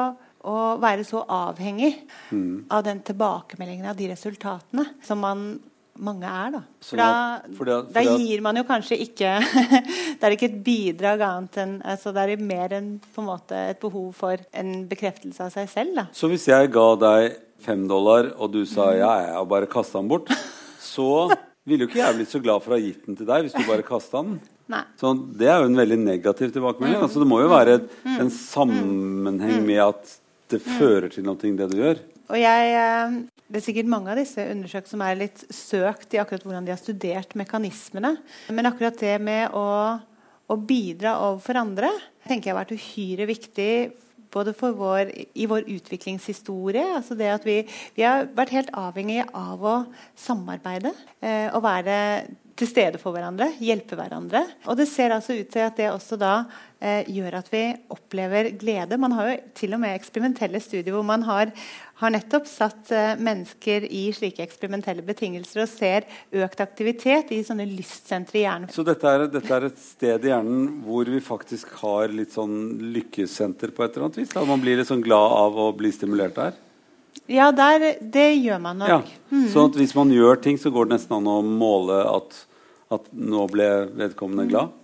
å 0.49 0.57
være 0.81 1.05
så 1.05 1.21
avhengig 1.29 1.93
Mm. 2.33 2.65
av 2.73 2.81
den 2.87 3.03
tilbakemeldingen 3.05 3.91
av 3.91 3.97
de 3.97 4.09
resultatene 4.09 4.87
som 5.05 5.21
man 5.21 5.61
mange 6.03 6.27
er. 6.27 6.51
da. 6.57 6.61
For 6.83 6.91
Sånn 6.91 7.01
da, 7.01 7.11
for 7.57 7.69
det, 7.69 7.79
for 7.87 7.97
da 7.99 8.17
gir 8.19 8.43
man 8.45 8.59
jo 8.59 8.65
kanskje 8.69 8.99
ikke 9.05 9.33
Det 10.19 10.27
er 10.27 10.35
ikke 10.37 10.49
et 10.51 10.61
bidrag 10.67 11.23
annet 11.27 11.59
enn 11.63 11.75
altså 11.95 12.13
Det 12.15 12.25
er 12.25 12.43
mer 12.43 12.75
enn 12.79 12.91
på 13.15 13.23
en 13.23 13.29
måte 13.29 13.61
et 13.75 13.81
behov 13.83 14.11
for 14.19 14.43
en 14.53 14.73
bekreftelse 14.91 15.47
av 15.47 15.55
seg 15.55 15.71
selv. 15.71 15.95
da. 16.01 16.07
Så 16.13 16.31
hvis 16.33 16.49
jeg 16.51 16.73
ga 16.75 16.89
deg 17.01 17.39
fem 17.65 17.87
dollar, 17.89 18.33
og 18.37 18.53
du 18.53 18.65
sa 18.69 18.91
ja, 18.93 19.13
jeg 19.25 19.37
har 19.39 19.47
bare 19.49 19.71
kasta 19.71 20.01
den 20.01 20.11
bort, 20.11 20.33
så 20.95 21.31
ville 21.65 21.87
jo 21.87 21.91
ikke 21.91 22.03
jeg 22.03 22.19
blitt 22.19 22.35
så 22.35 22.43
glad 22.45 22.65
for 22.65 22.75
å 22.75 22.79
ha 22.79 22.85
gitt 22.85 23.07
den 23.07 23.17
til 23.19 23.29
deg 23.29 23.47
hvis 23.47 23.57
du 23.57 23.63
bare 23.69 23.87
kasta 23.87 24.25
den. 24.25 24.41
Nei. 24.73 24.83
Så 25.01 25.13
det 25.37 25.49
er 25.49 25.61
jo 25.61 25.69
en 25.69 25.79
veldig 25.79 26.01
negativ 26.01 26.53
tilbakemelding. 26.55 27.03
Altså, 27.05 27.21
det 27.21 27.29
må 27.29 27.43
jo 27.43 27.53
være 27.53 27.79
et, 27.79 27.89
en 28.17 28.33
sammenheng 28.33 29.65
med 29.67 29.81
at 29.85 30.19
det 30.53 30.61
fører 30.65 31.11
til 31.13 31.27
noe, 31.27 31.37
det 31.37 31.69
du 31.71 31.77
gjør. 31.81 32.01
Og 32.33 32.39
jeg, 32.41 32.71
eh, 32.73 33.17
Det 33.55 33.61
er 33.61 33.67
sikkert 33.69 33.87
mange 33.87 34.11
av 34.11 34.19
disse 34.19 34.43
undersøkelsene 34.51 34.97
som 34.97 35.03
er 35.07 35.19
litt 35.21 35.43
søkt 35.55 36.15
i 36.17 36.19
akkurat 36.19 36.43
hvordan 36.43 36.65
de 36.67 36.73
har 36.75 36.81
studert 36.81 37.37
mekanismene. 37.39 38.17
Men 38.51 38.67
akkurat 38.67 38.99
det 38.99 39.13
med 39.23 39.55
å, 39.55 39.69
å 40.51 40.57
bidra 40.59 41.13
overfor 41.29 41.61
andre 41.61 41.93
tenker 42.27 42.51
jeg 42.51 42.57
har 42.57 42.59
vært 42.65 42.75
uhyre 42.75 43.29
viktig 43.31 43.69
både 44.35 44.57
vår, 44.59 45.13
i 45.39 45.47
vår 45.47 45.69
utviklingshistorie. 45.71 46.97
altså 46.97 47.15
det 47.15 47.31
at 47.31 47.47
vi, 47.47 47.61
vi 47.95 48.03
har 48.03 48.27
vært 48.35 48.57
helt 48.57 48.75
avhengige 48.75 49.29
av 49.31 49.63
å 49.63 49.77
samarbeide. 50.19 50.91
Eh, 51.23 51.47
og 51.55 51.63
være 51.63 51.99
til 52.59 52.71
stede 52.71 53.01
for 53.03 53.15
hverandre, 53.15 53.49
hjelpe 53.63 53.97
hverandre. 53.99 54.45
Og 54.71 54.79
det 54.79 54.87
ser 54.91 55.15
altså 55.15 55.35
ut 55.35 55.51
til 55.51 55.65
at 55.65 55.79
det 55.79 55.89
også 55.91 56.19
da 56.21 56.35
eh, 56.79 57.03
gjør 57.11 57.41
at 57.41 57.49
vi 57.51 57.63
opplever 57.91 58.53
glede. 58.61 58.99
Man 59.01 59.15
har 59.17 59.31
jo 59.31 59.39
til 59.59 59.75
og 59.75 59.83
med 59.83 59.97
eksperimentelle 59.97 60.61
studier 60.63 60.95
hvor 60.95 61.07
man 61.07 61.25
har, 61.27 61.51
har 61.99 62.15
nettopp 62.15 62.47
satt 62.51 62.93
eh, 62.95 63.17
mennesker 63.19 63.89
i 63.91 64.05
slike 64.15 64.45
eksperimentelle 64.47 65.03
betingelser 65.07 65.65
og 65.65 65.73
ser 65.73 66.07
økt 66.45 66.63
aktivitet 66.63 67.33
i 67.35 67.43
sånne 67.47 67.67
lystsentre 67.73 68.39
i 68.39 68.45
hjernen. 68.47 68.71
Så 68.75 68.87
dette 68.87 69.11
er, 69.11 69.27
dette 69.33 69.57
er, 69.59 69.69
et 69.71 69.83
sted 69.83 70.29
i 70.29 70.31
hjernen 70.31 70.69
hvor 70.87 71.11
vi 71.11 71.23
faktisk 71.25 71.75
har 71.83 72.15
litt 72.15 72.37
sånn 72.37 72.55
lykkesenter 72.95 73.75
på 73.75 73.83
et 73.83 73.97
eller 73.97 74.11
annet 74.11 74.23
vis? 74.23 74.37
Da 74.37 74.47
man 74.47 74.63
blir 74.63 74.79
litt 74.79 74.93
sånn 74.93 75.05
glad 75.05 75.39
av 75.41 75.59
å 75.59 75.73
bli 75.75 75.91
stimulert 75.95 76.39
der? 76.39 76.55
Ja, 77.31 77.49
der, 77.57 77.95
det 78.01 78.29
gjør 78.37 78.61
man 78.61 78.83
nok. 78.83 78.91
Ja. 78.91 79.01
Mm. 79.33 79.49
Så 79.53 79.69
hvis 79.79 79.95
man 79.97 80.13
gjør 80.13 80.41
ting, 80.45 80.59
så 80.61 80.73
går 80.73 80.89
det 80.89 80.99
nesten 80.99 81.17
an 81.17 81.31
å 81.31 81.41
måle 81.45 82.03
at, 82.05 82.41
at 82.93 83.07
nå 83.17 83.47
ble 83.53 83.69
vedkommende 83.97 84.49
glad? 84.51 84.75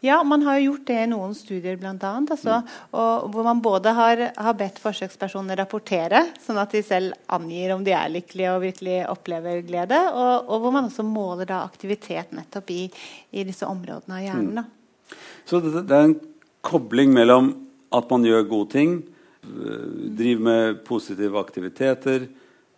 Ja, 0.00 0.22
man 0.24 0.42
har 0.42 0.56
gjort 0.58 0.86
det 0.88 0.96
i 0.96 1.08
noen 1.10 1.34
studier, 1.36 1.76
annet, 1.84 2.30
altså, 2.32 2.62
mm. 2.64 3.32
hvor 3.34 3.44
man 3.44 3.58
både 3.60 3.92
har, 3.92 4.22
har, 4.32 4.54
bedt 4.56 4.80
forsøkspersoner 4.80 5.60
rapportere, 5.60 6.22
sånn 6.40 6.56
at 6.62 6.72
de 6.72 6.80
selv 6.84 7.12
angir 7.28 7.74
om 7.74 7.84
de 7.84 7.92
er 7.92 8.08
lykkelige 8.08 8.54
og 8.54 8.64
virkelig 8.64 8.96
opplever 9.12 9.60
glede, 9.68 9.98
og, 10.08 10.48
og 10.48 10.64
hvor 10.64 10.72
man 10.72 10.88
også 10.88 11.04
måler 11.04 11.50
da, 11.52 11.60
aktivitet 11.68 12.32
nettopp 12.32 12.72
i, 12.72 12.86
i, 12.88 13.44
disse 13.44 13.68
områdene 13.68 14.22
av 14.22 14.24
hjernen. 14.24 14.64
Mm. 14.64 15.20
Så 15.44 15.60
det, 15.60 15.84
det 15.84 15.98
er 15.98 16.08
en 16.08 16.18
kobling 16.64 17.12
mellom 17.12 17.52
at 17.92 18.08
man 18.08 18.24
gjør 18.24 18.48
gode 18.48 18.72
ting, 18.72 18.96
driver 19.42 20.42
med 20.44 20.84
positive 20.84 21.40
aktiviteter, 21.40 22.28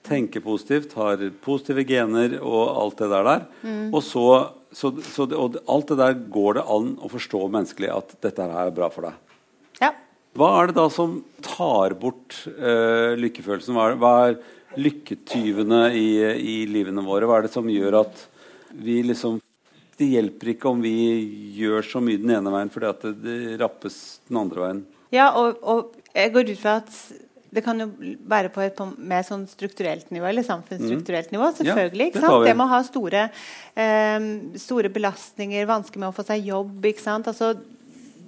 tenker 0.02 0.42
positivt, 0.42 0.94
har 0.98 1.22
positive 1.44 1.84
gener 1.86 2.38
og 2.40 2.62
alt 2.82 3.02
det 3.02 3.10
der. 3.12 3.28
der. 3.28 3.44
Mm. 3.62 3.84
Og, 3.92 4.00
så, 4.06 4.26
så, 4.74 4.92
så 5.06 5.26
det, 5.30 5.38
og 5.38 5.58
alt 5.70 5.92
det 5.92 5.98
der 6.00 6.16
går 6.34 6.58
det 6.58 6.64
an 6.76 6.94
å 6.98 7.10
forstå 7.12 7.44
menneskelig 7.52 7.92
at 7.94 8.16
dette 8.24 8.48
her 8.48 8.66
er 8.66 8.74
bra 8.74 8.90
for 8.92 9.08
deg. 9.08 9.38
Ja. 9.82 9.92
Hva 10.38 10.50
er 10.58 10.70
det 10.70 10.78
da 10.80 10.88
som 10.92 11.20
tar 11.44 11.94
bort 12.00 12.42
uh, 12.48 13.14
lykkefølelsen? 13.20 13.76
Hva 13.76 13.90
er, 13.90 14.00
hva 14.00 14.12
er 14.26 14.38
lykketyvene 14.80 15.84
i, 15.98 16.08
i, 16.40 16.56
livene 16.70 17.04
våre? 17.04 17.28
Hva 17.28 17.40
er 17.40 17.48
det 17.48 17.54
som 17.54 17.68
gjør 17.70 18.02
at 18.04 18.28
vi 18.72 19.02
liksom 19.04 19.40
Det 20.00 20.06
hjelper 20.08 20.54
ikke 20.54 20.70
om 20.70 20.80
vi 20.80 20.96
gjør 21.58 21.84
så 21.84 22.00
mye 22.00 22.18
den 22.18 22.32
ene 22.32 22.50
veien 22.50 22.70
fordi 22.72 22.88
at 22.88 23.02
det, 23.04 23.12
det 23.22 23.58
rappes 23.60 23.96
den 24.26 24.38
andre 24.40 24.62
veien. 24.64 24.80
Ja, 25.12 25.32
og, 25.38 25.60
og 25.62 25.98
jeg 26.16 26.32
går 26.34 26.54
ut 26.54 26.62
fra 26.62 26.78
at 26.80 26.96
det 27.52 27.60
kan 27.64 27.76
jo 27.82 27.90
være 28.32 28.48
på 28.52 28.62
et 28.64 28.72
på 28.78 28.86
mer 28.96 29.24
sånn 29.26 29.44
strukturelt 29.50 30.08
nivå, 30.14 30.24
eller 30.30 30.44
samfunnsstrukturelt 30.46 31.28
mm. 31.28 31.34
nivå. 31.36 31.50
selvfølgelig, 31.58 32.06
ikke 32.08 32.22
sant? 32.22 32.46
det, 32.46 32.54
med 32.56 32.64
å 32.64 32.70
ha 32.70 32.78
store, 32.86 33.26
eh, 33.76 34.28
store, 34.62 34.88
belastninger, 34.94 35.68
vansker 35.68 36.00
med 36.00 36.08
å 36.08 36.16
få 36.16 36.24
seg 36.30 36.48
jobb. 36.48 36.78
ikke 36.88 37.04
sant? 37.04 37.28
Altså 37.28 37.52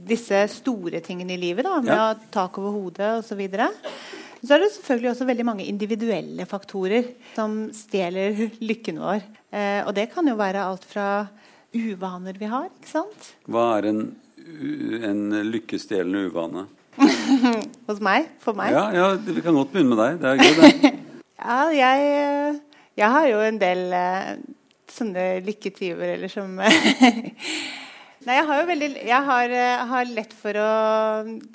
disse 0.04 0.42
store 0.52 1.00
tingene 1.04 1.38
i 1.38 1.40
livet, 1.40 1.64
da, 1.64 1.78
med 1.80 1.94
ja. 1.94 2.10
tak 2.34 2.60
over 2.60 2.76
hodet 2.76 3.14
osv. 3.22 3.40
Så, 3.48 3.70
så 4.44 4.56
er 4.56 4.60
det 4.60 4.72
selvfølgelig 4.74 5.12
også 5.14 5.28
veldig 5.30 5.48
mange 5.48 5.68
individuelle 5.72 6.44
faktorer 6.50 7.08
som 7.32 7.62
stjeler 7.72 8.44
lykken 8.68 9.00
vår. 9.00 9.24
Eh, 9.54 9.80
og 9.86 9.94
det 9.96 10.10
kan 10.12 10.28
jo 10.28 10.36
være 10.36 10.68
alt 10.68 10.84
fra 10.90 11.08
uvaner 11.72 12.36
vi 12.36 12.52
har. 12.52 12.68
ikke 12.68 12.92
sant? 12.92 13.32
Hva 13.48 13.70
er 13.78 13.88
en, 13.88 14.04
en 14.44 15.28
lykkestjelende 15.50 16.26
uvane? 16.28 16.66
Hos 17.88 18.02
meg? 18.04 18.28
For 18.42 18.56
meg? 18.56 18.74
Ja, 18.74 18.84
ja, 18.94 19.06
vi 19.16 19.40
kan 19.42 19.56
godt 19.56 19.72
begynne 19.74 19.94
med 19.94 20.02
deg. 20.02 20.20
Det 20.20 20.30
er 20.30 20.42
gøy, 20.42 20.52
det. 20.60 20.92
ja, 21.44 21.62
jeg, 21.74 22.60
jeg, 23.00 23.08
har 23.16 23.30
jo 23.30 23.40
en 23.46 23.62
del 23.62 23.82
uh, 23.94 24.34
sånne 24.90 25.24
lykketyver, 25.46 26.14
eller 26.18 26.32
som 26.32 26.54
Nei, 28.24 28.38
jeg 28.38 28.44
har 28.48 28.56
jo 28.56 28.68
veldig 28.70 28.86
Jeg 29.04 29.20
har, 29.26 29.52
uh, 29.52 29.82
har, 29.90 30.12
lett 30.16 30.30
for 30.38 30.56
å 30.56 30.68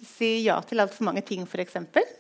si 0.05 0.35
ja 0.45 0.59
til 0.69 0.83
altfor 0.83 1.07
mange 1.07 1.23
ting, 1.25 1.47
f.eks. 1.47 1.79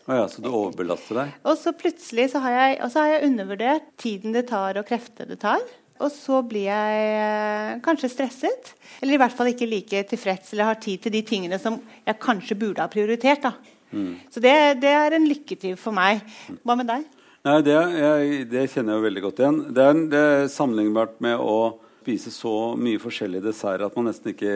Oh 0.09 0.15
ja, 0.15 0.23
så 0.31 0.41
du 0.41 0.49
overbelaster 0.49 1.21
deg? 1.21 1.35
Og 1.45 1.59
så 1.59 1.75
plutselig 1.77 2.31
så 2.33 2.41
har 2.45 2.55
jeg, 2.55 2.79
så 2.89 3.03
har 3.03 3.13
jeg 3.13 3.29
undervurdert 3.29 3.91
tiden 4.01 4.33
det 4.33 4.47
tar, 4.49 4.79
og 4.79 4.89
kreftene 4.89 5.29
det 5.33 5.41
tar. 5.43 5.61
Og 5.99 6.11
så 6.13 6.39
blir 6.47 6.69
jeg 6.69 7.07
eh, 7.19 7.73
kanskje 7.83 8.11
stresset. 8.11 8.73
Eller 9.01 9.17
i 9.17 9.19
hvert 9.19 9.35
fall 9.35 9.51
ikke 9.51 9.67
like 9.67 10.03
tilfreds 10.07 10.53
eller 10.53 10.71
har 10.71 10.79
tid 10.79 11.03
til 11.03 11.13
de 11.15 11.23
tingene 11.27 11.59
som 11.59 11.79
jeg 12.05 12.21
kanskje 12.23 12.57
burde 12.59 12.83
ha 12.83 12.91
prioritert. 12.91 13.49
Mm. 13.91 14.13
Så 14.31 14.43
det, 14.43 14.55
det, 14.83 14.93
er 14.95 15.15
en 15.15 15.27
lykketyv 15.27 15.75
for 15.81 15.95
meg. 15.95 16.21
Hva 16.63 16.77
med 16.79 16.87
deg? 16.91 17.03
Nei, 17.47 17.59
det, 17.63 17.75
jeg, 17.75 18.39
det, 18.51 18.65
kjenner 18.71 18.93
jeg 18.93 18.99
jo 18.99 19.07
veldig 19.07 19.23
godt 19.25 19.43
igjen. 19.43 19.59
Det 19.75 19.85
er, 19.85 20.01
det 20.11 20.23
er 20.31 20.49
sammenlignbart 20.53 21.19
med 21.23 21.39
å 21.39 21.59
spise 21.99 22.31
så 22.33 22.53
mye 22.79 22.99
forskjellige 23.01 23.45
desserter 23.49 23.85
at 23.85 23.97
man 23.97 24.07
nesten 24.09 24.31
ikke 24.31 24.55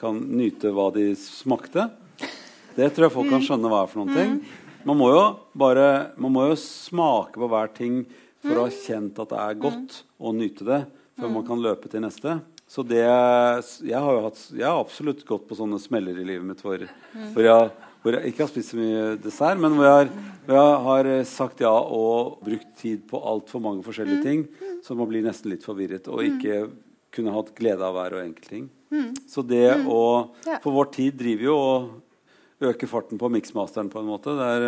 kan 0.00 0.20
nyte 0.38 0.70
hva 0.74 0.88
de 0.94 1.10
smakte. 1.18 1.88
Det 2.76 2.88
tror 2.92 3.06
jeg 3.06 3.14
folk 3.16 3.30
kan 3.32 3.42
mm. 3.42 3.46
skjønne 3.48 3.72
hva 3.72 3.82
er 3.82 3.90
for 3.90 4.02
noen 4.02 4.16
ting. 4.16 4.38
Mm. 4.38 4.62
Man 4.86 5.00
må 5.00 5.10
jo 5.10 5.22
bare 5.58 5.88
man 6.22 6.34
må 6.34 6.46
jo 6.52 6.58
smake 6.60 7.40
på 7.40 7.50
hver 7.50 7.72
ting 7.74 8.04
for 8.46 8.60
å 8.60 8.66
ha 8.66 8.74
kjent 8.74 9.18
at 9.22 9.32
det 9.32 9.40
er 9.42 9.58
godt, 9.66 10.02
og 10.22 10.38
nyte 10.38 10.66
det 10.66 10.84
før 11.16 11.32
man 11.32 11.46
kan 11.48 11.62
løpe 11.64 11.90
til 11.92 12.04
neste. 12.04 12.38
Så 12.66 12.82
det, 12.82 13.02
jeg 13.86 13.94
har 13.94 14.16
jo 14.16 14.22
hatt, 14.24 14.40
jeg 14.50 14.66
har 14.66 14.80
absolutt 14.80 15.22
gått 15.26 15.44
på 15.46 15.58
sånne 15.58 15.78
smeller 15.78 16.16
i 16.18 16.24
livet 16.26 16.46
mitt 16.48 16.62
hvor, 16.64 16.82
hvor, 16.82 17.44
jeg, 17.44 17.68
hvor 18.02 18.16
jeg, 18.16 18.32
ikke 18.32 18.42
har 18.42 18.50
spist 18.50 18.72
så 18.72 18.80
mye 18.80 19.04
dessert, 19.22 19.60
men 19.62 19.76
hvor 19.78 19.86
jeg, 19.86 20.08
hvor 20.48 20.58
jeg 20.58 20.80
har 20.88 21.10
sagt 21.30 21.62
ja 21.62 21.70
og 21.72 22.40
brukt 22.46 22.72
tid 22.80 23.04
på 23.06 23.20
altfor 23.22 23.62
mange 23.62 23.86
forskjellige 23.86 24.24
ting, 24.26 24.42
så 24.82 24.98
man 24.98 25.08
blir 25.12 25.22
nesten 25.26 25.54
litt 25.54 25.66
forvirret 25.66 26.10
og 26.10 26.26
ikke 26.26 26.64
kunne 27.14 27.36
hatt 27.36 27.54
glede 27.56 27.86
av 27.86 27.94
hver 27.96 28.18
og 28.18 28.24
enkelt 28.24 28.50
ting. 28.50 28.66
Så 29.30 29.42
det 29.46 29.68
å 29.86 30.02
For 30.62 30.70
vår 30.74 30.90
tid 30.94 31.16
driver 31.18 31.48
jo 31.48 31.56
og 31.56 32.66
øker 32.66 32.90
farten 32.90 33.18
på 33.20 33.30
miksmasteren 33.30 33.90
på 33.92 34.00
en 34.00 34.10
måte. 34.10 34.34
Det 34.36 34.46
er, 34.56 34.66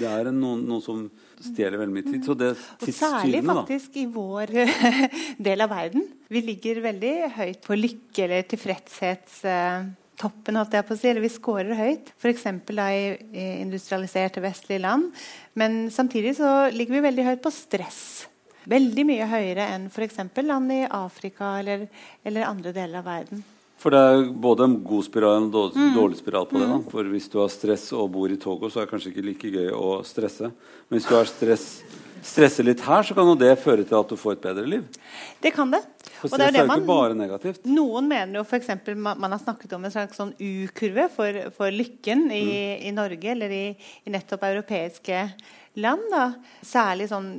det 0.00 0.10
er 0.10 0.30
noen, 0.34 0.62
noe 0.68 0.82
som 0.84 1.06
stjeler 1.44 1.80
veldig 1.80 1.96
mye 1.96 2.08
tid. 2.08 2.24
Så 2.26 2.36
det 2.38 2.50
og 2.54 2.94
særlig 2.96 3.42
faktisk 3.46 3.98
i 4.00 4.06
vår 4.10 4.52
del 5.48 5.64
av 5.64 5.72
verden. 5.72 6.06
Vi 6.32 6.42
ligger 6.44 6.82
veldig 6.84 7.14
høyt 7.36 7.66
på 7.66 7.78
lykke- 7.78 8.26
eller 8.26 8.48
tilfredshetstoppen. 8.48 10.60
holdt 10.60 10.76
jeg 10.78 10.88
på 10.88 10.96
å 10.96 11.00
si, 11.00 11.08
eller 11.10 11.24
Vi 11.24 11.34
scorer 11.34 11.78
høyt, 11.78 12.12
f.eks. 12.16 12.46
i 12.48 13.46
industrialiserte 13.62 14.44
vestlige 14.44 14.84
land. 14.84 15.10
Men 15.54 15.90
samtidig 15.90 16.36
så 16.40 16.52
ligger 16.72 16.98
vi 16.98 17.08
veldig 17.08 17.28
høyt 17.30 17.44
på 17.44 17.54
stress. 17.54 18.02
Veldig 18.70 19.04
mye 19.08 19.26
høyere 19.26 19.66
enn 19.74 19.88
f.eks. 19.90 20.20
land 20.46 20.72
i 20.72 20.84
Afrika 20.86 21.56
eller, 21.58 21.88
eller 22.24 22.46
andre 22.46 22.72
deler 22.76 23.02
av 23.02 23.10
verden. 23.10 23.42
For 23.82 23.90
det 23.90 24.00
er 24.00 24.28
både 24.44 24.66
en 24.68 24.76
god 24.86 25.06
spiral 25.08 25.32
og 25.32 25.40
en 25.40 25.50
dårlig, 25.50 25.80
mm. 25.80 25.94
dårlig 25.96 26.20
spiral 26.20 26.46
på 26.46 26.60
det. 26.60 26.68
da. 26.70 26.78
For 26.92 27.08
hvis 27.10 27.26
du 27.32 27.40
har 27.40 27.50
stress 27.50 27.88
og 27.98 28.12
bor 28.14 28.30
i 28.30 28.38
Togo, 28.38 28.70
så 28.70 28.78
er 28.78 28.86
det 28.86 28.92
kanskje 28.92 29.10
ikke 29.10 29.24
like 29.26 29.50
gøy 29.50 29.72
å 29.74 29.88
stresse. 30.06 30.52
Men 30.86 30.98
hvis 30.98 31.08
du 31.08 31.16
har 31.16 31.26
stress, 31.26 31.64
stresser 32.22 32.68
litt 32.68 32.84
her, 32.86 33.02
så 33.08 33.16
kan 33.18 33.26
jo 33.26 33.34
det 33.40 33.56
føre 33.58 33.82
til 33.82 33.98
at 33.98 34.12
du 34.12 34.20
får 34.20 34.36
et 34.36 34.44
bedre 34.44 34.68
liv. 34.70 35.00
Det 35.42 35.50
kan 35.56 35.72
det. 35.74 35.82
For 36.20 36.30
stress 36.30 36.52
er, 36.52 36.60
jo 36.60 36.68
ikke 36.68 36.86
bare 36.92 37.16
negativt. 37.18 37.66
Noen 37.66 38.06
mener 38.12 38.38
jo 38.38 38.44
f.eks. 38.46 38.70
Man, 38.94 39.18
man 39.24 39.34
har 39.34 39.42
snakket 39.42 39.74
om 39.74 39.88
en 39.88 39.94
slags 39.94 40.20
sånn 40.20 40.30
U-kurve 40.38 41.08
for, 41.10 41.40
for, 41.56 41.74
lykken 41.74 42.28
i, 42.30 42.44
mm. 42.44 42.84
i, 42.86 42.94
Norge 42.94 43.34
eller 43.34 43.56
i, 43.56 43.64
i, 44.04 44.14
nettopp 44.14 44.46
europeiske 44.46 45.24
land. 45.82 46.06
da. 46.14 46.28
Særlig 46.62 47.10
sånn 47.10 47.32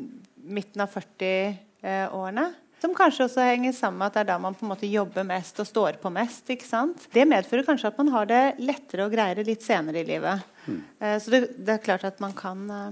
midten 0.43 0.83
av 0.83 0.91
40-årene. 0.91 2.49
Eh, 2.83 2.89
som 2.89 2.95
kanskje 2.95 3.27
også 3.27 3.43
henger 3.47 3.73
sammen 3.73 3.99
med 3.99 4.11
at 4.11 4.13
det 4.13 4.21
er 4.23 4.31
da 4.33 4.39
man 4.41 4.55
på 4.55 4.65
en 4.65 4.73
måte 4.73 4.89
jobber 4.89 5.23
mest 5.23 5.59
og 5.59 5.67
står 5.67 5.99
på 6.01 6.11
mest. 6.11 6.49
ikke 6.49 6.67
sant? 6.67 7.07
Det 7.13 7.25
medfører 7.27 7.63
kanskje 7.63 7.87
at 7.87 7.97
man 7.97 8.11
har 8.11 8.25
det 8.25 8.43
lettere 8.59 9.05
og 9.05 9.13
greiere 9.13 9.45
litt 9.45 9.63
senere 9.63 10.01
i 10.01 10.07
livet. 10.07 10.43
Mm. 10.67 10.83
Uh, 10.99 11.17
så 11.19 11.31
det, 11.31 11.41
det, 11.57 11.73
er 11.73 11.83
klart 11.83 12.03
at 12.03 12.19
man 12.19 12.33
kan 12.33 12.69
uh, 12.69 12.91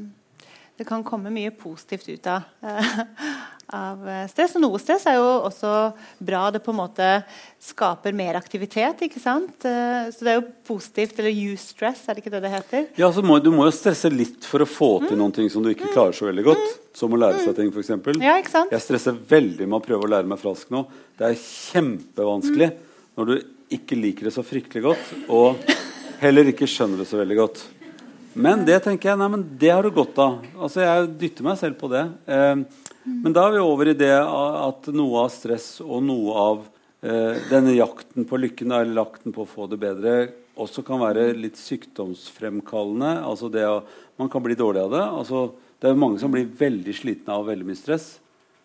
Det 0.78 0.88
kan 0.88 1.04
komme 1.06 1.32
mye 1.34 1.52
positivt 1.54 2.08
ut 2.10 2.28
av, 2.32 2.48
uh, 2.66 3.02
av 3.78 4.02
stress. 4.32 4.56
Og 4.58 4.64
noe 4.64 4.80
stress 4.82 5.06
er 5.12 5.20
jo 5.20 5.28
også 5.46 5.74
bra. 6.18 6.48
Det 6.54 6.64
på 6.64 6.74
en 6.74 6.80
måte 6.80 7.10
skaper 7.62 8.16
mer 8.18 8.40
aktivitet. 8.40 9.04
ikke 9.06 9.22
sant? 9.22 9.62
så 9.62 10.26
det 10.26 10.32
er 10.32 10.40
jo 10.40 10.48
positivt. 10.68 11.20
Eller 11.20 11.36
use 11.36 11.76
stress, 11.76 12.04
er 12.08 12.18
det 12.18 12.26
ikke 12.26 12.34
det 12.34 12.44
det 12.48 12.54
heter? 12.56 12.90
Ja, 12.98 13.12
så 13.14 13.22
må, 13.22 13.38
Du 13.44 13.52
må 13.54 13.68
jo 13.70 13.76
stresse 13.76 14.10
litt 14.10 14.48
for 14.48 14.66
å 14.66 14.70
få 14.70 14.92
til 15.06 15.20
mm. 15.20 15.32
ting 15.38 15.54
som 15.54 15.64
du 15.64 15.70
ikke 15.74 15.94
klarer 15.94 16.18
så 16.18 16.28
veldig 16.32 16.48
godt. 16.50 16.66
Mm. 16.66 16.92
Som 16.98 17.14
å 17.16 17.22
lære 17.22 17.46
seg 17.46 17.56
ting, 17.60 17.72
f.eks. 17.72 17.94
Ja, 18.20 18.36
ikke 18.42 18.56
sant? 18.58 18.74
jeg 18.74 18.84
stresser 18.84 19.16
veldig 19.16 19.68
med 19.68 19.80
å 19.80 19.86
prøve 19.86 20.08
å 20.08 20.14
lære 20.18 20.28
meg 20.28 20.42
fransk 20.42 20.74
nå. 20.74 20.88
Det 21.20 21.30
er 21.30 21.42
kjempevanskelig 21.46 22.72
mm. 22.74 22.86
når 23.20 23.30
du 23.30 23.36
ikke 23.72 23.96
liker 23.96 24.28
det 24.28 24.34
så 24.36 24.44
fryktelig 24.46 24.84
godt, 24.84 25.14
og 25.32 25.62
heller 26.22 26.52
ikke 26.52 26.70
skjønner 26.70 27.02
det 27.02 27.08
så 27.10 27.20
veldig 27.22 27.38
godt. 27.40 27.64
Men 28.34 28.66
det 28.68 28.80
tenker 28.86 29.12
jeg, 29.12 29.20
nei, 29.20 29.30
men 29.34 29.46
det 29.60 29.72
har 29.74 29.84
du 29.84 29.92
godt 29.96 30.20
av. 30.22 30.38
Altså, 30.56 30.84
Jeg 30.86 31.10
dytter 31.20 31.48
meg 31.48 31.58
selv 31.60 31.80
på 31.80 31.90
det. 31.92 32.04
Eh, 32.32 32.62
men 33.04 33.34
da 33.36 33.48
er 33.48 33.58
vi 33.58 33.64
over 33.66 33.92
i 33.92 33.98
det 33.98 34.14
at 34.14 34.92
noe 34.94 35.26
av 35.26 35.34
stress 35.34 35.74
og 35.84 36.04
noe 36.06 36.38
av 36.46 36.62
eh, 37.02 37.42
denne 37.50 37.74
jakten 37.76 38.28
på 38.30 38.40
lykken 38.40 38.72
eller 38.72 39.02
jakten 39.02 39.36
på 39.36 39.44
å 39.44 39.50
få 39.50 39.68
det 39.72 39.82
bedre 39.82 40.16
også 40.62 40.84
kan 40.86 41.02
være 41.02 41.32
litt 41.38 41.58
sykdomsfremkallende. 41.60 43.16
Altså 43.26 43.50
det 43.52 43.66
å, 43.68 43.82
Man 44.20 44.30
kan 44.30 44.44
bli 44.44 44.56
dårlig 44.56 44.84
av 44.84 44.92
det. 44.94 45.02
altså 45.02 45.52
det 45.82 45.90
er 45.90 45.98
mange 45.98 46.20
som 46.22 46.30
blir 46.30 46.46
veldig 46.46 46.94
slitne 46.94 47.34
av 47.34 47.48
veldig 47.48 47.66
mye 47.66 47.80
stress. 47.80 48.20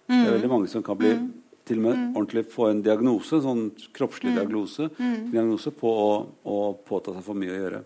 Mm. 0.05 0.19
Det 0.19 0.27
er 0.27 0.35
veldig 0.35 0.51
mange 0.53 0.69
som 0.69 0.83
kan 0.85 0.99
bli 1.01 1.15
mm. 1.17 1.29
til 1.65 1.79
og 1.81 1.85
med 1.87 2.03
ordentlig 2.11 2.43
få 2.53 2.67
en 2.69 2.83
diagnose, 2.85 3.41
sånn 3.41 3.71
kroppslig 3.97 4.35
diagnose, 4.37 4.91
diagnose 5.33 5.73
på 5.73 5.89
å, 5.89 6.11
å 6.45 6.59
påta 6.85 7.15
seg 7.17 7.25
for 7.25 7.41
mye 7.41 7.55
å 7.55 7.61
gjøre. 7.63 7.81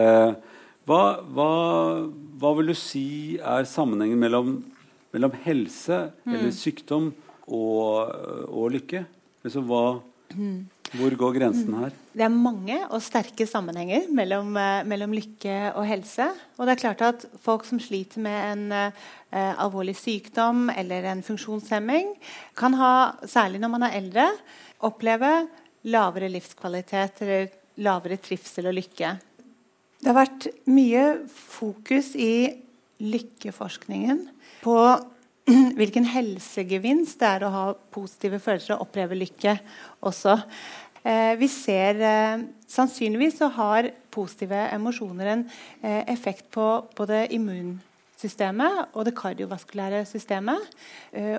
Eh, 0.00 0.32
hva, 0.86 1.18
hva, 1.34 1.50
hva 2.38 2.54
vil 2.58 2.70
du 2.70 2.76
si 2.78 3.06
er 3.42 3.66
sammenhengen 3.66 4.20
mellom, 4.22 4.56
mellom 5.14 5.34
helse 5.42 6.06
eller 6.26 6.52
sykdom 6.54 7.10
og, 7.46 8.14
og 8.46 8.70
lykke? 8.76 9.02
Altså, 9.46 9.62
hva, 9.66 9.82
hvor 10.94 11.16
går 11.18 11.36
grensen 11.40 11.74
her? 11.80 11.94
Det 12.14 12.24
er 12.24 12.32
mange 12.32 12.78
og 12.86 13.02
sterke 13.02 13.46
sammenhenger 13.50 14.06
mellom, 14.14 14.54
eh, 14.56 14.86
mellom 14.86 15.14
lykke 15.16 15.56
og 15.74 15.86
helse. 15.88 16.28
Og 16.56 16.66
det 16.66 16.76
er 16.76 16.82
klart 16.84 17.02
at 17.02 17.26
folk 17.42 17.66
som 17.66 17.82
sliter 17.82 18.22
med 18.22 18.38
en 18.52 18.64
eh, 18.72 19.52
alvorlig 19.58 19.96
sykdom 19.98 20.70
eller 20.70 21.10
en 21.10 21.22
funksjonshemming, 21.26 22.14
kan 22.56 22.78
ha, 22.78 22.92
særlig 23.26 23.60
når 23.62 23.74
man 23.74 23.88
er 23.88 23.98
eldre, 23.98 24.30
oppleve 24.86 25.32
lavere 25.90 26.30
livskvalitet 26.30 27.22
eller 27.26 27.50
lavere 27.82 28.18
trivsel 28.22 28.70
og 28.70 28.78
lykke. 28.78 29.16
Det 30.00 30.10
har 30.10 30.18
vært 30.18 30.48
mye 30.68 31.04
fokus 31.32 32.12
i 32.18 32.48
lykkeforskningen 33.02 34.24
på 34.64 34.78
hvilken 35.78 36.08
helsegevinst 36.10 37.20
det 37.20 37.28
er 37.28 37.46
å 37.46 37.52
ha 37.54 37.64
positive 37.94 38.40
følelser 38.42 38.76
og 38.76 38.88
oppleve 38.88 39.18
lykke 39.18 39.56
også. 40.06 40.36
Eh, 41.06 41.34
vi 41.38 41.48
ser 41.50 42.00
eh, 42.02 42.46
Sannsynligvis 42.66 43.38
så 43.38 43.50
har 43.54 43.92
positive 44.10 44.58
emosjoner 44.74 45.28
en 45.30 45.44
eh, 45.82 46.02
effekt 46.10 46.48
på 46.54 46.64
både 46.98 47.28
immunsystemet 47.36 48.96
og 48.96 49.06
det 49.06 49.14
kardiovaskulære 49.16 50.02
systemet. 50.08 50.74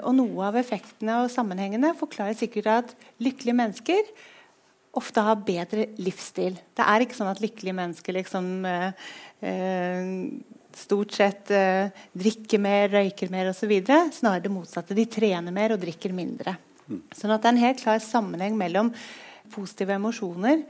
Og 0.08 0.14
noe 0.16 0.47
av 0.47 0.55
effektene 0.62 1.20
og 1.24 1.34
sammenhengene 1.34 1.91
forklarer 1.99 2.38
sikkert 2.39 2.70
at 2.72 2.95
lykkelige 3.20 3.58
mennesker 3.60 4.14
ofte 4.98 5.24
har 5.24 5.42
bedre 5.46 5.90
livsstil. 6.02 6.58
Det 6.76 6.86
er 6.86 7.04
ikke 7.04 7.18
sånn 7.18 7.32
at 7.32 7.42
lykkelige 7.44 7.78
mennesker 7.78 8.16
liksom 8.18 8.48
eh, 8.66 9.08
eh, 9.46 10.12
stort 10.78 11.16
sett 11.18 11.52
eh, 11.54 11.94
drikker 12.18 12.62
mer, 12.62 12.90
røyker 12.94 13.32
mer 13.34 13.52
osv. 13.52 13.74
Snarere 14.16 14.46
det 14.46 14.54
motsatte. 14.54 14.98
De 14.98 15.08
trener 15.10 15.54
mer 15.54 15.76
og 15.76 15.82
drikker 15.84 16.16
mindre. 16.16 16.58
Sånn 16.88 17.34
at 17.34 17.44
det 17.44 17.50
er 17.50 17.56
en 17.56 17.66
helt 17.66 17.82
klar 17.82 18.04
sammenheng 18.04 18.56
mellom 18.60 18.94
positive 19.54 19.96
emosjoner 19.98 20.64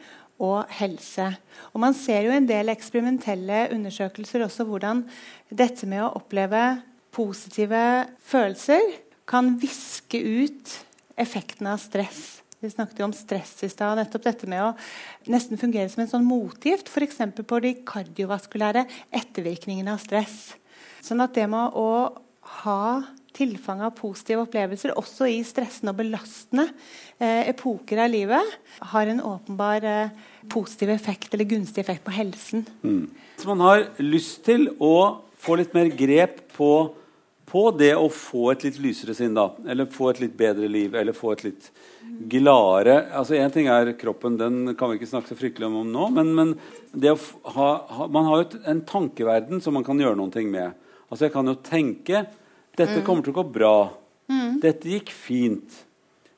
og 0.43 0.69
helse. 0.77 1.31
Og 1.73 1.81
Man 1.81 1.95
ser 1.97 2.27
jo 2.27 2.33
en 2.33 2.49
del 2.49 2.73
eksperimentelle 2.73 3.67
undersøkelser 3.73 4.45
også 4.45 4.65
hvordan 4.69 5.03
dette 5.49 5.89
med 5.89 6.03
å 6.05 6.13
oppleve 6.19 6.63
positive 7.13 8.07
følelser 8.27 8.83
kan 9.27 9.55
viske 9.59 10.19
ut 10.21 10.75
effekten 11.17 11.69
av 11.69 11.81
stress. 11.81 12.36
Vi 12.59 12.69
snakket 12.73 13.01
jo 13.03 13.05
om 13.05 13.13
stress 13.13 13.51
i 13.61 13.69
stad. 13.69 13.99
Nettopp 13.99 14.23
dette 14.25 14.47
med 14.49 14.63
å 14.65 14.71
nesten 15.29 15.59
fungere 15.61 15.91
som 15.93 16.01
en 16.01 16.09
sånn 16.09 16.25
motgift 16.25 16.89
f.eks. 16.89 17.19
på 17.37 17.59
de 17.61 17.75
kardiovaskulære 17.85 18.87
ettervirkningene 19.13 19.93
av 19.93 20.01
stress. 20.01 20.55
Sånn 21.05 21.21
at 21.21 21.37
det 21.37 21.45
med 21.51 21.77
å 21.77 21.91
ha 22.63 22.81
tilfang 23.37 23.83
av 23.85 23.93
positive 23.99 24.41
opplevelser 24.47 24.95
også 24.97 25.27
i 25.29 25.37
stressende 25.45 25.93
og 25.93 25.99
belastende 25.99 26.65
eh, 27.21 27.45
epoker 27.51 28.01
av 28.01 28.09
livet, 28.09 28.53
har 28.93 29.11
en 29.11 29.21
åpenbar 29.21 29.85
eh, 29.85 30.15
positiv 30.49 30.95
effekt 30.95 31.35
eller 31.37 31.49
gunstig 31.49 31.83
effekt 31.83 32.05
på 32.07 32.15
helsen. 32.15 32.65
Mm. 32.81 33.05
Så 33.37 33.51
man 33.51 33.61
har 33.67 33.85
lyst 34.01 34.41
til 34.47 34.71
å 34.81 35.21
få 35.37 35.59
litt 35.59 35.77
mer 35.77 35.91
grep 35.93 36.41
på, 36.57 36.71
på 37.47 37.63
det 37.79 37.93
å 37.95 38.09
få 38.11 38.49
et 38.51 38.65
litt 38.67 38.79
lysere 38.83 39.15
sinn, 39.15 39.37
da. 39.37 39.49
Eller 39.69 39.87
få 39.91 40.11
et 40.11 40.19
litt 40.25 40.35
bedre 40.37 40.67
liv, 40.71 40.95
eller 40.99 41.15
få 41.15 41.31
et 41.35 41.45
litt 41.47 41.69
gladere 42.17 42.95
altså 43.13 43.35
Én 43.37 43.51
ting 43.53 43.67
er 43.69 43.91
kroppen, 43.99 44.37
den 44.39 44.73
kan 44.79 44.89
vi 44.89 44.97
ikke 44.97 45.09
snakke 45.11 45.29
så 45.29 45.37
fryktelig 45.37 45.67
om, 45.67 45.79
nå. 45.91 46.09
Men, 46.15 46.33
men 46.35 46.53
ha, 47.53 47.69
ha, 47.93 48.07
man 48.11 48.29
har 48.29 48.43
jo 48.43 48.61
en 48.71 48.83
tankeverden 48.87 49.61
som 49.63 49.75
man 49.77 49.85
kan 49.87 49.99
gjøre 50.01 50.17
noen 50.19 50.33
ting 50.33 50.51
med. 50.51 50.75
Altså 51.07 51.27
Jeg 51.27 51.35
kan 51.35 51.47
jo 51.47 51.57
tenke 51.63 52.25
dette 52.77 52.99
mm. 52.99 53.03
kommer 53.05 53.25
til 53.25 53.33
å 53.33 53.39
gå 53.39 53.45
bra. 53.57 53.75
Mm. 54.29 54.57
Dette 54.63 54.91
gikk 54.91 55.11
fint. 55.15 55.83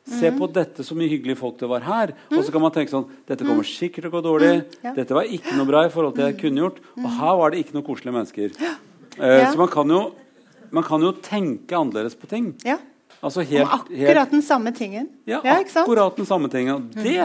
Se 0.09 0.29
mm. 0.31 0.37
på 0.39 0.47
dette, 0.53 0.85
så 0.85 0.95
mye 0.97 1.09
hyggelige 1.11 1.37
folk 1.39 1.57
det 1.59 1.69
var 1.69 1.83
her. 1.85 2.13
Og 2.31 2.39
så 2.41 2.53
kan 2.53 2.63
man 2.63 2.73
tenke 2.73 2.93
sånn 2.93 3.09
Dette 3.29 3.45
kommer 3.45 3.67
sikkert 3.67 4.05
til 4.05 4.11
å 4.11 4.15
gå 4.15 4.23
dårlig. 4.25 4.53
Dette 4.95 5.17
var 5.17 5.29
ikke 5.29 5.57
noe 5.57 5.69
bra 5.69 5.83
i 5.85 5.91
forhold 5.93 6.15
til 6.15 6.25
det 6.25 6.31
jeg 6.33 6.41
kunne 6.45 6.63
gjort. 6.63 6.79
Og 6.97 7.09
her 7.19 7.35
var 7.41 7.53
det 7.53 7.63
ikke 7.63 7.77
noen 7.77 7.87
koselige 7.89 8.15
mennesker. 8.15 8.55
Uh, 9.19 9.43
så 9.51 9.59
man 9.59 9.71
kan, 9.73 9.91
jo, 9.91 10.01
man 10.75 10.85
kan 10.85 11.03
jo 11.03 11.11
tenke 11.23 11.77
annerledes 11.77 12.15
på 12.19 12.29
ting. 12.29 12.53
Ja. 12.65 12.77
Altså 13.19 13.43
helt, 13.43 13.65
Om 13.65 13.79
akkurat 13.81 14.17
helt, 14.17 14.31
den 14.31 14.43
samme 14.45 14.71
tingen. 14.75 15.09
Ja, 15.27 15.41
ja 15.43 15.57
akkurat 15.59 16.15
den 16.15 16.27
samme 16.27 16.49
tingen. 16.49 16.87
Det, 16.95 17.17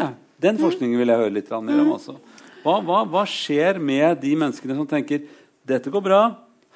den 0.42 0.59
forskningen 0.59 0.99
vil 0.99 1.12
jeg 1.12 1.22
høre 1.22 1.34
litt 1.36 1.53
mer 1.55 1.82
om 1.84 1.92
også. 1.95 2.16
Hva, 2.64 2.78
hva, 2.80 3.03
hva, 3.07 3.22
skjer 3.28 3.78
med 3.78 4.18
de 4.22 4.32
menneskene 4.40 4.74
som 4.78 4.88
tenker 4.88 5.26
dette 5.68 5.92
går 5.92 6.03
bra, 6.05 6.22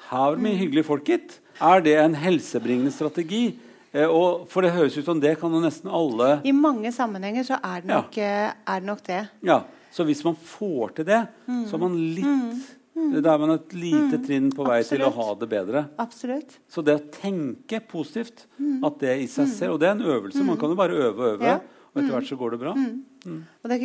her 0.09 0.27
er 0.29 0.37
det 0.37 0.45
mye 0.45 0.59
hyggelige 0.59 0.87
folk, 0.87 1.03
gitt. 1.09 1.39
Er 1.59 1.83
det 1.83 1.97
en 1.99 2.15
helsebringende 2.15 2.93
strategi? 2.95 3.57
Eh, 3.91 4.05
og 4.05 4.45
for 4.51 4.63
det 4.63 4.71
høres 4.75 4.95
ut 4.99 5.07
som 5.07 5.19
det 5.19 5.33
kan 5.41 5.49
jo 5.49 5.59
nesten 5.63 5.89
alle 5.89 6.35
I 6.45 6.51
mange 6.53 6.91
sammenhenger 6.93 7.47
så 7.47 7.57
er 7.57 7.81
det 7.81 7.89
nok, 7.89 8.17
ja. 8.21 8.27
Eh, 8.45 8.51
er 8.69 8.83
det, 8.83 8.85
nok 8.85 9.01
det. 9.07 9.21
Ja, 9.49 9.63
Så 9.91 10.05
hvis 10.05 10.21
man 10.23 10.35
får 10.37 10.91
til 10.99 11.07
det, 11.07 11.23
mm. 11.49 11.63
så 11.65 11.75
er 11.75 11.81
man 11.81 11.95
litt 11.97 12.29
mm. 12.29 12.51
Mm. 12.99 13.19
Da 13.23 13.33
er 13.33 13.41
man 13.41 13.55
et 13.55 13.75
lite 13.75 14.17
mm. 14.17 14.23
trinn 14.25 14.49
på 14.53 14.65
vei 14.67 14.79
Absolutt. 14.81 14.99
til 14.99 15.05
å 15.07 15.11
ha 15.15 15.35
det 15.39 15.49
bedre. 15.51 15.83
Absolutt. 16.03 16.57
Så 16.69 16.83
det 16.85 16.97
å 16.99 17.05
tenke 17.13 17.79
positivt, 17.89 18.45
mm. 18.59 18.83
at 18.89 18.99
det 19.03 19.15
i 19.23 19.29
seg 19.31 19.49
selv 19.53 19.77
Og 19.77 19.81
det 19.81 19.89
er 19.89 19.95
en 19.97 20.05
øvelse. 20.17 20.43
Man 20.45 20.59
kan 20.59 20.73
jo 20.73 20.79
bare 20.79 20.97
øve 20.97 21.15
og 21.15 21.31
øve, 21.37 21.55
ja. 21.55 21.57
og 21.93 22.01
etter 22.01 22.13
hvert 22.17 22.29
så 22.29 22.37
går 22.39 22.55
det 22.55 22.61
bra. 22.65 22.75
Og 22.75 23.71
det 23.71 23.81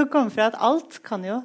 å 0.04 0.08
komme 0.12 0.34
fra 0.34 0.48
at 0.52 0.58
alt 0.70 1.02
kan 1.06 1.26
jo 1.26 1.42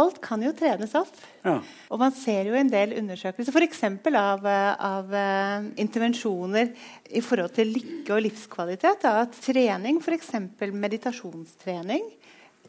Alt 0.00 0.16
kan 0.24 0.40
jo 0.40 0.48
trenes 0.56 0.94
opp. 0.96 1.12
Ja. 1.44 1.58
Og 1.92 1.98
man 2.00 2.14
ser 2.16 2.48
jo 2.48 2.54
en 2.56 2.70
del 2.72 2.94
undersøkelser, 2.96 3.52
f.eks. 3.52 3.82
Av, 4.16 4.46
av 4.48 5.12
uh, 5.12 5.66
intervensjoner 5.76 6.70
i 7.12 7.20
forhold 7.20 7.52
til 7.58 7.74
lykke 7.74 8.14
og 8.16 8.24
livskvalitet. 8.24 9.04
Da, 9.04 9.26
at 9.26 9.36
trening, 9.44 10.00
f.eks. 10.00 10.32
meditasjonstrening, 10.72 12.08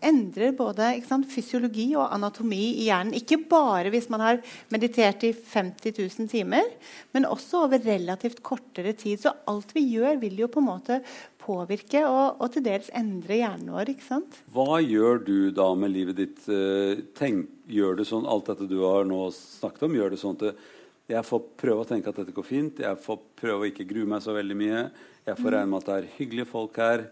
endrer 0.04 0.56
både 0.58 0.89
sant, 1.08 1.28
fysiologi 1.32 1.88
og 1.96 2.10
anatomi 2.14 2.62
i 2.82 2.88
hjernen. 2.89 3.16
Ikke 3.18 3.38
bare 3.50 3.91
hvis 3.93 4.10
man 4.14 4.24
har 4.24 4.41
meditert 4.74 5.24
i 5.28 5.32
50 5.36 5.96
000 6.00 6.30
timer, 6.32 6.68
men 7.16 7.28
også 7.30 7.66
over 7.66 7.84
relativt 7.86 8.41
kortere 8.46 8.96
tid. 8.98 9.22
Så 9.24 9.34
alt 9.50 9.72
vi 9.76 9.86
gjør, 9.96 10.20
vil 10.22 10.43
jo 10.43 10.52
på 10.52 10.64
en 10.64 10.70
måte 10.70 11.00
påvirke 11.46 12.02
og, 12.08 12.41
og 12.41 12.54
til 12.54 12.66
dels 12.66 12.89
endre 12.98 13.39
hjernen 13.39 13.74
vår. 13.76 13.91
ikke 13.93 14.08
sant? 14.08 14.39
Hva 14.54 14.80
gjør 14.82 15.22
du 15.26 15.38
da 15.56 15.68
med 15.78 15.93
livet 15.93 16.20
ditt? 16.22 16.48
Eh, 16.50 17.06
tenk, 17.18 17.52
gjør 17.70 18.00
det 18.00 18.08
sånn, 18.10 18.28
Alt 18.30 18.50
dette 18.52 18.70
du 18.70 18.80
har 18.84 19.06
nå 19.08 19.28
snakket 19.36 19.86
om, 19.88 20.00
gjør 20.00 20.14
det 20.14 20.22
sånn 20.22 20.39
at 20.41 20.66
jeg 21.06 21.22
får 21.28 21.43
prøve 21.62 21.84
å 21.84 21.88
tenke 21.88 22.10
at 22.10 22.18
dette 22.18 22.34
går 22.34 22.46
fint. 22.48 22.82
Jeg 22.82 22.98
får 23.04 23.20
prøve 23.38 23.62
å 23.62 23.70
ikke 23.70 23.86
grue 23.86 24.10
meg 24.10 24.24
så 24.26 24.34
veldig 24.34 24.58
mye. 24.58 24.88
Jeg 25.28 25.38
får 25.38 25.54
regne 25.54 25.70
med 25.70 25.84
at 25.84 25.89
det 25.89 25.98
er 26.00 26.12
hyggelige 26.18 26.50
folk 26.50 26.80
her. 26.82 27.04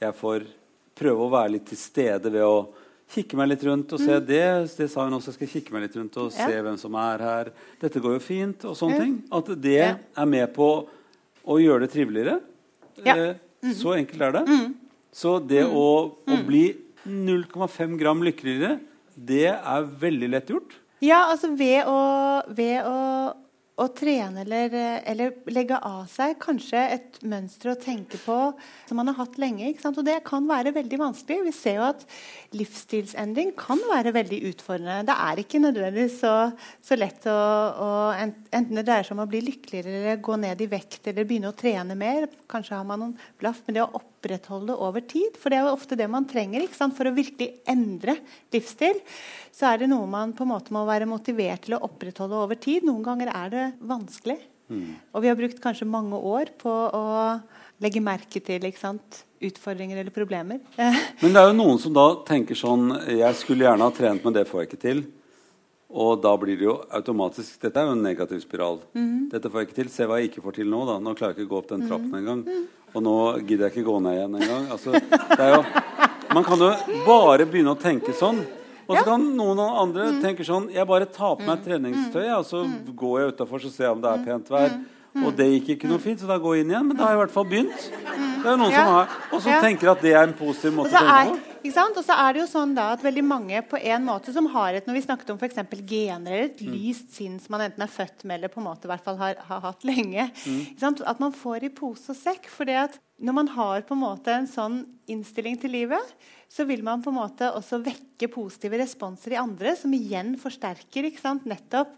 Jeg 0.00 0.16
får 0.16 0.46
prøve 0.98 1.26
å 1.26 1.32
være 1.32 1.56
litt 1.56 1.68
til 1.70 1.80
stede 1.80 2.32
ved 2.32 2.44
å 2.46 2.66
kikke 3.12 3.36
meg 3.36 3.50
litt 3.52 3.64
rundt 3.66 3.92
og 3.92 4.00
se 4.00 4.16
mm. 4.16 4.26
det. 4.28 4.44
Det 4.76 4.88
sa 4.90 5.06
hun 5.06 5.18
også. 5.18 5.34
Skal 5.36 5.50
kikke 5.50 5.74
meg 5.74 5.86
litt 5.86 5.96
rundt 5.98 6.18
og 6.20 6.30
ja. 6.32 6.48
se 6.48 6.62
hvem 6.64 6.78
som 6.80 6.96
er 7.00 7.24
her. 7.26 7.50
Dette 7.82 8.02
går 8.02 8.16
jo 8.16 8.22
fint. 8.24 8.68
og 8.68 8.76
sånne 8.78 8.98
mm. 8.98 9.02
ting. 9.04 9.16
At 9.38 9.50
det 9.64 9.78
ja. 9.78 9.90
er 10.24 10.30
med 10.30 10.54
på 10.56 10.70
å 11.42 11.58
gjøre 11.60 11.86
det 11.86 11.92
triveligere. 11.92 12.38
Eh, 13.02 13.26
mm. 13.64 13.74
Så 13.78 13.96
enkelt 13.96 14.28
er 14.28 14.38
det. 14.38 14.44
Mm. 14.48 14.70
Så 15.12 15.36
det 15.44 15.66
mm. 15.66 15.76
å, 15.76 15.88
å, 16.24 16.38
mm. 16.38 16.46
bli 16.48 16.64
0,5 17.04 17.98
gram 18.00 18.22
lykkeligere, 18.24 18.78
det 19.12 19.48
er 19.52 19.90
veldig 20.00 20.30
lett 20.32 20.52
gjort. 20.54 20.78
Ja, 21.02 21.26
altså 21.32 21.50
ved 21.58 21.88
å, 21.90 21.98
ved 22.54 22.86
å 22.86 22.98
å 23.82 23.88
trene 23.96 24.44
eller, 24.44 24.74
eller, 25.08 25.34
legge 25.52 25.78
av 25.82 26.04
seg 26.10 26.36
kanskje 26.42 26.82
et 26.96 27.18
mønster 27.28 27.72
å 27.72 27.78
tenke 27.80 28.20
på 28.22 28.36
som 28.88 28.98
man 28.98 29.10
har 29.10 29.18
hatt 29.18 29.38
lenge. 29.42 29.72
Og 29.88 30.00
det 30.06 30.20
kan 30.26 30.46
være 30.48 30.74
veldig 30.76 31.00
vanskelig. 31.00 31.40
Vi 31.48 31.54
ser 31.56 31.80
jo 31.80 31.88
at 31.88 32.06
livsstilsendring 32.56 33.54
kan 33.58 33.82
være 33.90 34.14
veldig 34.14 34.40
utfordrende. 34.52 35.08
Det 35.08 35.18
er 35.26 35.42
ikke 35.42 35.62
nødvendigvis 35.62 36.20
så, 36.22 36.36
så 36.84 36.98
lett 36.98 37.26
å, 37.30 37.34
å, 37.34 37.90
Enten 38.22 38.76
det 38.78 38.86
dreier 38.86 39.06
seg 39.06 39.16
om 39.16 39.24
å 39.24 39.30
bli 39.30 39.42
lykkeligere 39.46 40.18
gå 40.22 40.38
ned 40.40 40.62
i 40.62 40.70
vekt 40.70 41.10
eller 41.10 41.26
begynne 41.26 41.50
å 41.50 41.58
trene 41.58 41.98
mer. 41.98 42.28
Kanskje 42.50 42.78
har 42.78 42.88
man 42.88 43.02
noen 43.02 43.18
blaff, 43.40 43.62
men 43.66 43.78
det 43.78 43.86
å 43.86 44.02
opprettholde 44.22 44.78
over 44.78 45.02
tid. 45.02 45.34
For 45.34 45.50
det 45.50 45.58
er 45.58 45.66
jo 45.66 45.74
ofte 45.74 45.98
det 45.98 46.06
man 46.10 46.28
trenger 46.30 46.68
for 46.70 47.10
å 47.10 47.14
virkelig 47.16 47.50
endre 47.66 48.20
livsstil 48.54 49.02
så 49.52 49.68
er 49.68 49.82
det 49.82 49.90
noe 49.92 50.08
man 50.08 50.32
på 50.32 50.46
en 50.46 50.52
måte 50.54 50.72
må 50.72 50.86
være 50.88 51.08
motivert 51.10 51.66
til 51.66 51.76
å 51.76 51.82
opprettholde 51.84 52.38
over 52.40 52.58
tid. 52.60 52.86
Noen 52.88 53.04
ganger 53.04 53.32
er 53.34 53.52
det 53.52 53.66
vanskelig. 53.84 54.38
Mm. 54.72 54.94
Og 55.12 55.24
vi 55.24 55.28
har 55.28 55.36
brukt 55.36 55.60
kanskje 55.60 55.88
mange 55.88 56.16
år 56.16 56.54
på 56.60 56.70
å 56.72 57.06
legge 57.82 58.00
merke 58.00 58.40
til 58.40 58.64
utfordringer 58.64 59.98
eller 59.98 60.14
problemer. 60.14 60.62
Men 61.20 61.34
det 61.34 61.42
er 61.42 61.50
jo 61.50 61.58
noen 61.58 61.80
som 61.82 61.92
da 61.92 62.06
tenker 62.24 62.56
sånn 62.56 62.94
Jeg 63.10 63.34
skulle 63.40 63.66
gjerne 63.66 63.88
ha 63.88 63.92
trent, 63.92 64.22
men 64.24 64.36
det 64.36 64.46
får 64.48 64.62
jeg 64.62 64.70
ikke 64.70 64.84
til. 64.86 65.02
Og 65.92 66.22
da 66.24 66.30
blir 66.40 66.56
det 66.56 66.64
jo 66.64 66.78
automatisk 66.94 67.58
Dette 67.60 67.82
er 67.82 67.90
jo 67.90 67.96
en 67.98 68.04
negativ 68.06 68.40
spiral. 68.40 68.78
Mm. 68.96 69.28
Dette 69.34 69.50
får 69.50 69.60
jeg 69.60 69.68
ikke 69.68 69.80
til. 69.82 69.90
Se 69.92 70.06
hva 70.08 70.20
jeg 70.22 70.30
ikke 70.30 70.44
får 70.46 70.62
til 70.62 70.70
nå. 70.72 70.86
da. 70.88 70.96
Nå 71.02 71.12
klarer 71.18 71.34
jeg 71.34 71.42
ikke 71.42 71.50
å 71.50 71.52
gå 71.52 71.60
opp 71.60 71.72
den 71.74 71.84
trappen 71.84 72.08
mm. 72.14 72.20
engang. 72.22 72.46
Mm. 72.46 72.62
Og 72.92 73.04
nå 73.04 73.16
gidder 73.46 73.68
jeg 73.68 73.72
ikke 73.76 73.86
gå 73.88 73.98
ned 74.04 74.18
igjen 74.18 74.34
engang. 74.40 74.64
Altså, 74.74 74.92
det 74.92 75.40
er 75.40 75.54
jo, 75.54 75.62
man 76.36 76.44
kan 76.44 76.60
jo 76.60 76.72
bare 77.06 77.46
begynne 77.48 77.72
å 77.72 77.80
tenke 77.80 78.12
sånn. 78.16 78.42
Og 78.88 78.98
så 78.98 79.04
kan 79.06 79.22
noen 79.38 79.60
andre 79.62 80.08
tenke 80.20 80.44
sånn 80.44 80.66
Jeg 80.74 80.84
bare 80.90 81.06
tar 81.08 81.36
på 81.38 81.46
meg 81.46 81.62
treningstøy, 81.64 82.26
og 82.34 82.44
så 82.44 82.64
går 82.98 83.14
jeg 83.20 83.30
utafor 83.36 83.62
og 83.68 83.72
ser 83.72 83.92
om 83.94 84.02
det 84.02 84.10
er 84.10 84.26
pent 84.26 84.50
vær. 84.52 84.74
Og 85.22 85.30
det 85.36 85.46
gikk 85.52 85.74
ikke 85.76 85.88
noe 85.90 86.00
fint, 86.02 86.20
så 86.20 86.28
da 86.28 86.38
går 86.40 86.56
jeg 86.58 86.66
inn 86.66 86.72
igjen. 86.74 86.86
Men 86.88 86.98
da 86.98 87.06
har 87.06 87.14
jeg 87.14 87.20
i 87.20 87.22
hvert 87.22 87.34
fall 87.34 87.48
begynt. 87.48 87.88
Det 88.42 88.52
er 88.52 88.60
noen 88.60 88.72
som 88.74 88.92
har, 88.96 89.16
Og 89.32 89.42
så 89.44 89.56
tenker 89.62 89.92
at 89.92 90.04
det 90.04 90.14
er 90.16 90.22
en 90.26 90.36
positiv 90.36 90.76
måte 90.76 90.92
å 90.92 91.02
tenke 91.04 91.40
på. 91.40 91.51
Og 91.96 92.04
så 92.04 92.16
er 92.16 92.32
det 92.34 92.40
jo 92.42 92.48
sånn 92.50 92.74
da 92.74 92.88
at 92.94 93.02
veldig 93.04 93.22
mange 93.24 93.60
på 93.70 93.78
en 93.78 94.04
måte 94.04 94.32
som 94.34 94.46
har 94.50 94.74
et 94.74 94.86
Når 94.86 94.94
vi 94.98 95.04
snakket 95.06 95.30
om 95.30 95.38
for 95.38 95.46
eksempel 95.48 95.82
gener 95.86 96.32
eller 96.32 96.44
et 96.50 96.58
Mm. 96.62 96.72
lyst 96.74 97.12
sinn 97.14 97.38
som 97.38 97.52
man 97.56 97.60
enten 97.70 97.82
er 97.82 97.86
født 97.92 98.24
med 98.24 98.38
eller 98.38 98.48
på 98.48 98.60
en 98.60 98.66
måte 98.66 98.84
i 98.84 98.90
hvert 98.90 99.04
fall 99.04 99.16
har, 99.16 99.34
har 99.36 99.60
hatt 99.60 99.82
lenge 99.84 100.30
Mm. 100.44 101.02
At 101.06 101.20
man 101.20 101.32
får 101.32 101.64
i 101.64 101.68
pose 101.68 102.10
og 102.10 102.16
sekk. 102.16 102.46
at 102.72 102.98
når 103.20 103.32
man 103.34 103.48
har 103.48 103.82
på 103.82 103.94
en 103.94 104.00
måte 104.02 104.28
en 104.28 104.46
sånn 104.46 104.86
innstilling 105.08 105.60
til 105.60 105.70
livet, 105.70 106.00
så 106.52 106.66
vil 106.68 106.82
man 106.84 107.00
på 107.00 107.08
en 107.08 107.16
måte 107.16 107.48
også 107.56 107.78
vekke 107.80 108.28
positive 108.32 108.76
responser 108.82 109.32
i 109.32 109.40
andre, 109.40 109.72
som 109.78 109.92
igjen 109.96 110.34
forsterker 110.40 111.08
ikke 111.08 111.22
sant? 111.22 111.46
nettopp 111.48 111.94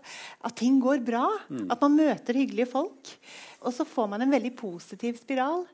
at 0.46 0.54
ting 0.60 0.76
går 0.82 1.02
bra. 1.02 1.24
Mm. 1.50 1.66
At 1.74 1.82
man 1.82 1.96
møter 1.98 2.38
hyggelige 2.38 2.70
folk. 2.70 3.10
Og 3.66 3.74
så 3.74 3.86
får 3.88 4.12
man 4.12 4.22
en 4.22 4.30
veldig 4.30 4.52
positiv 4.54 5.18
spiral. 5.18 5.64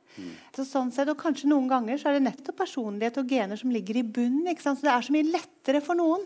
Så 0.57 0.64
sånn 0.64 0.93
sett, 0.95 1.11
og 1.12 1.20
kanskje 1.20 1.51
noen 1.51 1.68
ganger 1.68 2.01
så 2.01 2.09
er 2.09 2.16
det 2.16 2.24
nettopp 2.31 2.57
personlighet 2.62 3.20
og 3.20 3.28
gener 3.28 3.61
som 3.61 3.74
ligger 3.74 4.01
i 4.01 4.07
bunnen. 4.07 4.49
ikke 4.49 4.64
sant? 4.64 4.81
Så 4.81 4.89
det 4.89 4.95
er 4.95 5.07
så 5.11 5.16
mye 5.18 5.28
lettere 5.28 5.85
for 5.85 6.01
noen. 6.01 6.24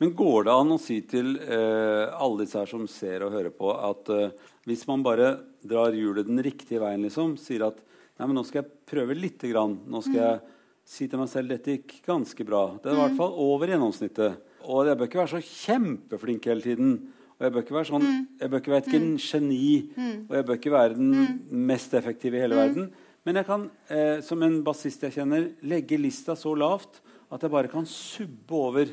Men 0.00 0.16
går 0.16 0.48
det 0.48 0.54
an 0.56 0.74
å 0.74 0.80
si 0.80 0.98
til 1.06 1.36
eh, 1.38 2.08
alle 2.10 2.42
disse 2.42 2.58
her 2.58 2.70
som 2.70 2.88
ser 2.90 3.22
og 3.26 3.36
hører 3.36 3.52
på, 3.54 3.68
at 3.76 4.10
eh, 4.10 4.32
hvis 4.66 4.82
man 4.88 5.04
bare 5.06 5.36
drar 5.62 5.94
hjulet 5.94 6.26
den 6.26 6.42
riktige 6.42 6.82
veien, 6.82 7.04
liksom, 7.04 7.36
sier 7.38 7.68
at 7.68 7.78
nei, 7.78 8.26
men 8.26 8.34
nå 8.40 8.42
skal 8.48 8.62
jeg 8.62 8.72
prøve 8.90 9.16
lite 9.16 9.52
grann. 9.52 9.78
Nå 9.86 10.02
skal 10.02 10.18
jeg 10.18 10.53
si 10.84 11.06
til 11.08 11.18
meg 11.18 11.28
selv 11.32 11.48
dette 11.54 11.78
gikk 11.78 11.94
ganske 12.06 12.44
bra. 12.46 12.64
Det 12.82 12.90
er 12.92 12.96
i 12.96 13.00
hvert 13.00 13.16
fall 13.18 13.32
over 13.40 13.70
gjennomsnittet. 13.72 14.36
Og 14.68 14.86
jeg 14.88 14.98
bør 15.00 15.08
ikke 15.08 15.20
være 15.22 15.32
så 15.34 15.42
kjempeflink 15.44 16.44
hele 16.50 16.64
tiden. 16.64 16.92
Og 17.34 17.46
jeg 17.46 17.52
bør 17.54 17.64
ikke 17.64 17.74
være 17.74 17.88
sånn, 17.90 18.04
jeg 18.40 18.50
bør 18.52 18.60
ikke 18.62 18.70
være 18.74 18.84
et 18.84 18.92
gen- 18.92 19.16
geni, 19.18 19.90
og 20.28 20.36
jeg 20.36 20.44
bør 20.46 20.54
ikke 20.60 20.70
være 20.74 20.94
den 20.94 21.40
mest 21.50 21.94
effektive 21.98 22.36
i 22.38 22.40
hele 22.44 22.54
verden. 22.60 22.92
Men 23.24 23.36
jeg 23.40 23.46
kan, 23.48 23.70
eh, 23.90 24.20
som 24.20 24.42
en 24.42 24.62
bassist 24.62 25.02
jeg 25.02 25.12
kjenner, 25.16 25.48
legge 25.62 25.98
lista 25.98 26.36
så 26.36 26.52
lavt 26.56 27.00
at 27.32 27.40
jeg 27.42 27.50
bare 27.50 27.68
kan 27.72 27.84
subbe 27.86 28.52
over. 28.54 28.86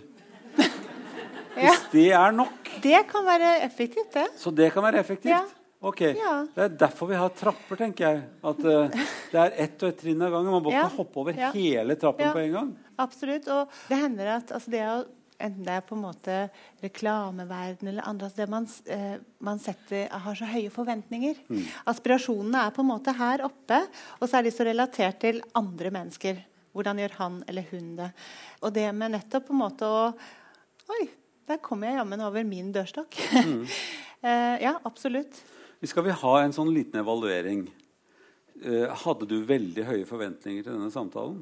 Ja. 1.51 1.67
Hvis 1.67 1.81
det 1.91 2.11
er 2.15 2.31
nok. 2.31 2.69
Det 2.81 3.01
kan 3.11 3.25
være 3.27 3.49
effektivt, 3.65 4.13
det. 4.13 4.27
Så 4.39 4.53
det 4.55 4.69
kan 4.71 4.83
være 4.83 5.01
effektivt? 5.03 5.33
Ja. 5.35 5.41
Ok. 5.81 6.01
Ja. 6.01 6.33
Det 6.53 6.65
er 6.65 6.75
derfor 6.83 7.09
vi 7.09 7.17
har 7.17 7.31
trapper, 7.33 7.79
tenker 7.79 8.05
jeg. 8.05 8.19
At 8.45 8.59
uh, 8.61 9.07
det 9.31 9.39
er 9.41 9.55
ett 9.63 9.81
og 9.81 9.89
ett 9.89 9.97
trinn 10.03 10.21
av 10.21 10.29
gangen. 10.35 10.53
Man 10.53 10.63
må 10.67 10.73
Ja. 10.75 10.83
hoppe 10.93 11.17
over 11.23 11.33
Ja. 11.33 11.49
hele 11.55 11.95
trappen 11.95 12.31
på 12.31 12.43
en 12.43 12.51
gang. 12.53 12.69
Absolutt. 13.01 13.47
Og 13.47 13.67
det 13.89 13.97
hender 13.97 14.27
at 14.37 14.51
altså 14.51 14.69
det 14.71 14.85
å 14.85 15.01
Enten 15.41 15.65
det 15.65 15.73
er 15.73 15.81
på 15.81 15.95
en 15.95 16.03
måte 16.03 16.33
reklameverden 16.83 17.87
eller 17.89 18.05
andre 18.05 18.27
altså 18.27 18.43
det 18.43 18.49
man, 18.51 18.67
eh, 18.85 19.15
man 19.39 19.57
setter, 19.57 20.07
har 20.09 20.35
så 20.37 20.45
høye 20.45 20.69
forventninger. 20.69 21.39
Mm. 21.49 21.63
Aspirasjonene 21.89 22.67
er 22.67 22.75
på 22.75 22.83
en 22.83 22.91
måte 22.91 23.15
her 23.17 23.41
oppe, 23.47 23.79
og 24.19 24.29
så 24.29 24.37
er 24.37 24.43
de 24.43 24.51
så 24.53 24.67
relatert 24.67 25.19
til 25.23 25.41
andre 25.57 25.89
mennesker. 25.89 26.43
Hvordan 26.75 27.01
gjør 27.01 27.17
han 27.17 27.43
eller 27.47 27.65
hun 27.71 27.95
det? 27.95 28.11
Og 28.61 28.73
det 28.73 28.85
med 28.93 29.15
nettopp 29.15 29.47
på 29.47 29.55
en 29.55 29.63
måte 29.63 29.89
å 29.89 30.13
Oi, 30.91 31.07
der 31.47 31.57
kommer 31.63 31.87
jeg 31.87 32.01
jammen 32.01 32.21
over 32.21 32.43
min 32.43 32.71
dørstokk. 32.75 33.15
Mm. 33.31 33.61
uh, 33.63 34.57
ja, 34.65 34.75
absolutt. 34.85 35.41
Vi 35.81 35.87
skal 35.89 36.05
vi 36.05 36.13
ha 36.13 36.33
en 36.43 36.53
sånn 36.53 36.69
liten 36.75 36.99
evaluering. 37.01 37.63
Eh, 38.61 38.85
hadde 39.03 39.25
du 39.25 39.39
veldig 39.49 39.85
høye 39.87 40.05
forventninger 40.05 40.65
til 40.67 40.75
denne 40.75 40.91
samtalen? 40.93 41.39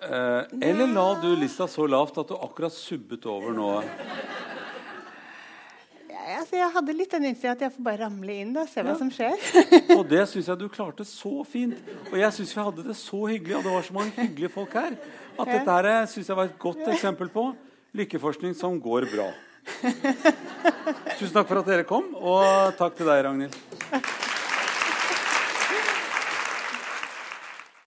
Eh, 0.00 0.42
eller 0.68 0.86
la 0.88 1.06
du 1.20 1.30
lista 1.36 1.66
så 1.68 1.86
lavt 1.88 2.18
at 2.20 2.28
du 2.28 2.36
akkurat 2.36 2.72
subbet 2.72 3.24
over 3.28 3.52
nå? 3.56 3.68
Jeg, 6.10 6.38
altså, 6.38 6.56
jeg 6.60 6.70
hadde 6.76 6.94
litt 6.96 7.12
den 7.16 7.26
innstillingen 7.30 7.56
at 7.58 7.64
jeg 7.66 7.74
får 7.74 7.84
bare 7.88 8.02
ramle 8.04 8.36
inn 8.44 8.52
og 8.60 8.68
se 8.70 8.84
hva 8.84 8.92
Ja. 8.94 8.98
som 9.00 9.10
skjer. 9.12 9.36
Og 9.98 10.04
det 10.08 10.26
syns 10.30 10.48
jeg 10.52 10.60
du 10.60 10.68
klarte 10.72 11.04
så 11.08 11.40
fint. 11.48 11.76
Og 12.12 12.16
jeg 12.20 12.36
syns 12.36 12.52
vi 12.56 12.64
hadde 12.68 12.84
det 12.92 12.96
så 13.00 13.20
hyggelig, 13.32 13.56
og 13.58 13.64
det 13.66 13.72
var 13.74 13.82
så 13.88 13.96
mange 13.96 14.12
hyggelige 14.16 14.52
folk 14.60 14.76
her. 14.76 14.96
At 15.40 15.46
dette 15.56 15.76
her 15.80 16.06
syns 16.12 16.28
jeg 16.28 16.36
var 16.38 16.48
et 16.52 16.58
godt 16.60 16.84
eksempel 16.92 17.32
på 17.32 17.50
lykkeforskning 17.96 18.52
som 18.56 18.76
går 18.80 19.08
bra. 19.12 19.30
Tusen 21.18 21.34
takk 21.34 21.48
for 21.48 21.60
at 21.60 21.68
dere 21.68 21.86
kom, 21.88 22.10
og 22.16 22.74
takk 22.80 22.98
til 22.98 23.10
deg, 23.10 23.24
Ragnhild. 23.28 24.28